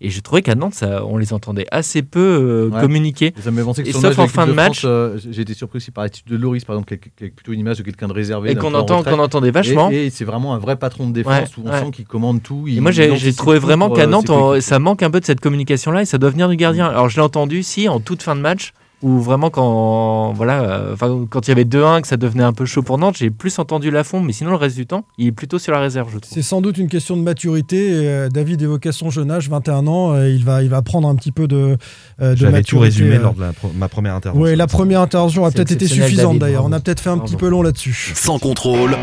Et 0.00 0.10
j'ai 0.10 0.20
trouvé 0.20 0.42
qu'à 0.42 0.54
Nantes, 0.54 0.74
ça, 0.74 1.04
on 1.04 1.16
les 1.16 1.32
entendait 1.32 1.66
assez 1.72 2.02
peu 2.02 2.70
euh, 2.72 2.80
communiquer. 2.80 3.32
Ça 3.40 3.50
que 3.50 3.80
et 3.88 3.92
sauf 3.92 4.16
en 4.18 4.28
fin 4.28 4.46
de, 4.46 4.52
match. 4.52 4.82
Euh, 4.84 5.18
j'ai 5.28 5.42
été 5.42 5.54
surpris 5.54 5.78
aussi 5.78 5.90
par 5.90 6.04
l'attitude 6.04 6.30
de 6.30 6.36
Loris, 6.36 6.64
par 6.64 6.76
exemple, 6.76 6.96
qui 6.96 7.24
est 7.24 7.30
plutôt 7.30 7.52
une 7.52 7.58
image 7.58 7.78
de 7.78 7.82
quelqu'un 7.82 8.06
de 8.06 8.12
réservé. 8.12 8.52
Et 8.52 8.54
qu'on 8.54 8.74
entend, 8.74 9.02
qu'on 9.02 9.18
entendait 9.18 9.50
vachement. 9.50 9.90
Et, 9.90 10.10
c'est 10.10 10.24
vraiment 10.24 10.54
un 10.54 10.58
vrai 10.58 10.76
patron 10.76 11.08
de 11.08 11.12
défense 11.12 11.56
où 11.56 11.62
on 11.64 11.72
sent 11.72 11.90
qu'il 11.92 12.06
commande 12.06 12.42
tout. 12.42 12.66
et 12.68 12.80
moi, 12.80 12.92
j'ai 12.92 13.32
trouvé 13.34 13.58
vraiment 13.58 13.90
qu'à 13.90 14.02
euh, 14.02 14.06
Nantes, 14.06 14.60
ça 14.60 14.78
manque 14.78 15.02
un 15.02 15.10
peu 15.10 15.18
de 15.20 15.24
cette 15.24 15.40
communication-là 15.40 16.02
et 16.02 16.04
ça 16.04 16.18
doit 16.18 16.30
venir 16.30 16.48
du 16.48 16.56
gardien. 16.56 16.86
Alors, 16.86 17.08
je 17.08 17.16
l'ai 17.16 17.22
entendu, 17.22 17.62
si, 17.62 17.88
en 17.88 17.98
toute 17.98 18.22
fin 18.22 18.36
de 18.36 18.40
match, 18.40 18.72
ou 19.02 19.20
vraiment 19.20 19.50
quand 19.50 20.32
voilà 20.32 20.62
euh, 20.62 20.96
quand 21.30 21.46
il 21.46 21.50
y 21.50 21.52
avait 21.52 21.64
2-1 21.64 22.02
que 22.02 22.08
ça 22.08 22.16
devenait 22.16 22.42
un 22.42 22.52
peu 22.52 22.64
chaud 22.64 22.82
pour 22.82 22.98
Nantes 22.98 23.16
j'ai 23.18 23.30
plus 23.30 23.58
entendu 23.58 23.90
Lafont 23.90 24.20
mais 24.20 24.32
sinon 24.32 24.50
le 24.50 24.56
reste 24.56 24.76
du 24.76 24.86
temps 24.86 25.04
il 25.18 25.28
est 25.28 25.32
plutôt 25.32 25.58
sur 25.58 25.72
la 25.72 25.80
réserve 25.80 26.08
je 26.12 26.18
trouve. 26.18 26.32
C'est 26.32 26.42
sans 26.42 26.60
doute 26.60 26.78
une 26.78 26.88
question 26.88 27.16
de 27.16 27.22
maturité 27.22 27.90
euh, 27.92 28.28
David 28.28 28.62
évoquait 28.62 28.92
son 28.92 29.10
jeune 29.10 29.30
âge 29.30 29.48
21 29.48 29.86
ans 29.86 30.12
euh, 30.12 30.28
il 30.28 30.44
va 30.44 30.62
il 30.62 30.68
va 30.68 30.82
prendre 30.82 31.08
un 31.08 31.14
petit 31.14 31.32
peu 31.32 31.46
de, 31.46 31.76
de 32.20 32.34
j'avais 32.34 32.62
tout 32.62 32.78
résumé 32.78 33.18
lors 33.18 33.34
de 33.34 33.44
ma 33.76 33.88
première 33.88 34.14
intervention. 34.14 34.44
Oui 34.44 34.56
la 34.56 34.66
première 34.66 35.00
intervention 35.00 35.44
a 35.44 35.50
peut-être 35.50 35.72
été 35.72 35.86
suffisante 35.86 36.38
d'ailleurs. 36.38 36.64
on 36.64 36.72
a 36.72 36.80
peut-être 36.80 37.00
fait 37.00 37.10
un 37.10 37.18
petit 37.18 37.36
peu 37.36 37.48
long 37.48 37.62
là-dessus. 37.62 38.12
Sans 38.14 38.38
contrôle 38.38 38.96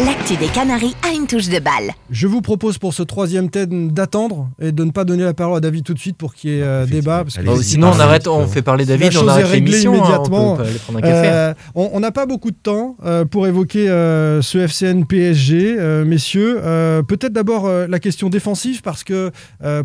L'actu 0.00 0.36
des 0.36 0.46
Canaries 0.46 0.96
a 1.06 1.12
une 1.12 1.26
touche 1.26 1.48
de 1.48 1.58
balle. 1.58 1.92
Je 2.10 2.26
vous 2.26 2.40
propose 2.40 2.78
pour 2.78 2.94
ce 2.94 3.02
troisième 3.02 3.50
thème 3.50 3.92
d'attendre 3.92 4.48
et 4.58 4.72
de 4.72 4.84
ne 4.84 4.90
pas 4.90 5.04
donner 5.04 5.22
la 5.22 5.34
parole 5.34 5.58
à 5.58 5.60
David 5.60 5.84
tout 5.84 5.92
de 5.92 5.98
suite 5.98 6.16
pour 6.16 6.34
qu'il 6.34 6.50
y 6.50 6.58
ait 6.58 6.62
euh, 6.62 6.86
débat. 6.86 7.24
Parce 7.24 7.36
que 7.36 7.62
sinon, 7.62 7.92
on 7.94 8.00
arrête, 8.00 8.26
on 8.26 8.46
fait 8.46 8.62
parler 8.62 8.86
David, 8.86 9.14
on 9.18 9.28
arrête 9.28 9.52
l'émission. 9.52 9.92
Hein, 9.92 9.96
immédiatement. 9.98 10.58
Euh, 11.04 11.54
on 11.74 12.00
n'a 12.00 12.10
pas 12.10 12.24
beaucoup 12.24 12.50
de 12.50 12.56
temps 12.56 12.96
euh, 13.04 13.26
pour 13.26 13.46
évoquer 13.46 13.86
ce 13.86 14.58
FCN 14.58 15.04
PSG, 15.04 15.76
messieurs. 16.06 16.60
Peut-être 17.06 17.34
d'abord 17.34 17.68
la 17.68 17.98
question 17.98 18.30
défensive 18.30 18.80
parce 18.80 19.04
que 19.04 19.30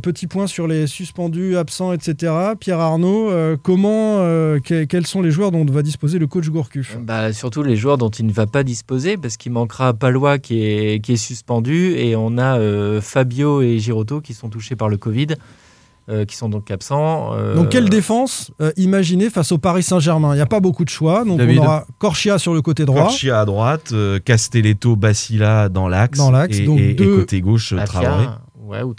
petit 0.01 0.27
point 0.27 0.47
sur 0.47 0.67
les 0.67 0.87
suspendus, 0.87 1.57
absents, 1.57 1.91
etc. 1.91 2.33
Pierre 2.59 2.79
Arnaud, 2.79 3.29
comment, 3.61 4.25
quels 4.63 5.05
sont 5.05 5.21
les 5.21 5.31
joueurs 5.31 5.51
dont 5.51 5.65
va 5.65 5.81
disposer 5.81 6.17
le 6.17 6.27
coach 6.27 6.49
Gourcuff? 6.49 6.97
Bah, 7.01 7.33
Surtout 7.33 7.61
les 7.61 7.75
joueurs 7.75 7.97
dont 7.97 8.09
il 8.09 8.25
ne 8.25 8.31
va 8.31 8.47
pas 8.47 8.63
disposer 8.63 9.17
parce 9.17 9.35
qu'il 9.35 9.51
manquera 9.51 9.96
Palois 9.97 10.39
qui 10.39 10.63
est, 10.63 11.03
qui 11.03 11.13
est 11.13 11.17
suspendu 11.17 11.95
et 11.97 12.15
on 12.15 12.37
a 12.37 12.57
euh, 12.57 13.01
Fabio 13.01 13.61
et 13.61 13.79
Girotto 13.79 14.21
qui 14.21 14.33
sont 14.33 14.49
touchés 14.49 14.75
par 14.75 14.89
le 14.89 14.97
Covid. 14.97 15.27
Euh, 16.09 16.23
qui 16.23 16.37
sont 16.37 16.47
donc 16.47 16.71
absents. 16.71 17.33
Euh, 17.33 17.53
donc 17.53 17.67
quelle 17.67 17.89
défense 17.89 18.51
imaginez 18.77 19.29
face 19.29 19.51
au 19.51 19.57
Paris 19.57 19.83
Saint-Germain? 19.83 20.31
Il 20.31 20.37
n'y 20.37 20.41
a 20.41 20.45
pas 20.45 20.61
beaucoup 20.61 20.85
de 20.85 20.89
choix. 20.89 21.25
Donc 21.25 21.41
on 21.41 21.57
aura 21.57 21.85
Corchia 21.97 22.39
sur 22.39 22.53
le 22.53 22.61
côté 22.61 22.85
droit. 22.85 23.01
Corchia 23.01 23.41
à 23.41 23.43
droite, 23.43 23.93
Castelletto, 24.23 24.95
Basila 24.95 25.67
dans 25.67 25.89
l'axe. 25.89 26.17
Dans 26.17 26.31
l'axe. 26.31 26.59
Et, 26.59 26.65
donc 26.65 26.79
et, 26.79 26.95
côté 26.95 27.41
gauche, 27.41 27.75
Traoré. 27.85 28.27
Ouais, 28.67 28.83
ou, 28.83 28.93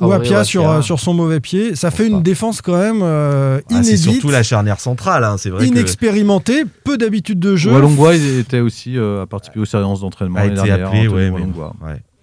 ou 0.00 0.12
Apia 0.12 0.44
sur, 0.44 0.84
sur 0.84 1.00
son 1.00 1.14
mauvais 1.14 1.40
pied. 1.40 1.74
Ça 1.76 1.90
fait 1.90 2.06
une 2.06 2.22
défense 2.22 2.60
quand 2.60 2.76
même 2.76 3.00
euh, 3.02 3.60
ah, 3.70 3.72
inédite. 3.72 3.90
c'est 3.90 4.10
surtout 4.10 4.28
la 4.28 4.42
charnière 4.42 4.80
centrale, 4.80 5.24
hein, 5.24 5.36
c'est 5.38 5.48
vrai. 5.48 5.66
Inexpérimentée, 5.66 6.64
peu 6.84 6.98
d'habitude 6.98 7.38
de 7.38 7.56
jeu. 7.56 7.72
Walongwa 7.72 8.14
était 8.14 8.60
aussi 8.60 8.98
euh, 8.98 9.22
à 9.22 9.26
participer 9.26 9.60
aux 9.60 9.64
séances 9.64 10.00
d'entraînement. 10.00 10.40
A 10.40 10.46
été 10.46 10.70
appelé, 10.70 11.08
ouais, 11.08 11.30
mais, 11.30 11.42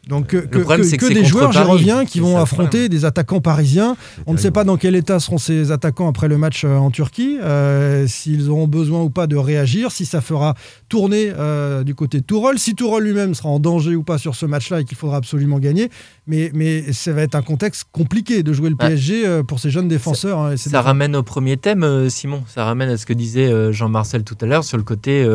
donc 0.08 0.28
que, 0.28 0.38
que, 0.38 1.14
des 1.14 1.24
joueurs, 1.24 1.52
j'y 1.52 1.60
reviens, 1.60 2.06
qui 2.06 2.20
vont 2.20 2.38
affronter 2.38 2.90
des 2.90 3.06
attaquants 3.06 3.40
parisiens. 3.40 3.96
On 4.26 4.34
ne 4.34 4.38
sait 4.38 4.50
pas 4.50 4.64
dans 4.64 4.78
quel 4.78 4.96
état 4.96 5.20
seront 5.20 5.38
ces 5.38 5.72
attaquants 5.72 6.10
après 6.10 6.28
le 6.28 6.40
match 6.40 6.64
euh, 6.66 6.76
en 6.76 6.90
Turquie, 6.90 7.38
euh, 7.42 8.08
s'ils 8.08 8.50
auront 8.50 8.68
besoin 8.68 9.04
ou 9.04 9.12
pas 9.12 9.28
de 9.28 9.36
réagir, 9.36 9.92
si 9.92 10.06
ça 10.06 10.20
fera 10.20 10.56
tourner 10.90 11.32
euh, 11.38 11.84
du 11.84 11.94
côté 11.94 12.20
de 12.20 12.26
Tourol, 12.26 12.58
si 12.58 12.74
Tourol 12.74 13.04
lui-même 13.04 13.36
sera 13.36 13.50
en 13.50 13.60
danger 13.60 13.96
ou 13.96 14.02
pas 14.02 14.18
sur 14.18 14.34
ce 14.34 14.48
match-là 14.48 14.82
et 14.82 14.86
qu'il 14.86 14.98
faudra 14.98 15.18
absolument 15.18 15.60
gagner. 15.60 15.92
Mais, 16.26 16.50
mais 16.54 16.94
ça 16.94 17.14
va 17.14 17.22
être 17.22 17.36
un 17.36 17.44
contexte 17.44 17.86
compliqué 17.92 18.42
de 18.42 18.54
jouer 18.54 18.70
le 18.72 18.76
PSG 18.76 19.44
pour 19.48 19.60
ces 19.60 19.70
jeunes 19.70 19.88
défenseurs. 19.88 20.40
Hein, 20.40 20.58
ça, 20.58 20.82
ramène 20.82 21.16
au 21.16 21.24
premier 21.24 21.58
thème, 21.58 22.10
Simon. 22.10 22.44
Ça 22.48 22.66
ramène 22.66 22.90
à 22.90 22.98
ce 22.98 23.06
que 23.06 23.14
disait 23.14 23.72
Jean-Marcel 23.72 24.24
tout 24.24 24.38
à 24.42 24.46
l'heure 24.46 24.64
sur 24.64 24.78
le 24.78 24.84
côté 24.84 25.28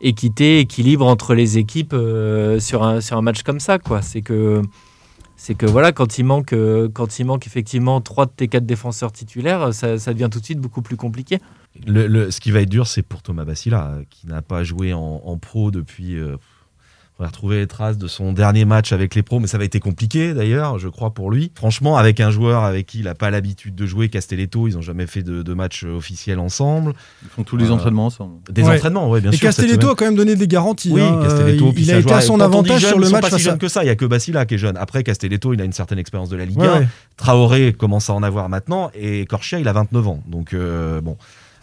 équité, 0.00 0.60
équilibre 0.60 1.06
entre 1.06 1.34
les 1.34 1.58
équipes 1.58 1.94
euh, 1.94 2.60
sur, 2.60 2.82
un, 2.82 3.00
sur 3.00 3.16
un 3.16 3.22
match 3.22 3.42
comme 3.42 3.60
ça. 3.60 3.78
quoi. 3.78 4.02
C'est 4.02 4.22
que, 4.22 4.62
c'est 5.36 5.54
que 5.54 5.66
voilà, 5.66 5.92
quand 5.92 6.18
il, 6.18 6.24
manque, 6.24 6.52
euh, 6.52 6.88
quand 6.92 7.18
il 7.18 7.24
manque 7.24 7.46
effectivement 7.46 8.00
trois 8.00 8.26
de 8.26 8.32
tes 8.32 8.48
quatre 8.48 8.66
défenseurs 8.66 9.12
titulaires, 9.12 9.72
ça, 9.72 9.96
devient 9.96 10.28
tout 10.30 10.40
de 10.40 10.44
suite 10.44 10.60
beaucoup 10.60 10.82
plus 10.82 10.96
compliqué. 10.96 11.38
Le, 11.86 12.30
ce 12.30 12.40
qui 12.40 12.50
va 12.50 12.60
être 12.60 12.68
dur, 12.68 12.86
c'est 12.86 13.02
pour 13.02 13.22
Thomas 13.22 13.44
Bassila, 13.44 13.98
qui 14.10 14.26
n'a 14.26 14.42
pas 14.42 14.62
joué 14.62 14.92
en, 14.92 15.38
pro 15.38 15.70
depuis. 15.70 16.16
Euh, 16.16 16.36
on 17.18 17.22
va 17.22 17.28
retrouver 17.28 17.58
les 17.58 17.66
traces 17.68 17.96
de 17.96 18.08
son 18.08 18.32
dernier 18.32 18.64
match 18.64 18.92
avec 18.92 19.14
les 19.14 19.22
pros, 19.22 19.38
mais 19.38 19.46
ça 19.46 19.56
va 19.56 19.64
être 19.64 19.78
compliqué 19.78 20.34
d'ailleurs, 20.34 20.80
je 20.80 20.88
crois, 20.88 21.14
pour 21.14 21.30
lui. 21.30 21.52
Franchement, 21.54 21.96
avec 21.96 22.18
un 22.18 22.32
joueur 22.32 22.64
avec 22.64 22.86
qui 22.86 22.98
il 22.98 23.04
n'a 23.04 23.14
pas 23.14 23.30
l'habitude 23.30 23.76
de 23.76 23.86
jouer, 23.86 24.08
Castelletto, 24.08 24.66
ils 24.66 24.74
n'ont 24.74 24.82
jamais 24.82 25.06
fait 25.06 25.22
de, 25.22 25.54
match 25.54 25.84
officiel 25.84 26.40
ensemble. 26.40 26.92
Ils 27.22 27.28
font 27.28 27.44
tous 27.44 27.56
les 27.56 27.66
euh, 27.66 27.74
entraînements 27.74 28.06
ensemble. 28.06 28.40
Des 28.50 28.64
entraînements, 28.64 29.08
oui, 29.08 29.20
bien 29.20 29.30
sûr. 29.30 29.40
Et 29.40 29.42
Castelletto 29.42 29.90
a 29.90 29.94
quand 29.94 30.06
même 30.06 30.16
donné 30.16 30.34
des 30.34 30.48
garanties. 30.48 30.90
Oui, 30.90 31.02
hein. 31.02 31.20
Castelletto, 31.22 31.72
il, 31.76 31.92
a 31.92 31.98
été 31.98 32.12
à 32.12 32.20
son 32.20 32.40
avantage 32.40 32.84
sur 32.84 32.98
le 32.98 33.08
match. 33.08 33.30
Pas 33.30 33.38
si 33.38 33.44
jeune 33.44 33.58
que 33.58 33.68
ça, 33.68 33.82
il 33.82 33.86
n'y 33.86 33.92
a 33.92 33.96
que 33.96 34.06
Basila 34.06 34.44
qui 34.44 34.54
est 34.54 34.58
jeune. 34.58 34.76
Après, 34.76 35.04
Castelletto, 35.04 35.54
il 35.54 35.60
a 35.60 35.64
une 35.64 35.72
certaine 35.72 36.00
expérience 36.00 36.30
de 36.30 36.36
la 36.36 36.44
Ligue 36.44 36.60
1. 36.60 36.86
Traoré 37.16 37.72
commence 37.72 38.10
à 38.10 38.14
en 38.14 38.24
avoir 38.24 38.48
maintenant, 38.48 38.90
et 38.92 39.24
Corchia, 39.26 39.60
il 39.60 39.68
a 39.68 39.72
29 39.72 40.08
ans. 40.08 40.20
Donc, 40.26 40.52
euh, 40.52 41.00
bon. 41.00 41.16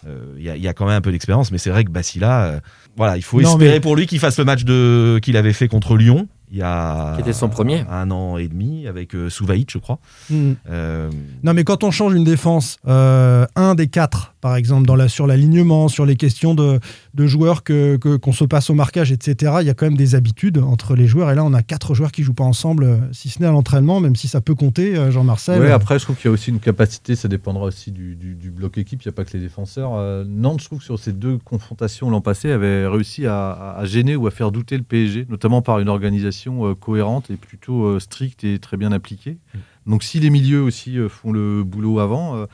Euh, 0.06 0.34
il 0.36 0.44
y, 0.44 0.68
a 0.68 0.74
quand 0.74 0.86
même 0.86 0.96
un 0.96 1.00
peu 1.00 1.12
d'expérience, 1.12 1.52
mais 1.52 1.58
c'est 1.58 1.70
vrai 1.70 1.84
que 1.84 1.90
Basila, 1.90 2.60
voilà, 2.96 3.16
il 3.16 3.22
faut 3.22 3.40
espérer 3.40 3.80
pour 3.80 3.96
lui 3.96 4.06
qu'il 4.06 4.18
fasse 4.18 4.38
le 4.38 4.44
match 4.44 4.64
de 4.64 5.20
qu'il 5.22 5.36
avait 5.36 5.52
fait 5.52 5.68
contre 5.68 5.96
Lyon 5.96 6.28
il 6.52 6.58
y 6.58 6.62
a 6.62 7.14
qui 7.14 7.22
était 7.22 7.32
son 7.32 7.48
premier 7.48 7.84
un 7.90 8.10
an 8.10 8.36
et 8.36 8.46
demi 8.46 8.86
avec 8.86 9.14
euh, 9.14 9.30
je 9.30 9.78
crois. 9.78 9.98
Hmm. 10.28 10.52
Euh, 10.68 11.10
non, 11.42 11.54
mais 11.54 11.64
quand 11.64 11.82
on 11.82 11.90
change 11.90 12.12
une 12.12 12.24
défense, 12.24 12.76
euh, 12.86 13.46
un 13.56 13.74
des 13.74 13.86
quatre, 13.86 14.31
par 14.42 14.56
exemple, 14.56 14.88
dans 14.88 14.96
la, 14.96 15.08
sur 15.08 15.28
l'alignement, 15.28 15.86
sur 15.86 16.04
les 16.04 16.16
questions 16.16 16.56
de, 16.56 16.80
de 17.14 17.26
joueurs 17.28 17.62
que, 17.62 17.96
qu'on 17.96 18.32
se 18.32 18.44
passe 18.44 18.70
au 18.70 18.74
marquage, 18.74 19.12
etc., 19.12 19.52
il 19.60 19.68
y 19.68 19.70
a 19.70 19.74
quand 19.74 19.86
même 19.86 19.96
des 19.96 20.16
habitudes 20.16 20.58
entre 20.58 20.96
les 20.96 21.06
joueurs. 21.06 21.30
Et 21.30 21.36
là, 21.36 21.44
on 21.44 21.54
a 21.54 21.62
quatre 21.62 21.94
joueurs 21.94 22.10
qui 22.10 22.24
jouent 22.24 22.34
pas 22.34 22.42
ensemble, 22.42 22.84
euh, 22.84 22.96
si 23.12 23.28
ce 23.28 23.40
n'est 23.40 23.46
à 23.46 23.52
l'entraînement, 23.52 24.00
même 24.00 24.16
si 24.16 24.26
ça 24.26 24.40
peut 24.40 24.56
compter, 24.56 24.96
euh, 24.96 25.12
Jean-Marcel. 25.12 25.62
Oui, 25.62 25.68
après, 25.68 26.00
je 26.00 26.04
trouve 26.04 26.16
qu'il 26.16 26.24
y 26.24 26.28
a 26.28 26.32
aussi 26.32 26.50
une 26.50 26.58
capacité, 26.58 27.14
ça 27.14 27.28
dépendra 27.28 27.66
aussi 27.66 27.92
du, 27.92 28.16
du, 28.16 28.50
bloc 28.50 28.78
équipe, 28.78 29.02
il 29.04 29.08
n'y 29.08 29.10
a 29.10 29.14
pas 29.14 29.24
que 29.24 29.32
les 29.32 29.42
défenseurs. 29.42 29.92
Nantes, 30.26 30.60
je 30.60 30.64
trouve 30.64 30.80
que 30.80 30.84
sur 30.84 30.98
ces 30.98 31.12
deux 31.12 31.38
confrontations 31.38 32.10
l'an 32.10 32.20
passé, 32.20 32.50
avait 32.50 32.88
réussi 32.88 33.26
à, 33.26 33.76
à, 33.76 33.84
gêner 33.84 34.16
ou 34.16 34.26
à 34.26 34.32
faire 34.32 34.50
douter 34.50 34.76
le 34.76 34.82
PSG, 34.82 35.26
notamment 35.28 35.62
par 35.62 35.78
une 35.78 35.88
organisation 35.88 36.74
cohérente 36.74 37.30
et 37.30 37.36
plutôt 37.36 38.00
stricte 38.00 38.42
et 38.42 38.58
très 38.58 38.76
bien 38.76 38.90
appliquée. 38.90 39.38
Mm. 39.54 39.58
Donc 39.90 40.02
si 40.02 40.18
les 40.18 40.30
milieux 40.30 40.62
aussi 40.62 40.96
font 41.08 41.30
le 41.30 41.62
boulot 41.62 42.00
avant, 42.00 42.46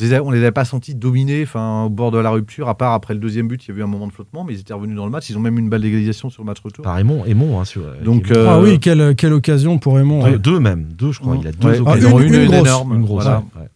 les 0.00 0.20
on 0.20 0.30
les 0.30 0.38
avait 0.38 0.52
pas 0.52 0.64
sentis 0.64 0.94
dominer 0.94 1.42
enfin, 1.42 1.84
au 1.84 1.90
bord 1.90 2.10
de 2.10 2.18
la 2.18 2.30
rupture, 2.30 2.68
à 2.68 2.76
part 2.76 2.92
après 2.92 3.14
le 3.14 3.20
deuxième 3.20 3.48
but, 3.48 3.64
il 3.64 3.70
y 3.70 3.74
a 3.74 3.80
eu 3.80 3.82
un 3.82 3.86
moment 3.86 4.06
de 4.06 4.12
flottement, 4.12 4.44
mais 4.44 4.54
ils 4.54 4.60
étaient 4.60 4.72
revenus 4.72 4.96
dans 4.96 5.04
le 5.04 5.10
match. 5.10 5.30
Ils 5.30 5.36
ont 5.36 5.40
même 5.40 5.58
une 5.58 5.68
balle 5.68 5.82
d'égalisation 5.82 6.30
sur 6.30 6.42
le 6.42 6.46
match 6.46 6.58
retour. 6.60 6.82
Par 6.82 6.98
Aymon, 6.98 7.24
Aymon 7.24 7.60
hein, 7.60 7.64
sur, 7.64 7.82
Donc, 8.04 8.30
euh, 8.30 8.46
Ah 8.48 8.60
oui, 8.60 8.80
quelle, 8.80 9.14
quelle 9.14 9.32
occasion 9.32 9.78
pour 9.78 9.98
Aymon. 9.98 10.36
Deux, 10.38 10.58
même, 10.58 10.88
deux 10.92 11.12
je 11.12 11.20
crois. 11.20 11.36
Il 11.40 11.46
a 11.46 11.52
deux 11.52 11.82
ah, 11.86 11.90
occasions. 11.90 12.20
une, 12.20 12.34
une, 12.34 12.52
énorme. 12.52 12.94
Une 12.94 13.04
grosse. 13.04 13.26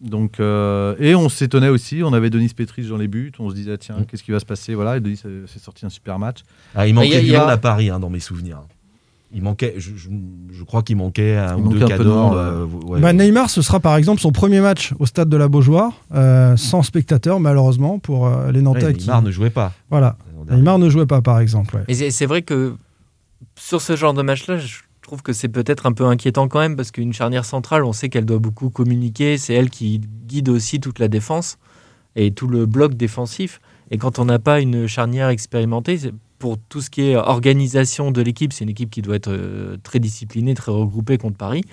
Donc, 0.01 0.39
euh, 0.39 0.95
et 0.99 1.15
on 1.15 1.29
s'étonnait 1.29 1.69
aussi, 1.69 2.01
on 2.03 2.13
avait 2.13 2.29
Denis 2.29 2.49
Petris 2.49 2.87
dans 2.87 2.97
les 2.97 3.07
buts, 3.07 3.31
on 3.39 3.49
se 3.49 3.55
disait, 3.55 3.77
tiens, 3.77 3.99
mm. 3.99 4.05
qu'est-ce 4.05 4.23
qui 4.23 4.31
va 4.31 4.39
se 4.39 4.45
passer 4.45 4.75
Voilà, 4.75 4.97
et 4.97 4.99
Denis 4.99 5.17
s'est 5.17 5.59
sorti 5.59 5.85
un 5.85 5.89
super 5.89 6.19
match. 6.19 6.39
Ah, 6.75 6.87
il 6.87 6.93
manquait 6.93 7.21
du 7.21 7.31
monde 7.31 7.49
à 7.49 7.57
Paris 7.57 7.89
hein, 7.89 7.99
dans 7.99 8.09
mes 8.09 8.19
souvenirs. 8.19 8.61
Il 9.33 9.43
manquait, 9.43 9.75
je, 9.77 9.91
je, 9.95 10.63
crois 10.63 10.83
qu'il 10.83 10.97
manquait 10.97 11.37
un 11.37 11.57
ou 11.57 11.69
deux 11.69 11.85
cadeaux. 11.85 12.35
Euh, 12.35 12.67
bah, 12.99 13.13
Neymar, 13.13 13.49
ce 13.49 13.61
sera 13.61 13.79
par 13.79 13.95
exemple 13.95 14.19
son 14.19 14.31
premier 14.31 14.59
match 14.59 14.93
au 14.99 15.05
stade 15.05 15.29
de 15.29 15.37
la 15.37 15.47
Beaujoire, 15.47 15.93
euh, 16.13 16.57
sans 16.57 16.83
spectateurs 16.83 17.39
malheureusement 17.39 17.97
pour 17.97 18.27
euh, 18.27 18.51
les 18.51 18.61
Nantais. 18.61 18.91
Neymar 18.91 19.21
ne 19.21 19.31
jouait 19.31 19.49
pas. 19.49 19.73
Voilà. 19.89 20.17
Neymar 20.49 20.79
ne 20.79 20.89
jouait 20.89 21.05
pas 21.05 21.21
par 21.21 21.39
exemple. 21.39 21.81
Mais 21.87 22.11
c'est 22.11 22.25
vrai 22.25 22.41
que 22.41 22.75
sur 23.57 23.81
ce 23.81 23.95
genre 23.95 24.13
de 24.13 24.21
match-là, 24.21 24.57
je 24.57 24.79
trouve 25.01 25.21
que 25.21 25.33
c'est 25.33 25.49
peut-être 25.49 25.85
un 25.85 25.93
peu 25.93 26.05
inquiétant 26.05 26.47
quand 26.47 26.59
même 26.59 26.75
parce 26.75 26.91
qu'une 26.91 27.13
charnière 27.13 27.45
centrale, 27.45 27.85
on 27.85 27.93
sait 27.93 28.09
qu'elle 28.09 28.25
doit 28.25 28.39
beaucoup 28.39 28.69
communiquer. 28.69 29.37
C'est 29.37 29.53
elle 29.53 29.69
qui 29.69 30.01
guide 30.27 30.49
aussi 30.49 30.79
toute 30.79 30.99
la 30.99 31.07
défense 31.07 31.57
et 32.15 32.31
tout 32.31 32.47
le 32.47 32.65
bloc 32.65 32.95
défensif. 32.95 33.61
Et 33.91 33.97
quand 33.97 34.19
on 34.19 34.25
n'a 34.25 34.39
pas 34.39 34.59
une 34.59 34.87
charnière 34.87 35.29
expérimentée, 35.29 35.99
pour 36.41 36.57
tout 36.57 36.81
ce 36.81 36.89
qui 36.89 37.03
est 37.03 37.15
organisation 37.15 38.09
de 38.09 38.19
l'équipe, 38.19 38.51
c'est 38.51 38.63
une 38.63 38.71
équipe 38.71 38.89
qui 38.89 39.03
doit 39.03 39.15
être 39.15 39.31
euh, 39.31 39.77
très 39.83 39.99
disciplinée, 39.99 40.55
très 40.55 40.71
regroupée 40.71 41.19
contre 41.19 41.37
Paris. 41.37 41.63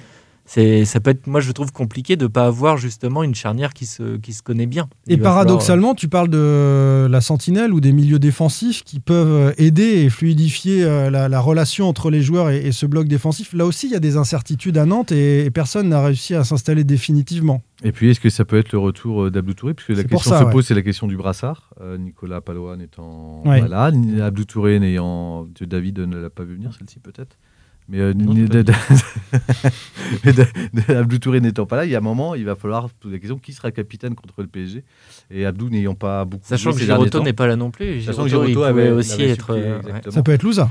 C'est 0.50 0.86
ça 0.86 0.98
peut 0.98 1.10
être 1.10 1.26
moi 1.26 1.40
je 1.40 1.52
trouve 1.52 1.72
compliqué 1.72 2.16
de 2.16 2.26
pas 2.26 2.46
avoir 2.46 2.78
justement 2.78 3.22
une 3.22 3.34
charnière 3.34 3.74
qui 3.74 3.84
se 3.84 4.16
qui 4.16 4.32
se 4.32 4.42
connaît 4.42 4.66
bien. 4.66 4.88
Et 5.06 5.18
paradoxalement, 5.18 5.94
tu 5.94 6.08
parles 6.08 6.30
de 6.30 7.06
la 7.10 7.20
sentinelle 7.20 7.74
ou 7.74 7.82
des 7.82 7.92
milieux 7.92 8.18
défensifs 8.18 8.82
qui 8.82 8.98
peuvent 8.98 9.54
aider 9.58 9.82
et 9.82 10.08
fluidifier 10.08 11.10
la, 11.10 11.40
relation 11.40 11.86
entre 11.86 12.10
les 12.10 12.22
joueurs 12.22 12.48
et, 12.48 12.72
ce 12.72 12.86
bloc 12.86 13.08
défensif. 13.08 13.52
Là 13.52 13.66
aussi, 13.66 13.88
il 13.88 13.92
y 13.92 13.96
a 13.96 14.00
des 14.00 14.16
incertitudes 14.16 14.78
à 14.78 14.86
Nantes 14.86 15.12
et, 15.12 15.50
personne 15.50 15.90
n'a 15.90 16.02
réussi 16.02 16.34
à 16.34 16.44
s'installer 16.44 16.82
définitivement. 16.82 17.62
Et 17.84 17.92
puis, 17.92 18.10
est-ce 18.10 18.20
que 18.20 18.30
ça 18.30 18.44
peut 18.44 18.58
être 18.58 18.72
le 18.72 18.78
retour 18.78 19.30
d'Abdou 19.30 19.54
Touré? 19.54 19.74
Puisque 19.74 19.96
la 19.96 20.04
question 20.04 20.38
se 20.38 20.44
pose, 20.44 20.66
c'est 20.66 20.74
la 20.74 20.82
question 20.82 21.06
du 21.06 21.16
brassard. 21.16 21.74
Nicolas 21.98 22.40
Palois 22.40 22.76
étant 22.82 23.42
malade, 23.44 23.96
Abdou 24.20 24.44
Touré 24.44 24.80
n'ayant. 24.80 25.46
David 25.60 25.98
ne 25.98 26.16
l'a 26.16 26.30
pas 26.30 26.44
vu 26.44 26.54
venir, 26.54 26.72
celle-ci 26.72 27.00
peut-être 27.00 27.36
mais, 27.88 28.00
euh, 28.00 28.12
Abdou 30.88 31.18
Touré 31.18 31.40
n'étant 31.40 31.64
pas 31.64 31.76
là, 31.76 31.86
il 31.86 31.90
y 31.90 31.94
a 31.94 31.98
un 31.98 32.02
moment, 32.02 32.34
il 32.34 32.44
va 32.44 32.54
falloir 32.54 32.90
poser 32.90 33.14
la 33.14 33.18
question 33.18 33.38
qui 33.38 33.54
sera 33.54 33.70
capitaine 33.70 34.14
contre 34.14 34.42
le 34.42 34.46
PSG 34.46 34.84
Et 35.30 35.46
Abdou 35.46 35.70
n'ayant 35.70 35.94
pas 35.94 36.26
beaucoup. 36.26 36.44
Sachant 36.46 36.72
que 36.72 36.80
Giroto 36.80 37.22
n'est 37.22 37.32
pas 37.32 37.46
là 37.46 37.56
non 37.56 37.70
plus. 37.70 38.02
Sachant 38.02 38.24
que 38.24 38.28
Giroto 38.28 38.62
avait 38.62 38.90
aussi 38.90 39.22
être. 39.22 39.54
Euh, 39.54 39.80
ça 40.10 40.22
peut 40.22 40.32
être 40.32 40.42
Louza. 40.42 40.70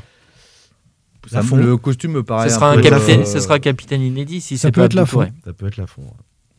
le 1.31 1.75
costume 1.77 2.11
me 2.11 2.23
paraît. 2.23 2.49
Ce 2.49 2.55
sera, 2.55 2.71
un, 2.71 2.81
capitaine, 2.81 3.25
ce 3.25 3.39
sera 3.39 3.57
capitaine 3.57 4.03
inédit 4.03 4.39
si 4.39 4.59
ça 4.59 4.71
peut 4.71 4.81
être 4.81 4.93
la 4.93 5.07
fond. 5.07 5.27
Ça 5.43 5.53
peut 5.53 5.65
être 5.65 5.77
la 5.77 5.87
fond. 5.87 6.03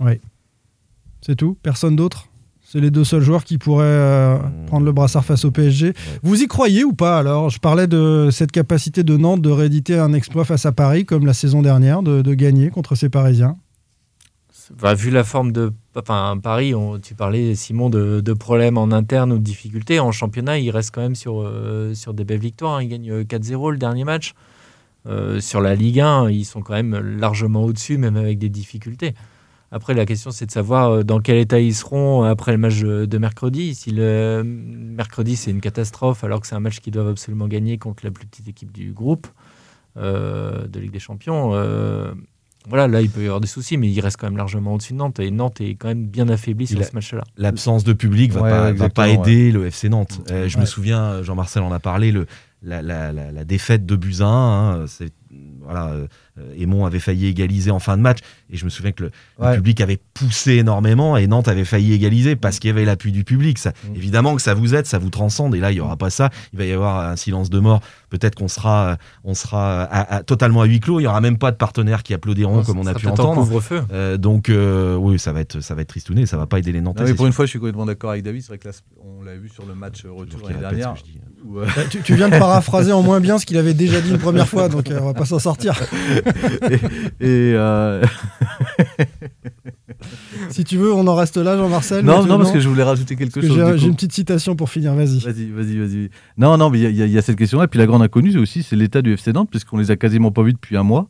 Oui. 0.00 0.20
C'est 1.20 1.36
tout? 1.36 1.56
Personne 1.62 1.94
d'autre? 1.94 2.28
C'est 2.70 2.80
les 2.80 2.90
deux 2.90 3.04
seuls 3.04 3.22
joueurs 3.22 3.44
qui 3.44 3.56
pourraient 3.56 3.86
euh, 3.86 4.36
mmh. 4.36 4.66
prendre 4.66 4.84
le 4.84 4.92
brassard 4.92 5.24
face 5.24 5.46
au 5.46 5.50
PSG. 5.50 5.94
Vous 6.22 6.42
y 6.42 6.46
croyez 6.46 6.84
ou 6.84 6.92
pas 6.92 7.16
alors? 7.16 7.48
Je 7.48 7.58
parlais 7.58 7.86
de 7.86 8.28
cette 8.30 8.52
capacité 8.52 9.02
de 9.02 9.16
Nantes 9.16 9.40
de 9.40 9.48
rééditer 9.48 9.98
un 9.98 10.12
exploit 10.12 10.44
face 10.44 10.66
à 10.66 10.72
Paris, 10.72 11.06
comme 11.06 11.24
la 11.24 11.32
saison 11.32 11.62
dernière, 11.62 12.02
de, 12.02 12.34
gagner 12.34 12.68
contre 12.68 12.94
ces 12.94 13.08
Parisiens? 13.08 13.56
Bah, 14.82 14.92
vu 14.92 15.08
la 15.08 15.24
forme 15.24 15.50
de 15.50 15.72
enfin, 15.96 16.38
Paris, 16.42 16.74
tu 17.02 17.14
parlais, 17.14 17.54
Simon, 17.54 17.88
de, 17.88 18.32
problèmes 18.34 18.76
en 18.76 18.92
interne 18.92 19.32
ou 19.32 19.38
de 19.38 19.42
difficultés. 19.42 19.98
En 19.98 20.12
championnat, 20.12 20.58
il 20.58 20.70
reste 20.70 20.94
quand 20.94 21.00
même 21.00 21.14
sur, 21.14 21.40
euh, 21.40 21.94
sur 21.94 22.12
des 22.12 22.24
belles 22.24 22.38
victoires. 22.38 22.76
Hein. 22.76 22.82
Il 22.82 22.88
gagne 22.88 23.22
4-0 23.22 23.72
le 23.72 23.78
dernier 23.78 24.04
match. 24.04 24.34
Euh, 25.06 25.40
sur 25.40 25.62
la 25.62 25.74
Ligue 25.74 26.00
1, 26.00 26.28
ils 26.28 26.44
sont 26.44 26.60
quand 26.60 26.74
même 26.74 26.98
largement 27.18 27.64
au-dessus, 27.64 27.96
même 27.96 28.18
avec 28.18 28.38
des 28.38 28.50
difficultés. 28.50 29.14
Après, 29.70 29.92
la 29.92 30.06
question, 30.06 30.30
c'est 30.30 30.46
de 30.46 30.50
savoir 30.50 30.90
euh, 30.90 31.02
dans 31.04 31.20
quel 31.20 31.36
état 31.36 31.60
ils 31.60 31.74
seront 31.74 32.22
après 32.22 32.52
le 32.52 32.58
match 32.58 32.80
de 32.80 33.18
mercredi. 33.18 33.74
Si 33.74 33.90
le 33.90 34.42
mercredi, 34.42 35.36
c'est 35.36 35.50
une 35.50 35.60
catastrophe, 35.60 36.24
alors 36.24 36.40
que 36.40 36.46
c'est 36.46 36.54
un 36.54 36.60
match 36.60 36.80
qu'ils 36.80 36.92
doivent 36.92 37.08
absolument 37.08 37.48
gagner 37.48 37.76
contre 37.76 38.04
la 38.04 38.10
plus 38.10 38.26
petite 38.26 38.48
équipe 38.48 38.72
du 38.72 38.92
groupe 38.92 39.26
euh, 39.98 40.66
de 40.66 40.80
Ligue 40.80 40.92
des 40.92 40.98
Champions, 40.98 41.50
euh, 41.52 42.12
voilà, 42.66 42.88
là, 42.88 43.00
il 43.02 43.10
peut 43.10 43.22
y 43.22 43.26
avoir 43.26 43.40
des 43.40 43.46
soucis, 43.46 43.76
mais 43.76 43.90
il 43.90 44.00
reste 44.00 44.18
quand 44.18 44.26
même 44.26 44.36
largement 44.36 44.74
au-dessus 44.74 44.92
de 44.92 44.98
Nantes. 44.98 45.20
Et 45.20 45.30
Nantes 45.30 45.60
est 45.60 45.74
quand 45.74 45.88
même 45.88 46.06
bien 46.06 46.28
affaibli 46.28 46.66
sur 46.66 46.82
ce 46.82 46.92
match-là. 46.92 47.24
L'absence 47.36 47.84
de 47.84 47.92
public 47.92 48.32
va, 48.32 48.40
pas, 48.40 48.72
va 48.72 48.88
pas, 48.90 49.08
aider 49.08 49.52
le 49.52 49.66
FC 49.66 49.88
Nantes. 49.88 50.20
je 50.28 50.58
me 50.58 50.64
souviens, 50.64 51.22
Jean-Marcel 51.22 51.62
en 51.62 51.72
a 51.72 51.78
parlé, 51.78 52.10
le, 52.10 52.26
la, 52.62 52.82
la, 52.82 53.12
la, 53.12 53.44
défaite 53.44 53.86
de 53.86 53.96
Buzyn, 53.96 54.26
hein, 54.26 54.84
voilà, 55.62 55.94
Aymon 56.56 56.84
avait 56.84 56.98
failli 56.98 57.26
égaliser 57.26 57.70
en 57.70 57.78
fin 57.78 57.96
de 57.96 58.02
match. 58.02 58.18
Et 58.50 58.56
je 58.56 58.64
me 58.64 58.70
souviens 58.70 58.92
que 58.92 59.04
le, 59.04 59.54
public 59.54 59.80
avait 59.80 59.98
poussé 60.14 60.56
énormément 60.56 61.16
et 61.16 61.26
Nantes 61.26 61.48
avait 61.48 61.64
failli 61.64 61.92
égaliser 61.92 62.36
parce 62.36 62.58
qu'il 62.58 62.68
y 62.68 62.70
avait 62.70 62.84
l'appui 62.84 63.12
du 63.12 63.24
public. 63.24 63.58
Ça, 63.58 63.70
mm. 63.70 63.96
Évidemment 63.96 64.36
que 64.36 64.42
ça 64.42 64.54
vous 64.54 64.74
aide, 64.74 64.86
ça 64.86 64.98
vous 64.98 65.10
transcende. 65.10 65.54
Et 65.54 65.60
là, 65.60 65.70
il 65.70 65.74
n'y 65.74 65.80
aura 65.80 65.96
pas 65.96 66.10
ça. 66.10 66.30
Il 66.52 66.58
va 66.58 66.64
y 66.64 66.72
avoir 66.72 67.08
un 67.08 67.16
silence 67.16 67.50
de 67.50 67.58
mort. 67.58 67.80
Peut-être 68.10 68.34
qu'on 68.34 68.48
sera, 68.48 68.96
on 69.24 69.34
sera 69.34 69.82
à, 69.82 70.22
totalement 70.22 70.62
à 70.62 70.64
huis 70.64 70.80
clos. 70.80 70.98
Il 71.00 71.02
n'y 71.02 71.08
aura 71.08 71.20
même 71.20 71.38
pas 71.38 71.50
de 71.50 71.56
partenaires 71.56 72.02
qui 72.02 72.14
applaudiront 72.14 72.62
comme 72.62 72.78
on 72.78 72.86
a 72.86 72.94
pu 72.94 73.06
entendre. 73.06 73.48
Euh, 73.92 74.16
donc, 74.16 74.48
euh, 74.48 74.96
oui, 74.96 75.18
ça 75.18 75.32
va 75.32 75.40
être, 75.40 75.60
ça 75.60 75.74
va 75.74 75.82
être 75.82 75.88
tristouné. 75.88 76.26
Ça 76.26 76.36
va 76.36 76.46
pas 76.46 76.58
aider 76.58 76.72
les 76.72 76.80
Nantais. 76.80 77.14
pour 77.14 77.26
une 77.26 77.32
fois, 77.32 77.44
je 77.44 77.50
suis 77.50 77.58
complètement 77.58 77.86
d'accord 77.86 78.10
avec 78.10 78.22
David. 78.22 78.42
C'est 78.42 78.48
vrai 78.48 78.58
que 78.58 78.68
là, 78.68 78.74
on 79.04 79.22
l'a 79.22 79.36
vu 79.36 79.48
sur 79.48 79.66
le 79.66 79.74
match 79.74 80.04
retour 80.06 80.48
l'année 80.48 80.60
dernière. 80.60 80.94
Euh, 81.56 81.66
bah, 81.76 81.82
tu, 81.88 82.14
viens 82.14 82.28
de 82.28 82.38
paraphraser 82.38 82.92
en 82.92 83.02
moins 83.02 83.20
bien 83.20 83.38
ce 83.38 83.46
qu'il 83.46 83.56
avait 83.56 83.74
déjà 83.74 84.00
dit 84.00 84.10
une 84.10 84.18
première 84.18 84.48
fois, 84.48 84.68
donc 84.68 84.90
on 84.90 85.04
va 85.04 85.14
pas 85.14 85.24
s'en 85.24 85.38
sortir. 85.38 85.80
et, 87.20 87.52
euh, 87.54 88.04
si 90.50 90.64
tu 90.64 90.76
veux, 90.76 90.92
on 90.92 91.06
en 91.06 91.14
reste 91.14 91.36
là, 91.36 91.56
Jean-Marcel 91.56 92.04
Non, 92.04 92.24
non, 92.24 92.38
parce 92.38 92.52
que 92.52 92.60
je 92.60 92.68
voulais 92.68 92.82
rajouter 92.82 93.16
quelque 93.16 93.40
chose. 93.40 93.76
J'ai 93.76 93.86
une 93.86 93.94
petite 93.94 94.12
citation 94.12 94.56
pour 94.56 94.70
finir, 94.70 94.94
vas-y. 94.94 95.18
Vas-y, 95.18 95.50
vas-y, 95.50 95.78
vas-y. 95.78 96.10
Non, 96.36 96.56
non, 96.56 96.70
mais 96.70 96.80
il 96.80 96.96
y, 96.96 97.18
a 97.18 97.22
cette 97.22 97.36
question-là. 97.36 97.64
Et 97.64 97.68
puis 97.68 97.78
la 97.78 97.86
grande 97.86 98.02
inconnue 98.02 98.36
aussi, 98.38 98.62
c'est 98.62 98.76
l'état 98.76 99.02
du 99.02 99.12
FC 99.12 99.32
Nantes, 99.32 99.50
puisqu'on 99.50 99.78
les 99.78 99.90
a 99.90 99.96
quasiment 99.96 100.30
pas 100.30 100.42
vus 100.42 100.52
depuis 100.52 100.76
un 100.76 100.82
mois. 100.82 101.08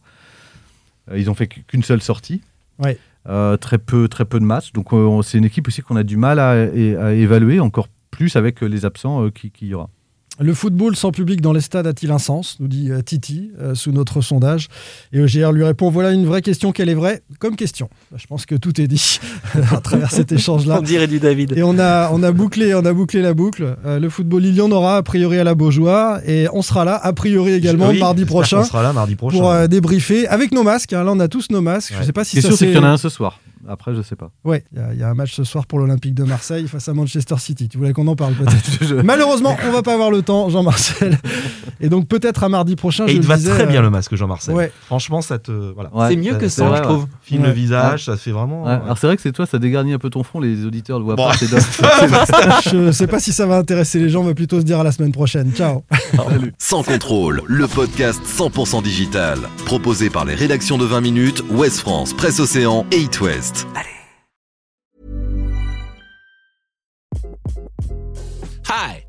Euh, 1.11 1.19
ils 1.19 1.31
ont 1.31 1.35
fait 1.35 1.47
qu'une 1.47 1.83
seule 1.83 2.03
sortie. 2.03 2.41
Ouais. 2.79 2.99
Euh, 3.29 3.57
très, 3.57 3.79
peu, 3.79 4.09
très 4.09 4.25
peu 4.25 4.41
de 4.41 4.45
matchs. 4.45 4.73
Donc 4.73 4.89
c'est 5.25 5.39
une 5.39 5.45
équipe 5.45 5.69
aussi 5.69 5.83
qu'on 5.83 5.97
a 5.97 6.03
du 6.03 6.17
mal 6.17 6.39
à, 6.39 6.67
évaluer, 7.13 7.61
encore 7.61 7.89
plus 8.11 8.37
avec 8.37 8.63
les 8.63 8.85
absents 8.85 9.31
qu'il 9.31 9.51
qui 9.51 9.69
y 9.69 9.75
aura. 9.75 9.91
Le 10.41 10.55
football 10.55 10.95
sans 10.95 11.11
public 11.11 11.41
dans 11.41 11.53
les 11.53 11.61
stades 11.61 11.87
a-t-il 11.89 12.13
un 12.13 12.19
sens 12.19 12.59
nous 12.61 12.69
dit 12.69 12.93
euh, 12.93 13.03
Titi 13.03 13.51
euh, 13.61 13.75
sous 13.75 13.91
notre 13.91 14.21
sondage. 14.21 14.69
Et 15.13 15.19
EGR 15.19 15.51
lui 15.51 15.65
répond 15.65 15.91
voilà 15.91 16.13
une 16.13 16.27
vraie 16.27 16.43
question, 16.43 16.71
quelle 16.71 16.89
est 16.89 16.95
vraie 16.95 17.23
Comme 17.41 17.57
question. 17.57 17.91
Bah, 18.13 18.19
je 18.21 18.27
pense 18.29 18.47
que 18.47 18.55
tout 18.55 18.81
est 18.81 18.87
dit 18.87 19.19
à 19.73 19.81
travers 19.81 20.13
cet 20.13 20.31
échange-là. 20.31 20.79
On 20.79 20.83
dirait 20.83 21.09
du 21.09 21.19
David. 21.19 21.55
Et 21.57 21.65
on 21.65 21.77
a, 21.81 22.11
on 22.13 22.23
a, 22.23 22.31
bouclé, 22.31 22.73
on 22.75 22.85
a 22.85 22.93
bouclé 22.93 23.21
la 23.21 23.35
boucle. 23.35 23.77
Euh, 23.85 23.99
le 23.99 24.09
football, 24.09 24.45
il 24.45 24.55
y 24.55 24.61
en 24.61 24.71
aura 24.71 24.99
a 24.99 25.03
priori 25.03 25.39
à 25.39 25.45
la 25.45 25.57
Beaujoire. 25.57 26.21
Et 26.25 26.47
on 26.53 26.63
sera 26.63 26.85
là 26.85 26.95
a 27.03 27.13
priori 27.13 27.53
également 27.53 27.93
mardi 27.93 28.25
prochain. 28.25 28.61
On 28.61 28.65
sera 28.65 28.85
là 28.85 28.93
mardi 28.93 29.17
prochain. 29.17 29.39
Pour 29.39 29.69
débriefer 29.69 30.29
avec 30.29 30.53
nos 30.53 30.63
masques. 30.63 30.93
Hein. 30.93 31.03
Là, 31.03 31.13
on 31.13 31.21
a 31.21 31.27
tous 31.27 31.51
nos 31.51 31.63
masques. 31.63 31.95
Je 31.99 32.05
sais 32.05 32.13
pas 32.13 32.25
si 32.25 32.41
ça 32.41 32.49
sûr, 32.49 32.57
c'est 32.57 32.67
qu'il 32.67 32.77
y 32.77 32.79
en 32.79 32.85
a 32.85 32.91
un 32.91 32.97
ce 32.97 33.09
soir. 33.09 33.41
Après, 33.67 33.95
je 33.95 34.03
sais 34.03 34.17
pas. 34.17 34.31
Ouais, 34.45 34.65
il 34.73 34.99
y, 34.99 35.03
a 35.03 35.09
un 35.09 35.15
match 35.15 35.35
ce 35.35 35.45
soir 35.45 35.67
pour 35.67 35.79
l'Olympique 35.79 36.15
de 36.15 36.25
Marseille 36.25 36.69
face 36.69 36.89
à 36.89 36.95
Manchester 36.95 37.37
City. 37.39 37.69
Tu 37.69 37.79
voulais 37.79 37.93
qu'on 37.93 38.07
en 38.07 38.17
parle 38.17 38.35
peut-être 38.35 39.03
Malheureusement, 39.05 39.57
on 39.67 39.73
va 39.73 39.83
pas 39.83 39.95
avoir 39.95 40.11
le 40.11 40.23
temps, 40.23 40.49
Jean-Marcel. 40.49 41.19
Et 41.81 41.89
donc 41.89 42.09
peut-être 42.09 42.45
à 42.45 42.49
mardi 42.49 42.77
prochain. 42.77 43.07
Et 43.07 43.13
il 43.13 43.21
te 43.21 43.27
va 43.27 43.39
très 43.39 43.67
bien 43.67 43.81
euh, 43.81 43.83
le 43.83 43.91
masque, 43.91 44.15
Jean-Marcel. 44.15 44.55
Ouais. 44.55 44.73
Franchement, 44.87 45.23
ça 45.23 45.39
te 45.39 45.53
voilà. 45.53 45.91
c'est 46.09 46.17
mieux 46.17 46.35
que 46.35 46.49
ça, 46.49 46.77
je 46.77 46.83
trouve. 46.83 47.07
Filme 47.23 47.45
le 47.45 47.51
visage, 47.51 48.05
ça 48.07 48.17
fait 48.17 48.33
vraiment. 48.33 48.67
Alors 48.67 48.99
c'est 48.99 49.07
vrai 49.07 49.17
que 49.17 49.23
c'est 49.23 49.33
toi, 49.33 49.47
ça 49.47 49.59
dégarnit 49.59 49.93
un 49.93 49.99
peu 49.99 50.11
ton 50.11 50.23
front. 50.23 50.41
Les 50.41 50.65
auditeurs 50.65 50.99
ne 50.99 51.05
voient 51.05 51.17
pas. 51.17 51.33
je 51.39 52.91
sais 52.93 53.07
pas 53.07 53.21
si 53.21 53.33
ça 53.33 53.47
va 53.47 53.57
intéresser 53.57 53.99
les 53.99 54.09
gens, 54.09 54.23
mais 54.25 54.35
plutôt 54.35 54.61
se 54.61 54.65
dire 54.65 54.81
à 54.81 54.85
la 54.85 54.93
semaine 54.93 55.13
prochaine. 55.13 55.53
Ciao. 55.53 55.85
Sans 56.59 56.83
contrôle, 56.83 57.43
le 57.47 57.67
podcast 57.67 58.21
100% 58.25 58.83
digital, 58.83 59.39
proposé 59.65 60.11
par 60.11 60.25
les 60.25 60.35
rédactions 60.35 60.79
de 60.79 60.85
20 60.85 61.01
minutes, 61.01 61.45
Ouest 61.51 61.81
France, 61.81 62.13
Presse 62.13 62.41
Océan 62.41 62.87
et 62.93 62.99
It 62.99 63.21
West. 63.21 63.67
Allez. 63.75 63.99
Hi, 68.71 69.08